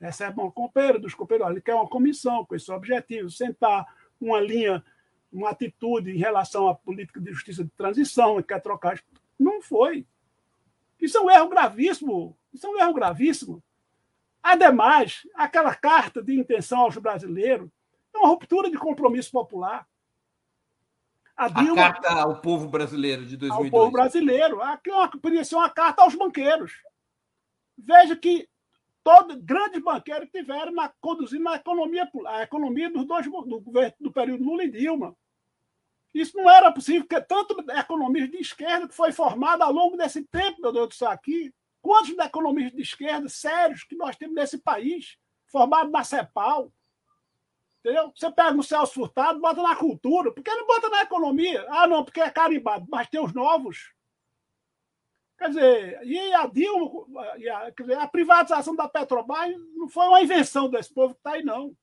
Essa 0.00 0.24
é 0.24 0.28
uma 0.30 0.50
companheira 0.50 0.98
dos 0.98 1.14
companheiros. 1.14 1.52
Ele 1.52 1.60
quer 1.60 1.74
uma 1.74 1.88
comissão 1.88 2.44
com 2.44 2.54
esse 2.54 2.70
objetivo, 2.72 3.30
sentar 3.30 3.86
uma 4.20 4.40
linha, 4.40 4.84
uma 5.30 5.50
atitude 5.50 6.10
em 6.10 6.18
relação 6.18 6.68
à 6.68 6.74
política 6.74 7.20
de 7.20 7.32
justiça 7.32 7.62
de 7.62 7.70
transição, 7.70 8.42
quer 8.42 8.60
trocar. 8.60 9.00
Não 9.38 9.60
foi. 9.60 10.06
Isso 11.00 11.18
é 11.18 11.20
um 11.20 11.30
erro 11.30 11.48
gravíssimo. 11.48 12.36
Isso 12.52 12.66
é 12.66 12.70
um 12.70 12.78
erro 12.78 12.94
gravíssimo. 12.94 13.62
Ademais, 14.42 15.26
aquela 15.34 15.74
carta 15.74 16.22
de 16.22 16.34
intenção 16.34 16.80
aos 16.80 16.96
brasileiros 16.96 17.70
é 18.14 18.18
uma 18.18 18.28
ruptura 18.28 18.70
de 18.70 18.78
compromisso 18.78 19.30
popular. 19.30 19.86
A, 21.40 21.48
Dilma, 21.48 21.86
a 21.86 21.92
carta 21.94 22.12
ao 22.20 22.38
povo 22.38 22.68
brasileiro 22.68 23.24
de 23.24 23.34
2002. 23.34 23.72
Ao 23.72 23.80
povo 23.80 23.90
brasileiro. 23.90 24.60
Aquilo 24.60 25.10
poderia 25.12 25.42
ser 25.42 25.54
uma 25.54 25.70
carta 25.70 26.02
aos 26.02 26.14
banqueiros. 26.14 26.74
Veja 27.78 28.14
que 28.14 28.46
todos 29.02 29.36
grandes 29.36 29.82
banqueiros 29.82 30.28
tiveram 30.30 30.70
na, 30.70 30.92
conduzindo 31.00 31.48
a 31.48 31.56
economia, 31.56 32.06
a 32.26 32.42
economia 32.42 32.90
dos 32.90 33.06
dois, 33.06 33.24
do, 33.24 33.64
do 33.98 34.12
período 34.12 34.44
Lula 34.44 34.64
e 34.64 34.70
Dilma. 34.70 35.16
Isso 36.12 36.36
não 36.36 36.50
era 36.50 36.70
possível, 36.70 37.06
porque 37.08 37.22
tanto 37.22 37.56
economistas 37.70 38.32
de 38.32 38.36
esquerda 38.36 38.86
que 38.86 38.94
foi 38.94 39.10
formado 39.10 39.62
ao 39.62 39.72
longo 39.72 39.96
desse 39.96 40.22
tempo, 40.24 40.60
meu 40.60 40.72
Deus 40.72 40.88
do 40.88 40.94
céu, 40.94 41.08
aqui, 41.08 41.54
quantos 41.80 42.10
economistas 42.18 42.76
de 42.76 42.82
esquerda 42.82 43.30
sérios 43.30 43.82
que 43.82 43.96
nós 43.96 44.14
temos 44.14 44.34
nesse 44.34 44.58
país, 44.58 45.16
formados 45.46 45.90
na 45.90 46.04
CEPAL, 46.04 46.70
entendeu? 47.80 48.12
Você 48.14 48.30
pega 48.30 48.56
o 48.56 48.62
Celso 48.62 48.94
Furtado, 48.94 49.40
bota 49.40 49.62
na 49.62 49.74
cultura, 49.74 50.32
por 50.32 50.42
que 50.42 50.54
não 50.54 50.66
bota 50.66 50.88
na 50.88 51.02
economia? 51.02 51.66
Ah, 51.68 51.86
não, 51.86 52.04
porque 52.04 52.20
é 52.20 52.30
carimbado, 52.30 52.86
mas 52.88 53.08
tem 53.08 53.20
os 53.20 53.32
novos. 53.32 53.92
Quer 55.38 55.48
dizer, 55.48 56.02
e 56.04 56.32
a 56.34 56.46
Dilma, 56.46 57.06
a, 57.18 57.70
dizer, 57.70 57.98
a 57.98 58.06
privatização 58.06 58.76
da 58.76 58.86
Petrobras 58.86 59.56
não 59.74 59.88
foi 59.88 60.06
uma 60.06 60.20
invenção 60.20 60.68
desse 60.68 60.92
povo 60.92 61.14
que 61.14 61.20
está 61.20 61.32
aí, 61.32 61.42
não. 61.42 61.74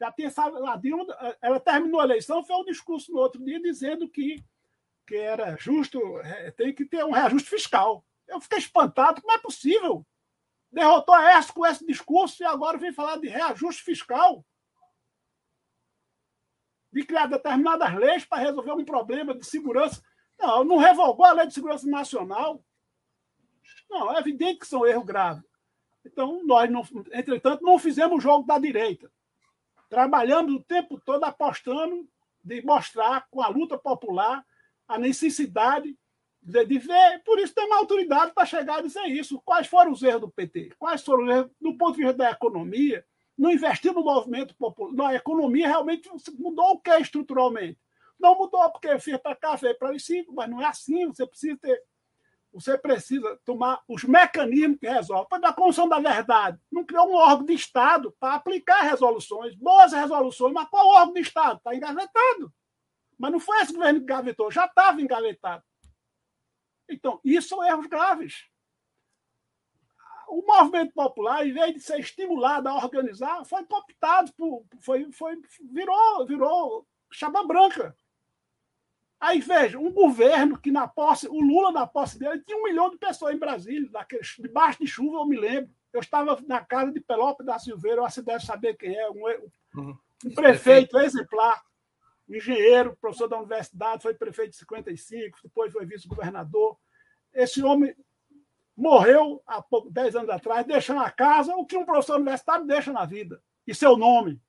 Já 0.00 0.10
tem, 0.10 0.26
a 0.26 0.76
Dilma, 0.76 1.06
ela 1.40 1.60
terminou 1.60 2.00
a 2.00 2.04
eleição, 2.04 2.42
fez 2.42 2.58
um 2.58 2.64
discurso 2.64 3.12
no 3.12 3.18
outro 3.18 3.42
dia 3.44 3.60
dizendo 3.60 4.08
que, 4.08 4.44
que 5.06 5.14
era 5.14 5.56
justo, 5.56 6.00
é, 6.24 6.50
tem 6.50 6.74
que 6.74 6.84
ter 6.84 7.04
um 7.04 7.12
reajuste 7.12 7.48
fiscal. 7.48 8.04
Eu 8.26 8.40
fiquei 8.40 8.58
espantado, 8.58 9.20
como 9.20 9.32
é 9.32 9.38
possível? 9.38 10.04
Derrotou 10.72 11.14
a 11.14 11.38
ESC 11.38 11.52
com 11.52 11.64
esse 11.64 11.86
discurso 11.86 12.42
e 12.42 12.46
agora 12.46 12.78
vem 12.78 12.92
falar 12.92 13.16
de 13.18 13.28
reajuste 13.28 13.84
fiscal. 13.84 14.44
De 16.92 17.04
criar 17.04 17.26
determinadas 17.26 17.94
leis 17.94 18.24
para 18.24 18.42
resolver 18.42 18.72
um 18.72 18.84
problema 18.84 19.34
de 19.34 19.46
segurança. 19.46 20.02
Não, 20.38 20.64
não 20.64 20.76
revogou 20.76 21.24
a 21.24 21.32
Lei 21.32 21.46
de 21.46 21.54
Segurança 21.54 21.88
Nacional. 21.88 22.62
Não, 23.88 24.14
é 24.14 24.18
evidente 24.18 24.60
que 24.60 24.66
são 24.66 24.86
erros 24.86 25.04
graves. 25.04 25.44
Então, 26.04 26.42
nós, 26.44 26.70
não, 26.70 26.82
entretanto, 27.12 27.62
não 27.62 27.78
fizemos 27.78 28.18
o 28.18 28.20
jogo 28.20 28.46
da 28.46 28.58
direita. 28.58 29.10
Trabalhamos 29.88 30.54
o 30.54 30.62
tempo 30.62 31.00
todo 31.00 31.24
apostando 31.24 32.08
de 32.42 32.62
mostrar 32.62 33.26
com 33.30 33.40
a 33.40 33.48
luta 33.48 33.78
popular 33.78 34.44
a 34.88 34.98
necessidade 34.98 35.96
de, 36.42 36.64
de 36.64 36.78
ver. 36.78 37.22
Por 37.24 37.38
isso, 37.38 37.54
tem 37.54 37.66
uma 37.66 37.76
autoridade 37.76 38.32
para 38.34 38.46
chegar 38.46 38.78
a 38.78 38.82
dizer 38.82 39.06
isso. 39.06 39.40
Quais 39.44 39.66
foram 39.66 39.92
os 39.92 40.02
erros 40.02 40.22
do 40.22 40.30
PT? 40.30 40.72
Quais 40.78 41.02
foram 41.02 41.24
os 41.24 41.30
erros 41.30 41.50
do 41.60 41.76
ponto 41.76 41.96
de 41.96 42.02
vista 42.02 42.18
da 42.18 42.30
economia? 42.30 43.04
Não 43.36 43.50
investiu 43.50 43.92
no 43.92 44.04
movimento 44.04 44.54
popular. 44.56 44.92
Na 44.92 45.14
economia, 45.14 45.66
realmente 45.66 46.08
mudou 46.38 46.72
o 46.72 46.80
que 46.80 46.90
estruturalmente? 46.98 47.78
Não 48.18 48.36
mudou, 48.36 48.70
porque 48.70 48.98
fez 49.00 49.18
para 49.18 49.34
cá, 49.34 49.56
fez 49.56 49.76
para 49.76 49.94
os 49.94 50.04
cinco, 50.04 50.32
mas 50.32 50.48
não 50.48 50.60
é 50.60 50.66
assim. 50.66 51.06
Você 51.06 51.26
precisa 51.26 51.58
ter 51.58 51.82
você 52.52 52.76
precisa 52.76 53.40
tomar 53.46 53.82
os 53.88 54.04
mecanismos 54.04 54.78
que 54.78 54.86
resolvem. 54.86 55.26
Para 55.26 55.48
a 55.48 55.52
Comissão 55.54 55.88
da 55.88 55.98
Verdade 55.98 56.60
não 56.70 56.84
criou 56.84 57.08
um 57.08 57.14
órgão 57.14 57.46
de 57.46 57.54
Estado 57.54 58.14
para 58.20 58.34
aplicar 58.34 58.82
resoluções, 58.82 59.54
boas 59.54 59.92
resoluções, 59.92 60.52
mas 60.52 60.68
qual 60.68 60.86
órgão 60.86 61.14
de 61.14 61.20
Estado? 61.20 61.56
Está 61.56 61.74
engavetado. 61.74 62.52
Mas 63.18 63.32
não 63.32 63.40
foi 63.40 63.58
esse 63.60 63.72
governo 63.72 64.00
que 64.00 64.04
engavetou, 64.04 64.50
já 64.50 64.66
estava 64.66 65.00
engavetado. 65.00 65.64
Então, 66.90 67.20
isso 67.24 67.48
são 67.48 67.64
erros 67.64 67.86
graves. 67.86 68.44
O 70.32 70.40
movimento 70.46 70.94
popular, 70.94 71.46
em 71.46 71.52
vez 71.52 71.74
de 71.74 71.80
ser 71.80 72.00
estimulado 72.00 72.66
a 72.66 72.76
organizar, 72.76 73.44
foi 73.44 73.66
cooptado, 73.66 74.32
por, 74.32 74.64
foi, 74.80 75.12
foi, 75.12 75.38
virou, 75.70 76.26
virou 76.26 76.86
chapa 77.12 77.46
branca. 77.46 77.94
Aí 79.20 79.40
veja, 79.40 79.78
um 79.78 79.92
governo 79.92 80.58
que 80.58 80.70
na 80.70 80.88
posse, 80.88 81.28
o 81.28 81.38
Lula 81.38 81.70
na 81.70 81.86
posse 81.86 82.18
dele 82.18 82.42
tinha 82.46 82.56
um 82.56 82.62
milhão 82.62 82.88
de 82.88 82.96
pessoas 82.96 83.34
em 83.34 83.38
Brasília, 83.38 83.90
daqueles, 83.90 84.34
debaixo 84.38 84.78
de 84.78 84.86
chuva, 84.86 85.18
eu 85.18 85.26
me 85.26 85.36
lembro. 85.38 85.70
Eu 85.92 86.00
estava 86.00 86.40
na 86.46 86.64
casa 86.64 86.90
de 86.90 87.00
Pelópolis 87.00 87.52
da 87.52 87.58
Silveira, 87.58 88.00
você 88.00 88.22
deve 88.22 88.42
saber 88.42 88.74
quem 88.78 88.98
é, 88.98 89.10
um, 89.10 89.22
uhum. 89.74 89.98
um 90.24 90.34
prefeito 90.34 90.98
exemplar, 90.98 91.62
engenheiro, 92.26 92.96
professor 92.98 93.28
da 93.28 93.36
universidade, 93.36 94.02
foi 94.02 94.14
prefeito 94.14 94.52
de 94.52 94.56
55, 94.56 95.40
depois 95.44 95.70
foi 95.70 95.84
vice-governador. 95.84 96.78
Esse 97.34 97.62
homem 97.62 97.94
morreu 98.82 99.40
há 99.46 99.62
pouco, 99.62 99.88
10 99.88 100.16
anos 100.16 100.30
atrás, 100.30 100.66
deixando 100.66 101.00
a 101.00 101.10
casa 101.10 101.54
o 101.54 101.64
que 101.64 101.76
um 101.76 101.84
professor 101.84 102.16
universitário 102.16 102.66
deixa 102.66 102.92
na 102.92 103.06
vida, 103.06 103.40
e 103.64 103.72
seu 103.72 103.96
nome. 103.96 104.40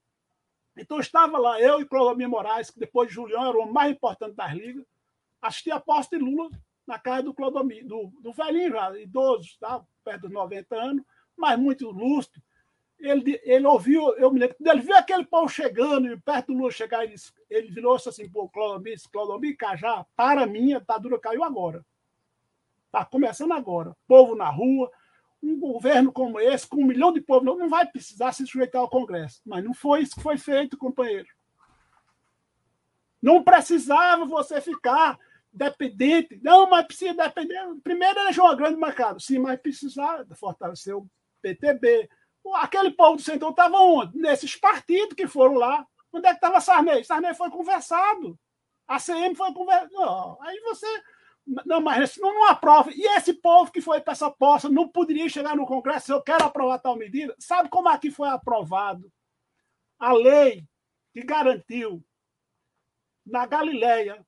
Então 0.76 1.00
estava 1.00 1.38
lá 1.38 1.62
eu 1.62 1.80
e 1.80 1.86
Clodovir 1.86 2.28
Moraes, 2.28 2.72
que 2.72 2.80
depois 2.80 3.08
de 3.08 3.14
Julião 3.14 3.48
era 3.48 3.60
o 3.60 3.72
mais 3.72 3.92
importante 3.92 4.36
das 4.36 4.52
ligas, 4.54 4.84
assisti 5.40 5.70
a 5.70 5.80
posse 5.80 6.10
de 6.10 6.18
Lula 6.18 6.50
na 6.88 6.98
casa 6.98 7.24
do 7.24 7.34
Clodomir, 7.34 7.86
do, 7.86 8.12
do 8.22 8.34
velhinho 8.34 8.72
já, 8.72 9.00
idoso, 9.00 9.50
tá? 9.60 9.86
perto 10.04 10.22
dos 10.24 10.32
90 10.32 10.76
anos, 10.76 11.06
mas 11.38 11.60
muito 11.60 11.90
lustro. 11.92 12.42
Ele, 13.00 13.40
ele 13.44 13.68
ouviu, 13.68 14.16
eu 14.16 14.32
me 14.32 14.40
lembro, 14.40 14.56
ele 14.60 14.82
viu 14.82 14.96
aquele 14.96 15.26
pão 15.26 15.48
chegando, 15.48 16.08
e 16.08 16.20
perto 16.20 16.48
do 16.48 16.58
Lula 16.58 16.72
chegar, 16.72 17.04
ele, 17.04 17.16
ele 17.50 17.70
virou-se 17.70 18.10
assim, 18.10 18.28
pô, 18.28 18.50
Clodomir, 18.50 18.98
Clodomir, 19.12 19.56
Cajá, 19.56 20.06
para 20.16 20.46
mim, 20.48 20.74
a 20.74 20.80
ditadura 20.80 21.20
caiu 21.20 21.44
agora. 21.44 21.86
Está 22.94 23.04
começando 23.04 23.54
agora. 23.54 23.98
Povo 24.08 24.36
na 24.36 24.52
rua, 24.52 24.92
um 25.42 25.60
governo 25.60 26.12
como 26.12 26.40
esse, 26.40 26.68
com 26.68 26.84
um 26.84 26.86
milhão 26.86 27.12
de 27.12 27.22
povo, 27.22 27.44
não, 27.44 27.68
vai 27.68 27.88
precisar 27.88 28.32
se 28.34 28.46
sujeitar 28.46 28.80
ao 28.80 28.90
Congresso. 28.90 29.42
Mas 29.44 29.64
não 29.64 29.74
foi 29.74 30.04
isso 30.04 30.16
que 30.16 30.22
foi 30.22 30.38
feito, 30.38 30.78
companheiro. 30.78 31.28
Não 33.20 33.44
precisava 33.44 34.26
você 34.26 34.62
ficar 34.62 35.18
dependente. 35.52 36.40
Não, 36.44 36.70
mas 36.70 36.86
precisa 36.86 37.16
depender. 37.16 37.60
Primeiro 37.84 38.20
eleger 38.20 38.44
uma 38.44 38.56
grande 38.56 38.78
mercado. 38.78 39.20
Sim, 39.20 39.40
mas 39.40 39.60
precisava 39.60 40.24
fortalecer 40.36 40.96
o 40.96 41.10
PTB. 41.42 42.08
Aquele 42.58 42.92
povo 42.92 43.16
do 43.16 43.24
centro 43.24 43.50
estava 43.50 43.78
onde? 43.78 44.16
Nesses 44.20 44.56
partidos 44.56 45.16
que 45.16 45.26
foram 45.26 45.56
lá. 45.56 45.84
Onde 46.12 46.28
é 46.28 46.30
que 46.30 46.36
estava 46.36 46.62
Sarney? 46.62 47.04
Sarney 47.04 47.34
foi 47.34 47.50
conversado. 47.50 48.38
A 48.88 49.00
CM 49.00 49.34
foi 49.34 49.52
conversado. 49.52 50.38
Aí 50.42 50.60
você 50.60 50.86
não, 51.46 51.82
mas 51.82 52.18
não, 52.18 52.34
não 52.34 52.50
aprova. 52.50 52.92
E 52.92 53.06
esse 53.18 53.34
povo 53.34 53.72
que 53.72 53.82
foi 53.82 54.02
para 54.02 54.14
essa 54.14 54.32
posse 54.32 54.70
não 54.70 54.88
poderia 54.88 55.28
chegar 55.30 55.56
no 55.56 55.66
Congresso 55.66 56.12
eu 56.12 56.22
quero 56.22 56.46
aprovar 56.46 56.80
tal 56.80 56.96
medida. 56.96 57.36
Sabe 57.40 57.70
como 57.70 57.90
aqui 57.90 58.10
foi 58.10 58.30
aprovado? 58.30 59.12
A 60.00 60.14
lei 60.14 60.66
que 61.14 61.22
garantiu 61.22 62.04
na 63.26 63.46
Galileia, 63.46 64.26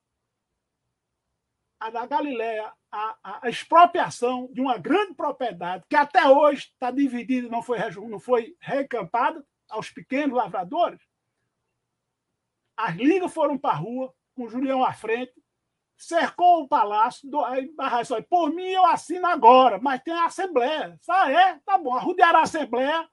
a 1.78 1.90
da 1.90 2.06
Galileia, 2.06 2.72
a, 2.90 3.40
a, 3.42 3.48
expropriação 3.48 4.48
de 4.52 4.60
uma 4.60 4.78
grande 4.78 5.14
propriedade 5.14 5.84
que 5.88 5.96
até 5.96 6.26
hoje 6.26 6.68
está 6.72 6.90
dividida, 6.90 7.48
não 7.48 7.62
foi, 7.62 7.78
não 8.08 8.18
foi 8.18 8.56
recampada 8.58 9.44
aos 9.68 9.90
pequenos 9.90 10.36
lavradores. 10.36 11.00
As 12.76 12.94
ligas 12.96 13.32
foram 13.32 13.58
para 13.58 13.74
a 13.74 13.78
rua, 13.78 14.14
com 14.34 14.48
Julião 14.48 14.84
à 14.84 14.92
frente, 14.92 15.32
cercou 15.96 16.62
o 16.62 16.68
palácio, 16.68 17.28
do, 17.30 17.42
aí, 17.44 17.72
por 18.28 18.52
mim 18.52 18.68
eu 18.68 18.84
assino 18.86 19.26
agora, 19.26 19.78
mas 19.80 20.02
tem 20.02 20.14
a 20.14 20.26
Assembleia. 20.26 20.98
Ah, 21.08 21.30
é? 21.30 21.58
Tá 21.64 21.78
bom. 21.78 21.94
Arrudearam 21.94 22.40
a 22.40 22.42
Assembleia, 22.42 23.08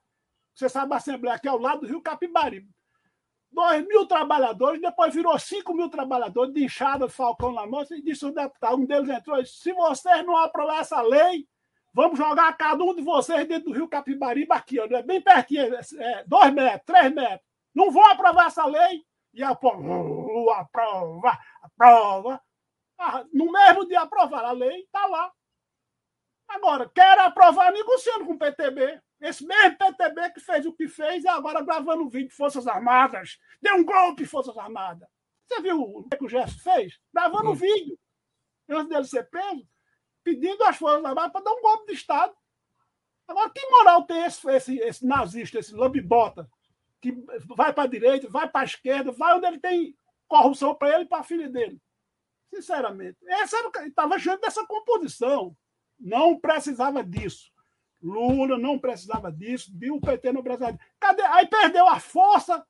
você 0.54 0.68
sabe 0.68 0.92
a 0.92 0.96
Assembleia 0.96 1.38
que 1.38 1.48
é 1.48 1.50
ao 1.50 1.58
lado 1.58 1.80
do 1.80 1.86
Rio 1.86 2.02
Capibaribe. 2.02 2.68
Dois 3.50 3.86
mil 3.86 4.04
trabalhadores, 4.06 4.80
depois 4.80 5.14
virou 5.14 5.38
cinco 5.38 5.72
mil 5.72 5.88
trabalhadores 5.88 6.52
de 6.52 6.64
inchada, 6.64 7.08
falcão 7.08 7.52
na 7.52 7.64
mão, 7.64 7.84
e 7.88 8.02
disse 8.02 8.26
o 8.26 8.32
deputado, 8.32 8.76
um 8.76 8.84
deles 8.84 9.08
entrou 9.08 9.38
e 9.38 9.44
disse, 9.44 9.60
se 9.60 9.72
vocês 9.72 10.26
não 10.26 10.36
aprovar 10.36 10.80
essa 10.80 11.00
lei, 11.00 11.46
vamos 11.92 12.18
jogar 12.18 12.52
cada 12.56 12.82
um 12.82 12.94
de 12.94 13.02
vocês 13.02 13.46
dentro 13.46 13.70
do 13.70 13.72
Rio 13.72 13.88
Capibaribe 13.88 14.52
aqui, 14.52 14.80
ó, 14.80 14.86
é 14.86 15.02
bem 15.02 15.20
pertinho, 15.20 15.72
é, 15.72 16.24
dois 16.26 16.52
metros, 16.52 16.82
três 16.84 17.14
metros. 17.14 17.40
Não 17.72 17.92
vão 17.92 18.04
aprovar 18.06 18.46
essa 18.46 18.66
lei? 18.66 19.04
E 19.32 19.42
a 19.42 19.54
povo, 19.54 20.50
aprova, 20.50 21.38
aprova. 21.62 22.40
Ah, 22.98 23.24
no 23.32 23.50
mesmo 23.50 23.86
dia 23.86 24.00
aprovar 24.00 24.44
a 24.44 24.52
lei, 24.52 24.82
está 24.82 25.06
lá. 25.06 25.32
Agora, 26.48 26.88
quer 26.88 27.18
aprovar 27.18 27.72
negociando 27.72 28.24
com 28.24 28.34
o 28.34 28.38
PTB. 28.38 29.00
Esse 29.20 29.44
mesmo 29.46 29.78
PTB 29.78 30.30
que 30.30 30.40
fez 30.40 30.66
o 30.66 30.72
que 30.72 30.86
fez 30.86 31.24
e 31.24 31.28
agora 31.28 31.62
gravando 31.62 32.02
um 32.02 32.08
vídeo 32.08 32.28
de 32.28 32.34
Forças 32.34 32.66
Armadas. 32.66 33.38
Deu 33.60 33.76
um 33.76 33.84
golpe 33.84 34.26
Forças 34.26 34.56
Armadas. 34.56 35.08
Você 35.46 35.60
viu 35.60 35.80
o 35.80 36.08
que 36.08 36.24
o 36.24 36.28
Gesto 36.28 36.62
fez? 36.62 36.98
Gravando 37.12 37.50
um 37.50 37.54
vídeo, 37.54 37.98
antes 38.68 38.88
dele 38.88 39.04
ser 39.04 39.28
preso, 39.28 39.66
pedindo 40.22 40.62
às 40.64 40.76
Forças 40.76 41.04
Armadas 41.04 41.32
para 41.32 41.44
dar 41.44 41.52
um 41.52 41.62
golpe 41.62 41.86
de 41.86 41.98
Estado. 41.98 42.34
Agora, 43.26 43.50
que 43.50 43.66
moral 43.70 44.04
tem 44.04 44.24
esse, 44.24 44.48
esse, 44.50 44.78
esse 44.78 45.06
nazista, 45.06 45.58
esse 45.58 45.74
lambibota, 45.74 46.48
que 47.00 47.12
vai 47.54 47.72
para 47.72 47.84
a 47.84 47.88
direita, 47.88 48.28
vai 48.28 48.48
para 48.48 48.62
a 48.62 48.64
esquerda, 48.64 49.12
vai 49.12 49.34
onde 49.36 49.46
ele 49.46 49.58
tem 49.58 49.96
corrupção 50.28 50.74
para 50.74 50.94
ele 50.94 51.04
e 51.04 51.08
para 51.08 51.18
a 51.18 51.24
filha 51.24 51.48
dele? 51.48 51.80
Sinceramente. 52.54 53.18
Essa 53.26 53.56
estava 53.84 54.18
cheio 54.18 54.38
dessa 54.38 54.64
composição. 54.66 55.56
Não 55.98 56.38
precisava 56.38 57.02
disso. 57.02 57.52
Lula 58.00 58.58
não 58.58 58.78
precisava 58.78 59.32
disso, 59.32 59.72
viu 59.74 59.94
o 59.94 60.00
PT 60.00 60.30
no 60.30 60.42
Brasil. 60.42 60.78
Cadê? 61.00 61.22
Aí 61.22 61.46
perdeu 61.46 61.88
a 61.88 61.98
força, 61.98 62.64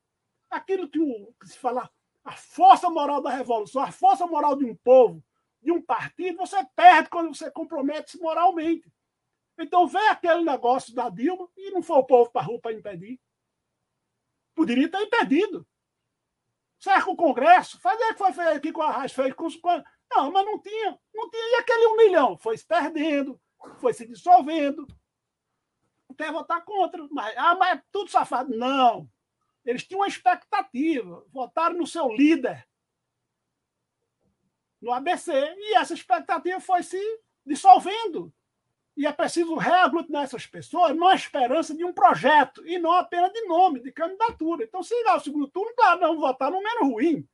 aquilo 0.49 0.89
que, 0.89 1.01
o, 1.01 1.35
que 1.41 1.49
se 1.49 1.59
fala, 1.59 1.91
a 2.25 2.33
força 2.33 2.89
moral 2.89 3.21
da 3.21 3.31
revolução, 3.31 3.83
a 3.83 3.91
força 3.91 4.27
moral 4.29 4.55
de 4.55 4.65
um 4.65 4.77
povo, 4.77 5.23
de 5.61 5.73
um 5.73 5.83
partido, 5.83 6.39
você 6.39 6.65
perde 6.77 7.11
quando 7.11 7.35
você 7.35 7.51
compromete-se 7.51 8.21
moralmente. 8.21 8.89
Então 9.59 9.89
vem 9.89 10.09
aquele 10.09 10.45
negócio 10.45 10.95
da 10.95 11.09
Dilma 11.09 11.49
e 11.57 11.73
não 11.73 11.83
foi 11.83 11.97
o 11.97 12.05
povo 12.05 12.31
para 12.31 12.43
a 12.43 12.45
rua 12.45 12.61
para 12.61 12.73
impedir. 12.73 13.21
Poderia 14.55 14.89
ter 14.89 15.03
impedido 15.03 15.67
cerca 16.85 17.11
o 17.11 17.17
Congresso, 17.17 17.81
fazer 17.81 18.05
o 18.05 18.13
que 18.13 18.19
foi 18.19 18.33
feito 18.33 18.51
aqui 18.51 18.71
com 18.71 18.83
a 18.83 18.89
Arras, 18.89 19.13
fez 19.13 19.33
com 19.33 19.47
os. 19.47 19.59
Não, 20.11 20.31
mas 20.31 20.45
não 20.45 20.61
tinha, 20.61 20.99
não 21.15 21.31
tinha. 21.31 21.43
E 21.43 21.55
aquele 21.57 21.87
um 21.87 21.97
milhão 21.97 22.37
foi 22.39 22.59
se 22.59 22.67
perdendo, 22.67 23.41
foi 23.81 23.95
se 23.95 24.07
dissolvendo. 24.07 24.87
Quer 26.17 26.31
votar 26.31 26.65
contra. 26.65 27.05
Mas, 27.11 27.35
ah, 27.37 27.57
mas 27.57 27.79
é 27.79 27.83
tudo 27.91 28.11
safado. 28.11 28.57
Não. 28.57 29.11
Eles 29.65 29.85
tinham 29.85 30.01
uma 30.01 30.07
expectativa. 30.07 31.25
Votaram 31.33 31.77
no 31.77 31.87
seu 31.87 32.07
líder, 32.09 32.65
no 34.81 34.93
ABC, 34.93 35.33
e 35.33 35.75
essa 35.75 35.95
expectativa 35.95 36.61
foi 36.61 36.83
se 36.83 37.01
dissolvendo. 37.45 38.33
E 38.97 39.07
é 39.07 39.13
preciso 39.13 39.57
reaglutinar 39.57 40.23
essas 40.23 40.47
pessoas 40.47 40.97
na 40.97 41.15
esperança 41.15 41.75
de 41.75 41.85
um 41.85 41.93
projeto 41.93 42.67
e 42.67 42.79
não 42.79 42.93
apenas 42.93 43.33
de 43.33 43.43
nome, 43.47 43.81
de 43.81 43.91
candidatura. 43.91 44.65
Então, 44.65 44.83
se 44.83 44.95
ligar 44.97 45.17
o 45.17 45.21
segundo 45.21 45.49
turno, 45.49 45.75
claro, 45.75 46.01
vamos 46.01 46.21
votar 46.21 46.51
no 46.51 46.63
menos 46.63 46.89
ruim. 46.89 47.29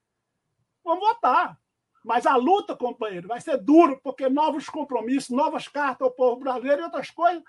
Vamos 0.83 1.01
votar. 1.01 1.61
Mas 2.03 2.27
a 2.27 2.35
luta, 2.37 2.75
companheiro, 2.75 3.29
vai 3.29 3.41
ser 3.41 3.59
duro, 3.59 4.01
porque 4.03 4.29
novos 4.29 4.69
compromissos, 4.71 5.31
novas 5.37 5.69
cartas 5.69 6.07
ao 6.07 6.11
povo 6.11 6.41
brasileiro 6.41 6.81
e 6.81 6.85
outras 6.85 7.11
coisas, 7.11 7.43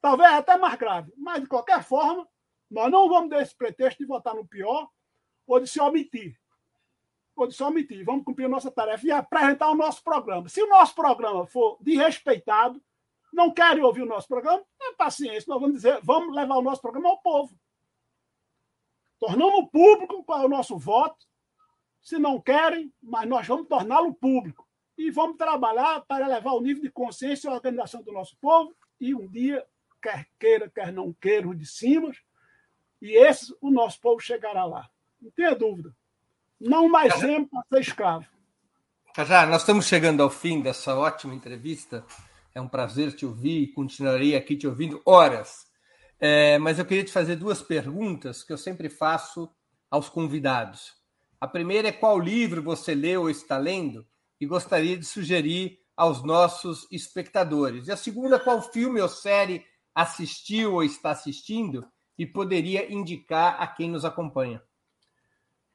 talvez 0.00 0.32
até 0.32 0.56
mais 0.56 0.76
grave. 0.76 1.12
Mas, 1.16 1.42
de 1.42 1.46
qualquer 1.46 1.82
forma, 1.82 2.26
nós 2.70 2.90
não 2.90 3.08
vamos 3.08 3.28
dar 3.28 3.42
esse 3.42 3.54
pretexto 3.54 3.98
de 3.98 4.06
votar 4.06 4.34
no 4.34 4.46
pior 4.46 4.88
ou 5.46 5.60
de 5.60 5.66
se 5.66 5.78
omitir. 5.78 6.38
Ou 7.36 7.46
de 7.46 7.54
se 7.54 7.62
omitir. 7.62 8.02
Vamos 8.04 8.24
cumprir 8.24 8.46
a 8.46 8.48
nossa 8.48 8.70
tarefa 8.70 9.06
e 9.06 9.12
apresentar 9.12 9.70
o 9.70 9.74
nosso 9.74 10.02
programa. 10.02 10.48
Se 10.48 10.62
o 10.62 10.68
nosso 10.68 10.94
programa 10.94 11.46
for 11.46 11.76
desrespeitado, 11.80 12.82
não 13.32 13.52
querem 13.52 13.82
ouvir 13.82 14.02
o 14.02 14.06
nosso 14.06 14.28
programa? 14.28 14.62
É 14.80 14.92
paciência, 14.94 15.44
nós 15.48 15.60
vamos 15.60 15.76
dizer, 15.76 16.00
vamos 16.02 16.34
levar 16.34 16.56
o 16.56 16.62
nosso 16.62 16.80
programa 16.80 17.10
ao 17.10 17.20
povo. 17.20 17.58
Tornamos 19.18 19.68
público 19.70 20.24
qual 20.24 20.42
é 20.42 20.46
o 20.46 20.48
nosso 20.48 20.78
voto. 20.78 21.26
Se 22.00 22.18
não 22.18 22.40
querem, 22.40 22.92
mas 23.02 23.28
nós 23.28 23.46
vamos 23.46 23.66
torná-lo 23.66 24.14
público. 24.14 24.66
E 24.96 25.10
vamos 25.10 25.36
trabalhar 25.36 26.04
para 26.06 26.24
elevar 26.24 26.54
o 26.54 26.60
nível 26.60 26.82
de 26.82 26.90
consciência 26.90 27.48
e 27.48 27.52
organização 27.52 28.02
do 28.02 28.12
nosso 28.12 28.36
povo. 28.40 28.74
E 29.00 29.14
um 29.14 29.28
dia, 29.28 29.64
quer 30.02 30.26
queira, 30.38 30.70
quer 30.70 30.92
não 30.92 31.12
queira, 31.12 31.54
de 31.54 31.66
cima, 31.66 32.12
e 33.00 33.16
esse, 33.16 33.54
o 33.60 33.70
nosso 33.70 34.00
povo 34.00 34.20
chegará 34.20 34.64
lá. 34.64 34.88
Não 35.20 35.30
tenha 35.30 35.54
dúvida. 35.54 35.94
Não 36.60 36.88
mais 36.88 37.14
sempre 37.14 37.46
para 37.46 37.64
ser 37.68 37.80
escravo. 37.80 38.26
Já, 39.24 39.46
nós 39.46 39.62
estamos 39.62 39.86
chegando 39.86 40.22
ao 40.22 40.30
fim 40.30 40.60
dessa 40.60 40.96
ótima 40.96 41.34
entrevista. 41.34 42.04
É 42.58 42.60
um 42.60 42.68
prazer 42.68 43.14
te 43.14 43.24
ouvir 43.24 43.62
e 43.62 43.72
continuarei 43.72 44.34
aqui 44.34 44.56
te 44.56 44.66
ouvindo 44.66 45.00
horas. 45.06 45.68
É, 46.18 46.58
mas 46.58 46.76
eu 46.76 46.84
queria 46.84 47.04
te 47.04 47.12
fazer 47.12 47.36
duas 47.36 47.62
perguntas 47.62 48.42
que 48.42 48.52
eu 48.52 48.58
sempre 48.58 48.88
faço 48.88 49.48
aos 49.88 50.08
convidados. 50.08 50.92
A 51.40 51.46
primeira 51.46 51.86
é 51.86 51.92
qual 51.92 52.18
livro 52.18 52.60
você 52.60 52.96
leu 52.96 53.22
ou 53.22 53.30
está 53.30 53.56
lendo 53.58 54.04
e 54.40 54.44
gostaria 54.44 54.98
de 54.98 55.04
sugerir 55.04 55.78
aos 55.96 56.24
nossos 56.24 56.88
espectadores. 56.90 57.86
E 57.86 57.92
a 57.92 57.96
segunda, 57.96 58.40
qual 58.40 58.60
filme 58.60 59.00
ou 59.00 59.08
série 59.08 59.64
assistiu 59.94 60.74
ou 60.74 60.82
está 60.82 61.12
assistindo 61.12 61.88
e 62.18 62.26
poderia 62.26 62.92
indicar 62.92 63.62
a 63.62 63.68
quem 63.68 63.88
nos 63.88 64.04
acompanha. 64.04 64.60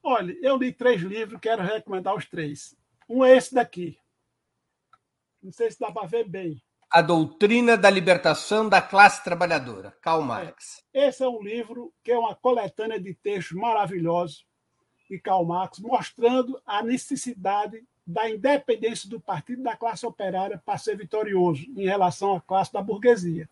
Olha, 0.04 0.36
eu 0.42 0.58
li 0.58 0.74
três 0.74 1.02
livros, 1.02 1.40
quero 1.40 1.64
recomendar 1.64 2.14
os 2.14 2.26
três. 2.26 2.76
Um 3.08 3.24
é 3.24 3.38
esse 3.38 3.56
daqui. 3.56 3.98
Não 5.42 5.54
sei 5.54 5.72
se 5.72 5.80
dá 5.80 5.90
para 5.90 6.06
ver 6.06 6.28
bem. 6.28 6.62
A 6.94 7.02
Doutrina 7.02 7.76
da 7.76 7.90
Libertação 7.90 8.70
da 8.70 8.80
Classe 8.80 9.24
Trabalhadora, 9.24 9.98
Karl 10.00 10.22
é, 10.22 10.26
Marx. 10.26 10.84
Esse 10.94 11.24
é 11.24 11.28
um 11.28 11.42
livro 11.42 11.92
que 12.04 12.12
é 12.12 12.20
uma 12.20 12.36
coletânea 12.36 13.00
de 13.00 13.16
textos 13.16 13.58
maravilhosos 13.58 14.46
de 15.10 15.18
Karl 15.18 15.44
Marx, 15.44 15.80
mostrando 15.80 16.62
a 16.64 16.84
necessidade 16.84 17.84
da 18.06 18.30
independência 18.30 19.10
do 19.10 19.20
partido 19.20 19.64
da 19.64 19.76
classe 19.76 20.06
operária 20.06 20.62
para 20.64 20.78
ser 20.78 20.96
vitorioso 20.96 21.66
em 21.76 21.86
relação 21.86 22.36
à 22.36 22.42
classe 22.42 22.72
da 22.72 22.80
burguesia. 22.80 23.50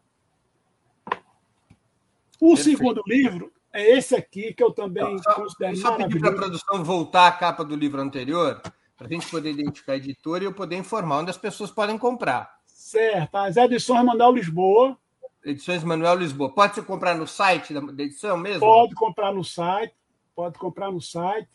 O 2.39 2.53
Perfeito. 2.53 2.77
segundo 2.77 3.01
livro 3.07 3.51
é 3.73 3.97
esse 3.97 4.15
aqui 4.15 4.53
que 4.53 4.61
eu 4.61 4.71
também 4.71 5.17
só, 5.17 5.33
considero 5.33 5.75
só 5.77 5.95
pedir 5.95 6.19
para 6.19 6.29
a 6.29 6.35
produção 6.35 6.83
voltar 6.83 7.25
a 7.25 7.31
capa 7.31 7.65
do 7.65 7.75
livro 7.75 7.99
anterior, 7.99 8.61
para 8.95 9.07
a 9.07 9.09
gente 9.09 9.27
poder 9.31 9.49
identificar 9.49 9.93
a 9.93 9.97
editora 9.97 10.43
e 10.43 10.45
eu 10.45 10.53
poder 10.53 10.75
informar 10.75 11.21
onde 11.21 11.31
as 11.31 11.37
pessoas 11.39 11.71
podem 11.71 11.97
comprar. 11.97 12.60
Certo, 12.91 13.35
as 13.37 13.55
edições 13.55 14.03
Manuel 14.03 14.33
Lisboa. 14.33 14.97
Edições 15.45 15.81
Manuel 15.81 16.15
Lisboa. 16.15 16.53
Pode 16.53 16.75
se 16.75 16.81
comprar 16.81 17.15
no 17.15 17.25
site 17.25 17.73
da 17.73 18.03
edição 18.03 18.35
mesmo? 18.35 18.59
Pode 18.59 18.93
comprar 18.95 19.33
no 19.33 19.45
site, 19.45 19.95
pode 20.35 20.59
comprar 20.59 20.91
no 20.91 20.99
site. 20.99 21.47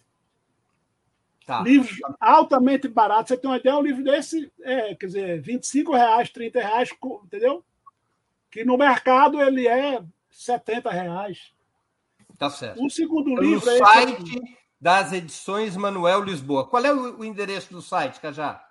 Tá. 1.44 1.60
Livros 1.60 1.98
altamente 2.18 2.88
baratos. 2.88 3.28
Você 3.28 3.36
tem 3.36 3.50
uma 3.50 3.58
ideia, 3.58 3.76
um 3.76 3.82
livro 3.82 4.02
desse, 4.02 4.50
é, 4.62 4.94
quer 4.94 5.06
dizer, 5.06 5.42
25 5.42 5.92
reais, 5.92 6.30
30 6.30 6.58
reais, 6.58 6.90
entendeu? 7.26 7.62
Que 8.50 8.64
no 8.64 8.78
mercado 8.78 9.38
ele 9.38 9.68
é 9.68 10.02
70 10.30 10.90
reais. 10.90 11.52
Tá 12.38 12.48
certo. 12.48 12.82
O 12.82 12.88
segundo 12.88 13.32
então, 13.32 13.44
livro 13.44 13.66
no 13.66 13.72
é 13.72 13.76
site 13.76 14.40
das 14.80 15.12
edições 15.12 15.76
Manuel 15.76 16.22
Lisboa. 16.22 16.66
Qual 16.66 16.82
é 16.82 16.94
o, 16.94 17.18
o 17.18 17.24
endereço 17.26 17.74
do 17.74 17.82
site, 17.82 18.20
Cajá? 18.20 18.65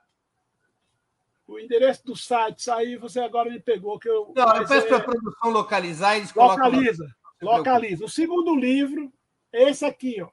O 1.48 1.60
endereço 1.60 2.04
do 2.04 2.16
site, 2.16 2.72
aí 2.72 2.98
você 2.98 3.20
agora 3.20 3.50
me 3.50 3.60
pegou 3.60 4.00
que 4.00 4.10
eu. 4.10 4.34
Não, 4.36 4.56
eu 4.56 4.68
peço 4.68 4.88
é... 4.88 4.89
para 4.89 4.98
a 4.98 5.04
produção 5.04 5.52
localizar 5.52 6.16
e 6.16 6.20
eles 6.20 6.34
Localiza, 6.34 7.16
colocam... 7.39 7.58
localiza. 7.58 8.06
O 8.06 8.10
segundo 8.10 8.56
livro 8.56 9.14
é 9.52 9.70
esse 9.70 9.86
aqui, 9.86 10.22
ó. 10.22 10.30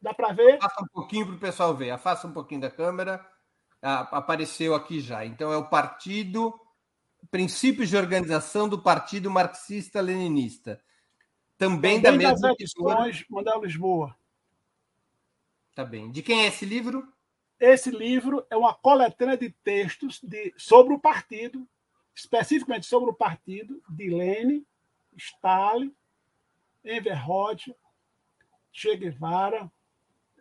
Dá 0.00 0.12
para 0.12 0.32
ver? 0.32 0.56
Afasta 0.56 0.84
um 0.84 0.88
pouquinho 0.88 1.26
para 1.26 1.34
o 1.34 1.38
pessoal 1.38 1.74
ver. 1.74 1.90
Afasta 1.90 2.26
um 2.26 2.32
pouquinho 2.32 2.60
da 2.60 2.70
câmera. 2.70 3.26
Ah, 3.80 4.00
apareceu 4.12 4.74
aqui 4.74 5.00
já. 5.00 5.24
Então 5.24 5.52
é 5.52 5.56
o 5.56 5.68
Partido 5.68 6.54
Princípios 7.30 7.88
de 7.88 7.96
Organização 7.96 8.68
do 8.68 8.80
Partido 8.80 9.30
Marxista-Leninista. 9.30 10.80
Também, 11.58 12.00
Também 12.00 12.26
da 12.26 12.30
mesma 12.32 12.48
das 12.48 12.60
edições 12.60 13.24
Manuel 13.30 13.62
Lisboa. 13.62 14.16
Tá 15.74 15.84
bem. 15.84 16.10
De 16.10 16.22
quem 16.22 16.42
é 16.42 16.46
esse 16.46 16.64
livro? 16.64 17.06
Esse 17.58 17.90
livro 17.90 18.46
é 18.50 18.56
uma 18.56 18.74
coletânea 18.74 19.36
de 19.36 19.50
textos 19.64 20.20
de, 20.22 20.52
sobre 20.56 20.92
o 20.92 20.98
partido, 20.98 21.66
especificamente 22.14 22.86
sobre 22.86 23.10
o 23.10 23.14
partido, 23.14 23.82
de 23.88 24.10
Lenin, 24.10 24.64
Stalin, 25.16 25.94
Enver 26.84 27.30
Hoxha, 27.30 27.74
Che 28.70 28.96
Guevara, 28.96 29.70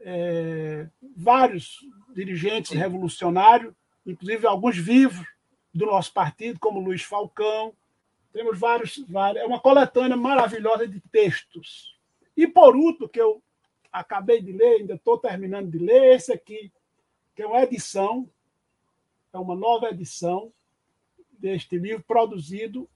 é, 0.02 0.88
vários 1.16 1.80
dirigentes 2.14 2.72
revolucionários, 2.72 3.74
inclusive 4.06 4.46
alguns 4.46 4.78
vivos 4.78 5.26
do 5.74 5.86
nosso 5.86 6.14
partido, 6.14 6.60
como 6.60 6.80
Luiz 6.80 7.02
Falcão. 7.02 7.74
Temos 8.34 8.60
vários, 8.60 8.98
vários. 9.08 9.42
É 9.42 9.46
uma 9.46 9.60
coletânea 9.60 10.18
maravilhosa 10.18 10.86
de 10.88 11.00
textos. 11.12 11.98
E 12.36 12.46
por 12.46 12.76
último, 12.76 13.08
que 13.08 13.20
eu 13.20 13.42
acabei 13.92 14.42
de 14.42 14.52
ler, 14.52 14.82
ainda 14.82 14.96
estou 14.96 15.18
terminando 15.18 15.72
de 15.72 15.78
ler, 15.78 16.16
esse 16.16 16.34
aqui, 16.34 16.72
que 17.36 17.44
é 17.44 17.48
uma 17.48 17.62
edição, 17.62 18.30
é 19.34 19.38
uma 19.38 19.56
nova 19.56 19.90
edição 19.90 20.52
deste 21.38 21.78
livro 21.78 22.04
produzido 22.08 22.90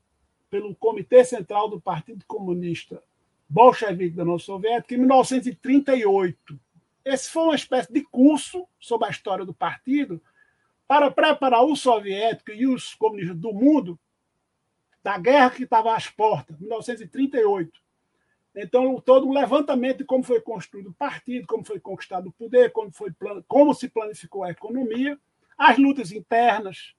pelo 0.50 0.74
Comitê 0.76 1.24
Central 1.26 1.70
do 1.70 1.80
Partido 1.80 2.24
Comunista 2.26 3.04
Bolchevique 3.48 4.16
da 4.16 4.24
União 4.24 4.40
Soviética 4.40 4.96
em 4.96 5.00
1938. 5.00 6.60
Esse 7.04 7.30
foi 7.30 7.44
uma 7.44 7.56
espécie 7.56 7.92
de 7.92 8.02
curso 8.06 8.66
sobre 8.80 9.08
a 9.08 9.12
história 9.12 9.46
do 9.46 9.54
partido 9.54 10.22
para 10.88 11.12
preparar 11.12 11.64
o 11.64 11.76
soviético 11.76 12.52
e 12.52 12.66
os 12.66 12.96
comunistas 12.96 13.38
do 13.38 13.54
mundo 13.54 14.00
da 15.04 15.18
guerra 15.18 15.52
que 15.52 15.64
estava 15.64 15.96
às 15.96 16.08
portas, 16.08 16.60
1938. 16.60 17.80
Então, 18.56 19.00
todo 19.00 19.28
um 19.28 19.34
levantamento 19.34 20.00
de 20.00 20.06
como 20.06 20.24
foi 20.24 20.42
construído 20.42 20.90
o 20.90 20.94
partido, 20.94 21.48
como 21.48 21.64
foi 21.64 21.80
conquistado 21.80 22.30
o 22.30 22.32
poder, 22.32 22.72
como, 22.72 22.92
foi, 22.92 23.12
como 23.48 23.74
se 23.74 23.88
planificou 23.88 24.44
a 24.44 24.52
economia, 24.52 25.18
as 25.58 25.78
lutas 25.78 26.12
internas, 26.12 26.96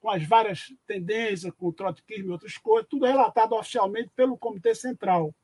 com 0.00 0.10
as 0.10 0.22
várias 0.22 0.72
tendências, 0.86 1.52
com 1.54 1.68
o 1.68 1.72
trotskismo 1.72 2.28
e 2.28 2.32
outras 2.32 2.56
coisas, 2.58 2.88
tudo 2.88 3.06
relatado 3.06 3.54
oficialmente 3.54 4.10
pelo 4.14 4.36
Comitê 4.36 4.74
Central. 4.74 5.34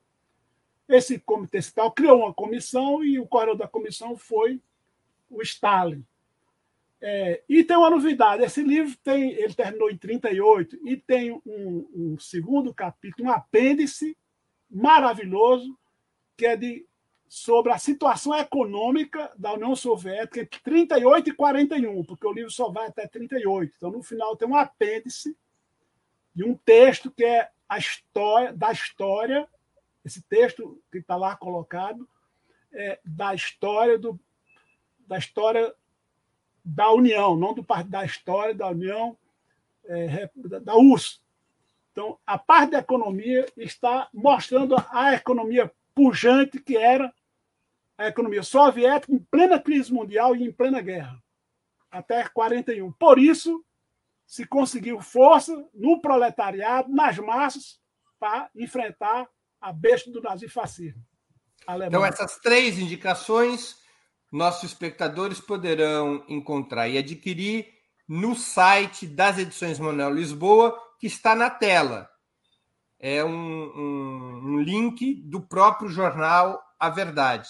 Esse 0.87 1.19
Comitê 1.19 1.61
Central 1.61 1.91
criou 1.91 2.19
uma 2.19 2.33
comissão 2.33 3.03
e 3.03 3.19
o 3.19 3.27
coordenador 3.27 3.65
da 3.65 3.67
comissão 3.67 4.15
foi 4.17 4.59
o 5.29 5.41
Stalin. 5.41 6.05
É, 7.01 7.41
e 7.49 7.63
tem 7.63 7.75
uma 7.75 7.89
novidade: 7.89 8.43
esse 8.43 8.61
livro 8.61 8.95
tem, 9.03 9.31
ele 9.31 9.53
terminou 9.53 9.89
em 9.89 9.97
38 9.97 10.77
e 10.83 10.95
tem 10.95 11.31
um, 11.31 11.89
um 11.95 12.19
segundo 12.19 12.73
capítulo, 12.73 13.29
um 13.29 13.31
apêndice 13.31 14.15
maravilhoso, 14.71 15.77
que 16.37 16.45
é 16.45 16.55
de, 16.55 16.87
sobre 17.27 17.71
a 17.71 17.77
situação 17.77 18.33
econômica 18.35 19.31
da 19.37 19.53
União 19.53 19.75
Soviética 19.75 20.41
entre 20.41 20.59
38 20.61 21.29
e 21.29 21.33
41, 21.33 22.03
porque 22.05 22.25
o 22.25 22.33
livro 22.33 22.49
só 22.49 22.69
vai 22.71 22.87
até 22.87 23.07
38. 23.07 23.73
Então, 23.75 23.91
no 23.91 24.01
final, 24.01 24.35
tem 24.35 24.47
um 24.47 24.55
apêndice 24.55 25.37
de 26.33 26.43
um 26.43 26.55
texto 26.55 27.11
que 27.11 27.25
é 27.25 27.49
a 27.67 27.77
história 27.77 28.53
da 28.53 28.71
história, 28.71 29.47
esse 30.03 30.21
texto 30.23 30.81
que 30.91 30.99
está 30.99 31.15
lá 31.15 31.35
colocado, 31.35 32.07
é 32.73 32.99
da 33.03 33.35
história 33.35 33.97
do, 33.97 34.19
da 35.05 35.17
história 35.17 35.73
da 36.63 36.91
União, 36.91 37.35
não 37.35 37.53
do 37.53 37.65
da 37.85 38.05
história 38.05 38.53
da 38.53 38.69
União 38.69 39.17
é, 39.85 40.29
da 40.61 40.75
URSS, 40.75 41.21
então, 41.91 42.17
a 42.25 42.37
parte 42.37 42.71
da 42.71 42.79
economia 42.79 43.45
está 43.57 44.07
mostrando 44.13 44.75
a 44.89 45.13
economia 45.13 45.71
pujante 45.93 46.59
que 46.59 46.77
era 46.77 47.13
a 47.97 48.07
economia 48.07 48.41
soviética 48.41 49.13
em 49.13 49.19
plena 49.19 49.59
crise 49.59 49.93
mundial 49.93 50.35
e 50.35 50.43
em 50.43 50.51
plena 50.51 50.81
guerra, 50.81 51.21
até 51.91 52.27
41. 52.29 52.91
Por 52.93 53.19
isso, 53.19 53.63
se 54.25 54.45
conseguiu 54.45 55.01
força 55.01 55.67
no 55.73 56.01
proletariado, 56.01 56.89
nas 56.89 57.19
massas, 57.19 57.79
para 58.17 58.49
enfrentar 58.55 59.27
a 59.59 59.73
besta 59.73 60.09
do 60.09 60.21
nazifascismo. 60.21 61.05
Então, 61.85 62.03
essas 62.03 62.39
três 62.39 62.79
indicações, 62.79 63.75
nossos 64.31 64.71
espectadores 64.71 65.39
poderão 65.39 66.25
encontrar 66.27 66.87
e 66.87 66.97
adquirir 66.97 67.67
no 68.07 68.33
site 68.33 69.05
das 69.05 69.37
edições 69.37 69.77
Manuel 69.77 70.13
Lisboa 70.13 70.75
que 71.01 71.07
está 71.07 71.35
na 71.35 71.49
tela. 71.49 72.07
É 72.99 73.25
um, 73.25 73.31
um, 73.31 74.41
um 74.43 74.61
link 74.61 75.15
do 75.23 75.41
próprio 75.41 75.89
jornal 75.89 76.63
A 76.79 76.91
Verdade. 76.91 77.49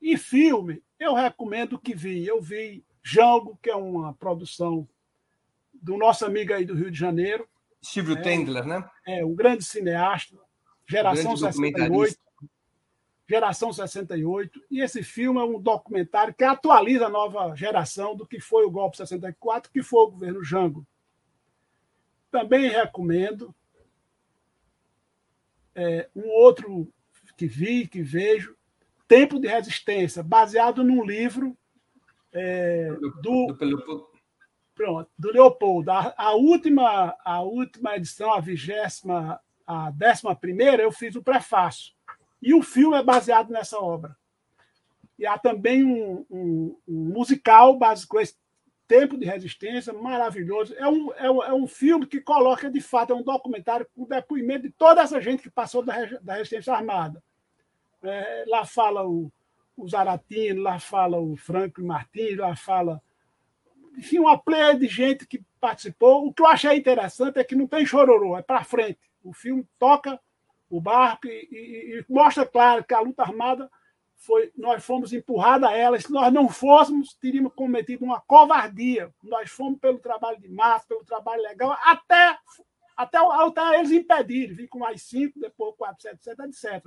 E 0.00 0.16
filme, 0.16 0.82
eu 0.98 1.12
recomendo 1.12 1.78
que 1.78 1.94
vi. 1.94 2.26
Eu 2.26 2.40
vi 2.40 2.82
Jango, 3.04 3.58
que 3.62 3.68
é 3.68 3.76
uma 3.76 4.14
produção 4.14 4.88
do 5.74 5.98
nosso 5.98 6.24
amigo 6.24 6.54
aí 6.54 6.64
do 6.64 6.74
Rio 6.74 6.90
de 6.90 6.98
Janeiro. 6.98 7.46
Silvio 7.82 8.16
é, 8.16 8.22
Tendler, 8.22 8.64
né? 8.64 8.88
É, 9.06 9.22
um 9.22 9.34
grande 9.34 9.64
cineasta, 9.64 10.34
geração 10.88 11.34
grande 11.34 11.40
68. 11.40 12.18
Geração 13.28 13.72
68. 13.74 14.62
E 14.70 14.80
esse 14.80 15.02
filme 15.02 15.38
é 15.38 15.44
um 15.44 15.60
documentário 15.60 16.32
que 16.32 16.44
atualiza 16.44 17.06
a 17.06 17.10
nova 17.10 17.54
geração 17.54 18.16
do 18.16 18.26
que 18.26 18.40
foi 18.40 18.64
o 18.64 18.70
golpe 18.70 18.96
64, 18.96 19.70
que 19.70 19.82
foi 19.82 20.00
o 20.00 20.10
governo 20.10 20.42
Jango. 20.42 20.86
Também 22.32 22.68
recomendo. 22.68 23.54
É, 25.74 26.08
um 26.16 26.28
outro 26.28 26.92
que 27.36 27.46
vi, 27.46 27.86
que 27.86 28.02
vejo, 28.02 28.56
Tempo 29.06 29.38
de 29.38 29.46
Resistência, 29.46 30.22
baseado 30.22 30.82
num 30.82 31.04
livro 31.04 31.56
é, 32.32 32.90
do, 33.20 33.54
do, 33.54 34.10
pronto, 34.74 35.10
do 35.18 35.30
Leopoldo. 35.30 35.90
A, 35.90 36.14
a, 36.16 36.32
última, 36.34 37.14
a 37.24 37.42
última 37.42 37.96
edição, 37.96 38.32
a 38.32 38.40
vigésima, 38.40 39.38
a 39.66 39.90
décima 39.90 40.34
primeira, 40.34 40.82
eu 40.82 40.90
fiz 40.90 41.14
o 41.14 41.22
prefácio. 41.22 41.92
E 42.40 42.54
o 42.54 42.62
filme 42.62 42.96
é 42.96 43.02
baseado 43.02 43.50
nessa 43.50 43.78
obra. 43.78 44.16
E 45.18 45.26
há 45.26 45.38
também 45.38 45.84
um, 45.84 46.26
um, 46.30 46.78
um 46.88 47.04
musical 47.12 47.78
base, 47.78 48.06
com 48.06 48.18
esse 48.18 48.34
Tempo 48.92 49.16
de 49.16 49.24
Resistência, 49.24 49.90
maravilhoso. 49.90 50.74
É 50.76 50.86
um, 50.86 51.10
é, 51.14 51.30
um, 51.30 51.42
é 51.42 51.54
um 51.54 51.66
filme 51.66 52.06
que 52.06 52.20
coloca, 52.20 52.70
de 52.70 52.82
fato, 52.82 53.14
é 53.14 53.16
um 53.16 53.22
documentário 53.22 53.86
com 53.96 54.04
depoimento 54.04 54.64
de 54.64 54.70
toda 54.70 55.00
essa 55.00 55.18
gente 55.18 55.42
que 55.42 55.48
passou 55.48 55.82
da, 55.82 55.94
da 56.20 56.34
Resistência 56.34 56.74
Armada. 56.74 57.24
É, 58.02 58.44
lá 58.46 58.66
fala 58.66 59.08
o, 59.08 59.32
o 59.78 59.88
Zaratino, 59.88 60.60
lá 60.60 60.78
fala 60.78 61.18
o 61.18 61.34
Franco 61.38 61.82
Martins, 61.82 62.36
lá 62.36 62.54
fala. 62.54 63.00
Enfim, 63.96 64.18
uma 64.18 64.36
pleia 64.36 64.74
de 64.74 64.86
gente 64.86 65.26
que 65.26 65.42
participou. 65.58 66.26
O 66.26 66.34
que 66.34 66.42
eu 66.42 66.46
achei 66.46 66.76
interessante 66.76 67.38
é 67.38 67.44
que 67.44 67.56
não 67.56 67.66
tem 67.66 67.86
chororô, 67.86 68.36
é 68.36 68.42
para 68.42 68.62
frente. 68.62 69.00
O 69.24 69.32
filme 69.32 69.66
toca 69.78 70.20
o 70.68 70.82
barco 70.82 71.28
e, 71.28 71.48
e, 71.50 71.98
e 71.98 72.04
mostra 72.12 72.44
claro 72.44 72.84
que 72.84 72.92
a 72.92 73.00
luta 73.00 73.22
armada 73.22 73.70
foi, 74.24 74.52
nós 74.56 74.84
fomos 74.84 75.12
empurrados 75.12 75.68
a 75.68 75.76
ela. 75.76 76.00
Se 76.00 76.10
nós 76.10 76.32
não 76.32 76.48
fôssemos, 76.48 77.14
teríamos 77.14 77.52
cometido 77.54 78.04
uma 78.04 78.20
covardia. 78.20 79.12
Nós 79.22 79.50
fomos 79.50 79.78
pelo 79.78 79.98
trabalho 79.98 80.40
de 80.40 80.48
massa, 80.48 80.86
pelo 80.86 81.04
trabalho 81.04 81.42
legal, 81.42 81.76
até 81.84 82.38
Até, 82.94 83.18
até 83.18 83.78
eles 83.78 83.90
impedirem, 83.90 84.54
vir 84.54 84.68
com 84.68 84.78
mais 84.78 85.02
cinco, 85.02 85.40
depois 85.40 85.74
quatro, 85.76 86.02
sete, 86.02 86.42
etc. 86.42 86.84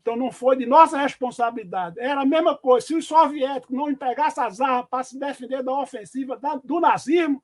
Então 0.00 0.16
não 0.16 0.32
foi 0.32 0.56
de 0.56 0.64
nossa 0.64 0.96
responsabilidade. 0.96 2.00
Era 2.00 2.22
a 2.22 2.26
mesma 2.26 2.56
coisa. 2.56 2.86
Se 2.86 2.94
os 2.94 3.06
soviéticos 3.06 3.76
não 3.76 3.90
empregassem 3.90 4.42
as 4.42 4.60
armas 4.60 4.88
para 4.88 5.04
se 5.04 5.18
defender 5.18 5.62
da 5.62 5.78
ofensiva 5.78 6.40
do 6.64 6.80
nazismo, 6.80 7.42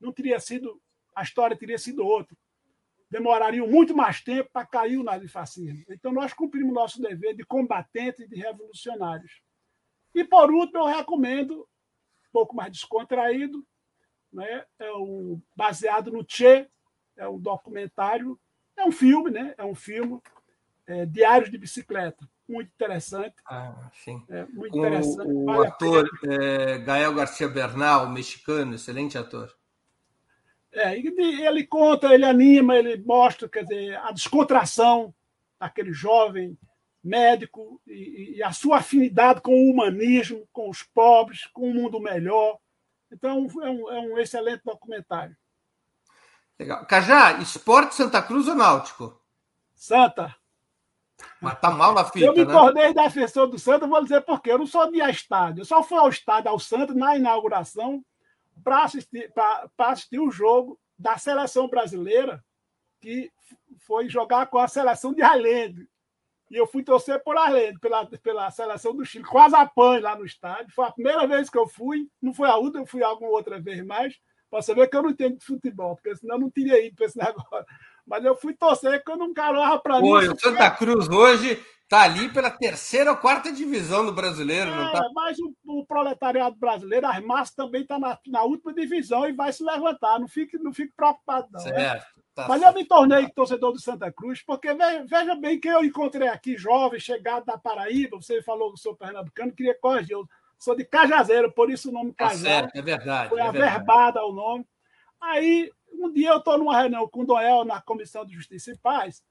não 0.00 0.12
teria 0.12 0.40
sido, 0.40 0.80
a 1.14 1.22
história 1.22 1.56
teria 1.56 1.78
sido 1.78 2.04
outra. 2.04 2.36
Demorariam 3.10 3.68
muito 3.68 3.94
mais 3.94 4.20
tempo 4.20 4.50
para 4.52 4.66
cair 4.66 4.98
o 4.98 5.04
nazifascismo. 5.04 5.84
Então 5.88 6.12
nós 6.12 6.32
cumprimos 6.32 6.74
nosso 6.74 7.00
dever 7.00 7.34
de 7.34 7.44
combatentes 7.44 8.20
e 8.20 8.28
de 8.28 8.36
revolucionários. 8.36 9.40
E 10.14 10.24
por 10.24 10.50
último, 10.50 10.80
eu 10.80 10.86
recomendo, 10.86 11.60
um 11.60 12.32
pouco 12.32 12.56
mais 12.56 12.72
descontraído, 12.72 13.64
né? 14.32 14.64
é 14.78 14.92
um, 14.94 15.40
baseado 15.54 16.10
no 16.10 16.24
Che, 16.26 16.68
é 17.16 17.28
um 17.28 17.38
documentário, 17.38 18.38
é 18.76 18.84
um 18.84 18.92
filme, 18.92 19.30
né? 19.30 19.54
É 19.56 19.64
um 19.64 19.74
filme, 19.74 20.20
é, 20.86 21.06
Diários 21.06 21.50
de 21.50 21.58
Bicicleta, 21.58 22.28
muito 22.48 22.68
interessante. 22.68 23.34
Ah, 23.46 23.90
sim. 23.92 24.24
É, 24.28 24.46
muito 24.46 24.72
Com 24.72 24.78
interessante. 24.78 25.30
O, 25.30 25.44
vale 25.44 25.66
ator 25.66 26.08
é, 26.24 26.78
Gael 26.78 27.14
Garcia 27.14 27.48
Bernal, 27.48 28.08
mexicano, 28.10 28.74
excelente 28.74 29.16
ator. 29.18 29.52
É, 30.76 30.98
ele 30.98 31.66
conta, 31.66 32.12
ele 32.12 32.24
anima, 32.24 32.76
ele 32.76 33.02
mostra, 33.02 33.48
quer 33.48 33.64
dizer, 33.64 33.96
a 33.96 34.12
descontração 34.12 35.14
daquele 35.58 35.92
jovem 35.92 36.58
médico 37.02 37.80
e, 37.86 38.36
e, 38.36 38.42
a 38.42 38.52
sua 38.52 38.78
afinidade 38.78 39.40
com 39.40 39.52
o 39.52 39.70
humanismo, 39.70 40.46
com 40.52 40.68
os 40.68 40.82
pobres, 40.82 41.46
com 41.46 41.70
um 41.70 41.74
mundo 41.74 42.00
melhor. 42.00 42.58
Então, 43.10 43.46
é 43.62 43.70
um, 43.70 43.90
é 43.90 44.00
um 44.00 44.18
excelente 44.18 44.62
documentário. 44.64 45.36
Legal. 46.58 46.84
Cajá, 46.86 47.38
esporte 47.38 47.94
Santa 47.94 48.20
Cruz 48.20 48.48
ou 48.48 48.54
Náutico? 48.54 49.20
Santa. 49.74 50.34
Mas 51.40 51.58
tá 51.60 51.70
mal 51.70 51.94
na 51.94 52.04
fita, 52.04 52.26
Eu 52.26 52.34
me 52.34 52.44
né? 52.44 52.52
tornei 52.52 52.92
defensor 52.92 53.46
do 53.46 53.58
Santa, 53.58 53.86
vou 53.86 54.02
dizer 54.02 54.22
por 54.22 54.42
quê. 54.42 54.52
Eu 54.52 54.58
não 54.58 54.66
sou 54.66 54.90
de 54.90 55.00
estádio. 55.00 55.60
Eu 55.62 55.64
só 55.64 55.82
fui 55.82 55.96
ao 55.96 56.08
estádio, 56.08 56.50
ao 56.50 56.58
Santa, 56.58 56.92
na 56.92 57.16
inauguração, 57.16 58.04
para 58.62 58.84
assistir, 58.84 59.32
assistir 59.78 60.20
o 60.20 60.30
jogo 60.30 60.78
da 60.98 61.18
seleção 61.18 61.68
brasileira, 61.68 62.44
que 63.00 63.30
foi 63.86 64.08
jogar 64.08 64.46
com 64.46 64.58
a 64.58 64.68
seleção 64.68 65.12
de 65.12 65.22
Highland. 65.22 65.86
E 66.50 66.56
eu 66.56 66.66
fui 66.66 66.82
torcer 66.82 67.22
por 67.22 67.36
Arlene, 67.36 67.78
pela, 67.80 68.06
pela 68.06 68.50
seleção 68.50 68.94
do 68.94 69.04
Chile. 69.04 69.24
Quase 69.24 69.56
apanho 69.56 70.02
lá 70.02 70.16
no 70.16 70.24
estádio. 70.24 70.72
Foi 70.72 70.84
a 70.84 70.92
primeira 70.92 71.26
vez 71.26 71.50
que 71.50 71.58
eu 71.58 71.66
fui. 71.66 72.08
Não 72.22 72.32
foi 72.32 72.48
a 72.48 72.56
última, 72.56 72.82
eu 72.82 72.86
fui 72.86 73.02
alguma 73.02 73.30
outra 73.30 73.60
vez 73.60 73.84
mais. 73.84 74.14
Para 74.48 74.62
você 74.62 74.72
ver 74.72 74.88
que 74.88 74.96
eu 74.96 75.02
não 75.02 75.10
entendo 75.10 75.36
de 75.36 75.44
futebol, 75.44 75.96
porque 75.96 76.14
senão 76.14 76.36
eu 76.36 76.40
não 76.42 76.50
teria 76.50 76.84
ido 76.84 76.94
para 76.94 77.06
esse 77.06 77.18
negócio. 77.18 77.66
Mas 78.06 78.24
eu 78.24 78.36
fui 78.36 78.54
torcer 78.54 79.02
que 79.02 79.10
eu 79.10 79.16
não 79.16 79.34
carava 79.34 79.78
para 79.80 80.00
mim. 80.00 80.08
Foi, 80.08 80.28
o 80.28 80.38
Santa 80.38 80.70
Cruz 80.70 81.08
hoje 81.08 81.60
está 81.86 82.02
ali 82.02 82.28
pela 82.28 82.50
terceira 82.50 83.12
ou 83.12 83.16
quarta 83.16 83.52
divisão 83.52 84.04
do 84.04 84.12
brasileiro, 84.12 84.70
é, 84.70 84.74
não 84.74 84.92
tá? 84.92 85.08
Mas 85.14 85.38
o, 85.38 85.54
o, 85.64 85.86
proletariado 85.86 86.56
brasileiro, 86.56 87.06
as 87.06 87.24
massas 87.24 87.54
também 87.54 87.82
está 87.82 87.96
na, 87.98 88.18
na, 88.26 88.42
última 88.42 88.74
divisão 88.74 89.26
e 89.28 89.32
vai 89.32 89.52
se 89.52 89.62
levantar. 89.62 90.18
Não 90.18 90.26
fique, 90.26 90.58
não 90.58 90.74
fique 90.74 90.92
preocupado, 90.96 91.46
não. 91.52 91.64
Né? 91.64 91.70
Certo. 91.70 92.16
Né? 92.16 92.22
Tá 92.34 92.48
Mas 92.48 92.60
certo. 92.60 92.74
eu 92.74 92.82
me 92.82 92.86
tornei 92.86 93.28
torcedor 93.30 93.72
do 93.72 93.80
Santa 93.80 94.12
Cruz, 94.12 94.42
porque 94.42 94.68
veja 95.08 95.34
bem 95.36 95.58
que 95.58 95.68
eu 95.68 95.84
encontrei 95.84 96.28
aqui 96.28 96.56
jovem, 96.56 97.00
chegado 97.00 97.46
da 97.46 97.56
Paraíba, 97.56 98.16
você 98.16 98.42
falou 98.42 98.74
que 98.74 98.80
sou 98.80 98.94
pernambucano, 98.94 99.52
queria 99.52 99.78
corrigir, 99.80 100.12
eu 100.12 100.28
sou 100.58 100.76
de 100.76 100.84
Cajazeiro, 100.84 101.50
por 101.52 101.70
isso 101.70 101.88
o 101.88 101.92
nome 101.92 102.12
tá 102.12 102.30
Certo, 102.30 102.76
é 102.76 102.82
verdade. 102.82 103.30
Foi 103.30 103.40
é 103.40 103.46
averbada 103.46 104.22
o 104.24 104.32
nome. 104.32 104.66
Aí, 105.18 105.70
um 105.92 106.12
dia 106.12 106.30
eu 106.30 106.38
estou 106.38 106.58
numa 106.58 106.78
reunião 106.78 107.08
com 107.08 107.20
o 107.20 107.26
Doel 107.26 107.64
na 107.64 107.80
Comissão 107.80 108.26
de 108.26 108.34
Justiça 108.34 108.72
e 108.72 108.78
Paz, 108.78 109.22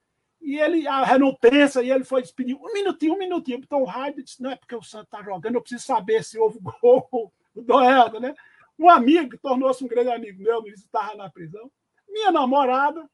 e 0.46 0.60
ele, 0.60 0.88
a 0.88 1.04
reunião 1.04 1.36
tensa, 1.42 1.82
e 1.82 1.90
ele 1.90 2.04
foi 2.04 2.22
despedir, 2.22 2.56
um 2.56 2.72
minutinho, 2.72 3.16
um 3.16 3.18
minutinho, 3.18 3.58
então 3.58 3.82
o 3.82 3.86
rádio 3.86 4.24
disse, 4.24 4.42
não 4.44 4.52
é 4.52 4.56
porque 4.56 4.76
o 4.76 4.84
Santos 4.84 5.08
está 5.08 5.24
jogando, 5.24 5.56
eu 5.56 5.62
preciso 5.62 5.84
saber 5.84 6.24
se 6.24 6.38
houve 6.38 6.60
gol, 6.82 7.34
o 7.56 7.62
Doel, 7.62 8.20
né? 8.20 8.36
Um 8.78 8.88
amigo, 8.88 9.38
tornou-se 9.40 9.84
um 9.84 9.88
grande 9.88 10.12
amigo 10.12 10.44
meu, 10.44 10.62
me 10.62 10.70
visitava 10.70 11.16
na 11.16 11.30
prisão, 11.32 11.72
minha 12.08 12.32
namorada, 12.32 13.10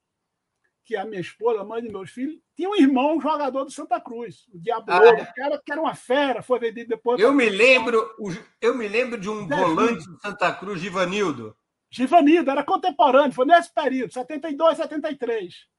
que 0.83 0.95
é 0.95 0.99
a 0.99 1.05
minha 1.05 1.21
esposa, 1.21 1.61
a 1.61 1.63
mãe 1.63 1.81
de 1.81 1.89
meus 1.89 2.11
filhos, 2.11 2.37
tinha 2.53 2.69
um 2.69 2.75
irmão 2.75 3.15
um 3.15 3.21
jogador 3.21 3.63
do 3.63 3.71
Santa 3.71 4.01
Cruz, 4.01 4.45
o 4.53 4.59
Diabo 4.59 4.91
ah, 4.91 5.05
é? 5.05 5.25
que, 5.25 5.41
era, 5.41 5.57
que 5.57 5.71
era 5.71 5.81
uma 5.81 5.95
fera, 5.95 6.41
foi 6.41 6.59
vendido 6.59 6.89
depois. 6.89 7.17
Eu 7.21 7.31
me 7.31 7.49
lembro, 7.49 8.13
eu 8.59 8.75
me 8.75 8.89
lembro 8.89 9.17
de 9.17 9.29
um 9.29 9.47
volante 9.47 10.05
do 10.05 10.19
Santa 10.19 10.51
Cruz, 10.53 10.81
Givanildo. 10.81 11.55
Givanildo, 11.89 12.51
era 12.51 12.63
contemporâneo, 12.63 13.31
foi 13.31 13.45
nesse 13.45 13.73
período, 13.73 14.11
72, 14.11 14.77
73. 14.77 15.70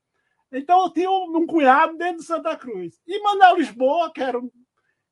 Então 0.53 0.84
eu 0.84 0.90
tinha 0.92 1.11
um, 1.11 1.46
cunhado 1.46 1.96
dentro 1.96 2.18
do 2.18 2.22
Santa 2.22 2.57
Cruz. 2.57 3.00
E 3.07 3.22
Manuel 3.22 3.57
Lisboa, 3.57 4.12
que 4.12 4.22
era 4.22 4.38
um, 4.38 4.50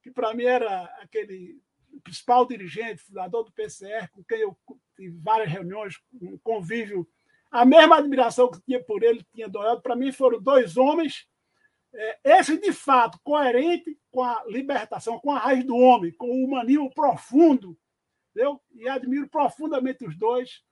que 0.02 0.10
para 0.10 0.34
mim 0.34 0.44
era 0.44 0.84
aquele 1.00 1.58
principal 2.04 2.46
dirigente, 2.46 3.02
fundador 3.02 3.44
do 3.44 3.52
PCR, 3.52 4.08
com 4.12 4.22
quem 4.24 4.40
eu 4.40 4.56
tive 4.96 5.18
várias 5.18 5.50
reuniões, 5.50 5.94
um 6.20 6.38
convívio 6.38 7.08
a 7.50 7.64
mesma 7.64 7.96
admiração 7.96 8.48
que 8.48 8.60
tinha 8.60 8.82
por 8.82 9.02
ele, 9.02 9.26
tinha 9.34 9.48
Dourado, 9.48 9.82
para 9.82 9.96
mim 9.96 10.12
foram 10.12 10.40
dois 10.40 10.76
homens, 10.76 11.26
é, 11.92 12.38
esse 12.38 12.56
de 12.58 12.72
fato 12.72 13.18
coerente 13.24 13.98
com 14.12 14.22
a 14.22 14.44
libertação, 14.46 15.18
com 15.18 15.32
a 15.32 15.38
raiz 15.38 15.64
do 15.64 15.76
homem, 15.76 16.12
com 16.12 16.28
o 16.28 16.44
humanismo 16.44 16.88
profundo, 16.94 17.76
entendeu? 18.30 18.60
E 18.72 18.88
admiro 18.88 19.28
profundamente 19.28 20.06
os 20.06 20.16
dois, 20.16 20.62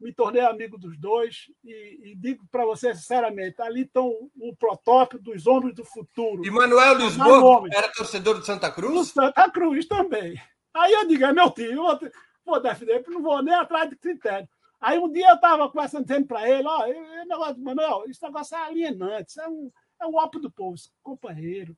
me 0.00 0.12
tornei 0.12 0.40
amigo 0.40 0.78
dos 0.78 0.98
dois 0.98 1.50
e, 1.62 2.10
e 2.10 2.14
digo 2.16 2.46
para 2.50 2.64
você 2.64 2.94
sinceramente, 2.94 3.60
ali 3.60 3.82
estão 3.82 4.08
o 4.08 4.56
protótipo 4.56 5.22
dos 5.22 5.46
homens 5.46 5.74
do 5.74 5.84
futuro. 5.84 6.44
E 6.44 6.50
Manuel 6.50 6.94
Lisboa 6.96 7.68
era 7.72 7.92
torcedor 7.92 8.38
do 8.38 8.44
Santa 8.44 8.70
Cruz? 8.72 8.92
Do 8.92 9.04
Santa 9.04 9.50
Cruz 9.50 9.86
também. 9.86 10.40
Aí 10.72 10.92
eu 10.92 11.06
digo, 11.06 11.24
é 11.24 11.32
meu 11.32 11.50
time, 11.50 11.74
vou, 11.74 11.98
vou 12.44 12.60
defender, 12.60 13.04
não 13.08 13.22
vou 13.22 13.42
nem 13.42 13.54
atrás 13.54 13.90
de 13.90 13.96
critério. 13.96 14.48
Aí 14.80 14.98
um 14.98 15.12
dia 15.12 15.28
eu 15.28 15.34
estava 15.34 15.68
conversando 15.68 16.06
dizendo 16.06 16.26
para 16.26 16.48
ele, 16.48 16.66
ó, 16.66 16.86
oh, 16.86 17.24
negócio, 17.26 17.58
Manuel, 17.58 18.04
esse 18.08 18.22
negócio 18.22 18.56
é 18.56 18.60
alienante, 18.60 19.30
isso 19.30 19.40
é 19.40 19.48
um, 19.48 19.70
é 20.00 20.06
um 20.06 20.14
ópio 20.14 20.40
do 20.40 20.50
povo, 20.50 20.76
companheiro. 21.02 21.76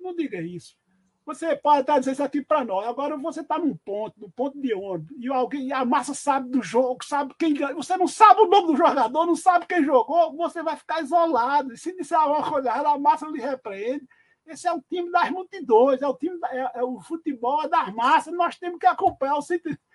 Não 0.00 0.16
diga 0.16 0.40
isso. 0.40 0.76
Você 1.24 1.54
pode 1.56 1.82
estar 1.82 1.98
dizendo 1.98 2.14
isso 2.14 2.22
aqui 2.22 2.42
para 2.42 2.64
nós. 2.64 2.86
Agora 2.86 3.16
você 3.16 3.40
está 3.40 3.58
num 3.58 3.76
ponto, 3.76 4.18
no 4.18 4.30
ponto 4.30 4.60
de 4.60 4.74
onde, 4.74 5.14
e 5.18 5.28
alguém, 5.28 5.68
e 5.68 5.72
a 5.72 5.84
massa 5.84 6.14
sabe 6.14 6.50
do 6.50 6.62
jogo, 6.62 7.04
sabe 7.04 7.32
quem 7.38 7.54
Você 7.54 7.96
não 7.96 8.08
sabe 8.08 8.40
o 8.40 8.48
nome 8.48 8.68
do 8.68 8.76
jogador, 8.76 9.26
não 9.26 9.36
sabe 9.36 9.66
quem 9.66 9.84
jogou, 9.84 10.36
você 10.36 10.62
vai 10.62 10.76
ficar 10.76 11.00
isolado. 11.00 11.72
E 11.72 11.78
se 11.78 11.94
disser 11.96 12.18
alguma 12.18 12.48
coisa 12.50 12.72
a 12.72 12.98
massa 12.98 13.26
lhe 13.26 13.40
repreende. 13.40 14.06
Esse 14.44 14.66
é 14.66 14.72
o 14.72 14.82
time 14.82 15.10
das 15.10 15.30
multidões, 15.30 16.02
é 16.02 16.08
o 16.08 16.14
time, 16.14 16.36
é, 16.50 16.80
é 16.80 16.82
o 16.82 17.00
futebol 17.00 17.62
é 17.62 17.68
das 17.68 17.94
massas, 17.94 18.34
nós 18.34 18.58
temos 18.58 18.78
que 18.78 18.86
acompanhar 18.86 19.36
o 19.36 19.42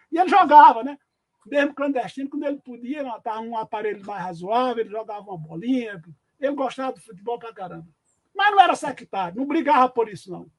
E 0.09 0.17
ele 0.17 0.29
jogava, 0.29 0.83
né? 0.83 0.97
mesmo 1.47 1.73
clandestino, 1.73 2.29
quando 2.29 2.45
ele 2.45 2.57
podia, 2.57 3.01
estava 3.17 3.39
um 3.39 3.57
aparelho 3.57 4.05
mais 4.05 4.21
razoável, 4.21 4.83
ele 4.83 4.89
jogava 4.89 5.21
uma 5.21 5.37
bolinha. 5.37 6.01
Ele 6.39 6.55
gostava 6.55 6.93
do 6.93 7.01
futebol 7.01 7.39
pra 7.39 7.53
caramba. 7.53 7.87
Mas 8.35 8.51
não 8.51 8.61
era 8.61 8.75
sectário, 8.75 9.37
não 9.37 9.47
brigava 9.47 9.89
por 9.89 10.07
isso, 10.09 10.29
não. 10.29 10.49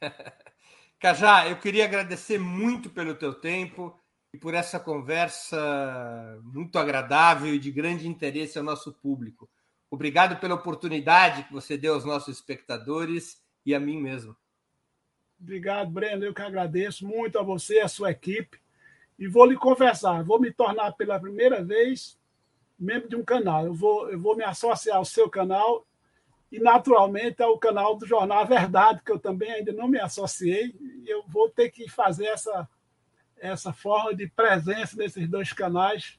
Cajá, 0.98 1.48
eu 1.48 1.58
queria 1.58 1.84
agradecer 1.84 2.38
muito 2.38 2.88
pelo 2.88 3.14
teu 3.14 3.34
tempo 3.34 3.98
e 4.32 4.38
por 4.38 4.54
essa 4.54 4.80
conversa 4.80 6.40
muito 6.42 6.78
agradável 6.78 7.54
e 7.54 7.58
de 7.58 7.70
grande 7.70 8.08
interesse 8.08 8.58
ao 8.58 8.64
nosso 8.64 8.92
público. 8.92 9.48
Obrigado 9.90 10.40
pela 10.40 10.56
oportunidade 10.56 11.44
que 11.44 11.52
você 11.52 11.76
deu 11.76 11.94
aos 11.94 12.04
nossos 12.04 12.36
espectadores 12.36 13.40
e 13.64 13.74
a 13.74 13.80
mim 13.80 14.00
mesmo. 14.00 14.36
Obrigado, 15.40 15.90
Breno. 15.90 16.24
Eu 16.24 16.34
que 16.34 16.42
agradeço 16.42 17.06
muito 17.06 17.38
a 17.38 17.42
você 17.42 17.76
e 17.76 17.80
a 17.80 17.88
sua 17.88 18.10
equipe. 18.10 18.58
E 19.18 19.28
vou 19.28 19.46
lhe 19.46 19.56
confessar, 19.56 20.24
vou 20.24 20.40
me 20.40 20.52
tornar 20.52 20.92
pela 20.92 21.20
primeira 21.20 21.62
vez 21.62 22.18
membro 22.78 23.08
de 23.08 23.14
um 23.14 23.24
canal. 23.24 23.66
Eu 23.66 23.74
vou, 23.74 24.10
eu 24.10 24.20
vou 24.20 24.36
me 24.36 24.42
associar 24.42 24.96
ao 24.96 25.04
seu 25.04 25.30
canal 25.30 25.86
e, 26.54 26.60
naturalmente, 26.60 27.42
ao 27.42 27.58
canal 27.58 27.96
do 27.96 28.06
Jornal 28.06 28.46
Verdade, 28.46 29.02
que 29.04 29.10
eu 29.10 29.18
também 29.18 29.50
ainda 29.50 29.72
não 29.72 29.88
me 29.88 29.98
associei. 29.98 30.72
E 31.02 31.08
eu 31.08 31.24
vou 31.26 31.50
ter 31.50 31.68
que 31.68 31.90
fazer 31.90 32.26
essa, 32.26 32.68
essa 33.36 33.72
forma 33.72 34.14
de 34.14 34.28
presença 34.28 34.96
nesses 34.96 35.28
dois 35.28 35.52
canais, 35.52 36.16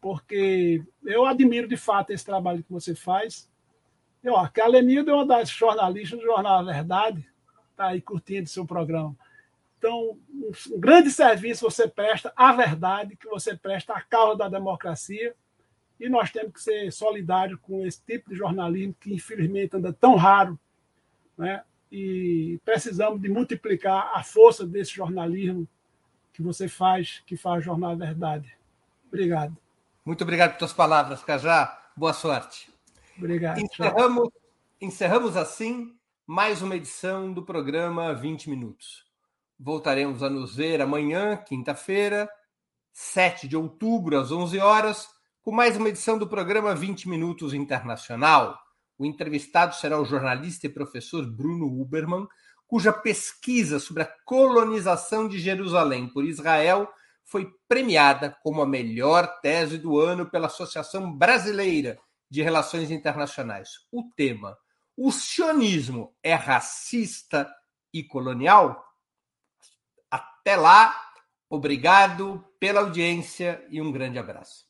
porque 0.00 0.82
eu 1.04 1.24
admiro 1.24 1.68
de 1.68 1.76
fato 1.76 2.10
esse 2.10 2.24
trabalho 2.24 2.64
que 2.64 2.72
você 2.72 2.96
faz. 2.96 3.48
Eu, 4.24 4.36
a 4.36 4.48
Kalenilda 4.48 5.12
é 5.12 5.14
uma 5.14 5.26
das 5.26 5.48
jornalistas 5.48 6.18
do 6.18 6.26
Jornal 6.26 6.64
Verdade, 6.64 7.24
está 7.70 7.86
aí 7.86 8.00
curtindo 8.00 8.48
seu 8.48 8.66
programa. 8.66 9.16
Então, 9.78 10.18
um 10.72 10.80
grande 10.80 11.12
serviço 11.12 11.70
você 11.70 11.86
presta 11.86 12.32
à 12.34 12.52
verdade, 12.52 13.14
que 13.14 13.28
você 13.28 13.56
presta 13.56 13.92
à 13.92 14.00
causa 14.00 14.36
da 14.36 14.48
democracia, 14.48 15.32
e 16.00 16.08
nós 16.08 16.30
temos 16.30 16.52
que 16.54 16.62
ser 16.62 16.90
solidários 16.90 17.58
com 17.60 17.86
esse 17.86 18.02
tipo 18.02 18.30
de 18.30 18.36
jornalismo 18.36 18.96
que, 18.98 19.12
infelizmente, 19.14 19.76
anda 19.76 19.92
tão 19.92 20.16
raro, 20.16 20.58
né? 21.36 21.62
e 21.90 22.60
precisamos 22.64 23.20
de 23.20 23.28
multiplicar 23.28 24.12
a 24.14 24.22
força 24.22 24.66
desse 24.66 24.92
jornalismo 24.92 25.66
que 26.32 26.42
você 26.42 26.68
faz, 26.68 27.22
que 27.26 27.36
faz 27.36 27.64
Jornal 27.64 27.96
Verdade. 27.96 28.56
Obrigado. 29.08 29.56
Muito 30.04 30.22
obrigado 30.22 30.52
por 30.52 30.60
suas 30.60 30.72
palavras, 30.72 31.22
Cajá. 31.24 31.90
Boa 31.96 32.12
sorte. 32.12 32.72
Obrigado. 33.18 33.60
Encerramos, 33.60 34.28
encerramos 34.80 35.36
assim 35.36 35.94
mais 36.26 36.62
uma 36.62 36.76
edição 36.76 37.32
do 37.32 37.42
programa 37.42 38.14
20 38.14 38.48
Minutos. 38.48 39.04
Voltaremos 39.58 40.22
a 40.22 40.30
nos 40.30 40.54
ver 40.54 40.80
amanhã, 40.80 41.36
quinta-feira, 41.36 42.30
7 42.92 43.48
de 43.48 43.56
outubro, 43.56 44.18
às 44.18 44.30
11 44.30 44.58
horas, 44.58 45.08
com 45.42 45.52
mais 45.52 45.76
uma 45.76 45.88
edição 45.88 46.18
do 46.18 46.28
programa 46.28 46.74
20 46.74 47.08
Minutos 47.08 47.54
Internacional. 47.54 48.58
O 48.98 49.06
entrevistado 49.06 49.74
será 49.74 49.98
o 49.98 50.04
jornalista 50.04 50.66
e 50.66 50.70
professor 50.70 51.24
Bruno 51.24 51.66
Huberman, 51.66 52.26
cuja 52.66 52.92
pesquisa 52.92 53.78
sobre 53.78 54.02
a 54.02 54.14
colonização 54.24 55.26
de 55.26 55.38
Jerusalém 55.38 56.08
por 56.08 56.24
Israel 56.24 56.92
foi 57.24 57.50
premiada 57.66 58.36
como 58.42 58.60
a 58.60 58.66
melhor 58.66 59.40
tese 59.40 59.78
do 59.78 59.98
ano 59.98 60.28
pela 60.28 60.48
Associação 60.48 61.10
Brasileira 61.10 61.98
de 62.28 62.42
Relações 62.42 62.90
Internacionais. 62.90 63.70
O 63.90 64.10
tema: 64.14 64.58
o 64.96 65.10
sionismo 65.10 66.14
é 66.22 66.34
racista 66.34 67.50
e 67.94 68.04
colonial? 68.04 68.84
Até 70.10 70.54
lá, 70.56 70.94
obrigado 71.48 72.44
pela 72.58 72.80
audiência 72.80 73.64
e 73.70 73.80
um 73.80 73.90
grande 73.90 74.18
abraço. 74.18 74.69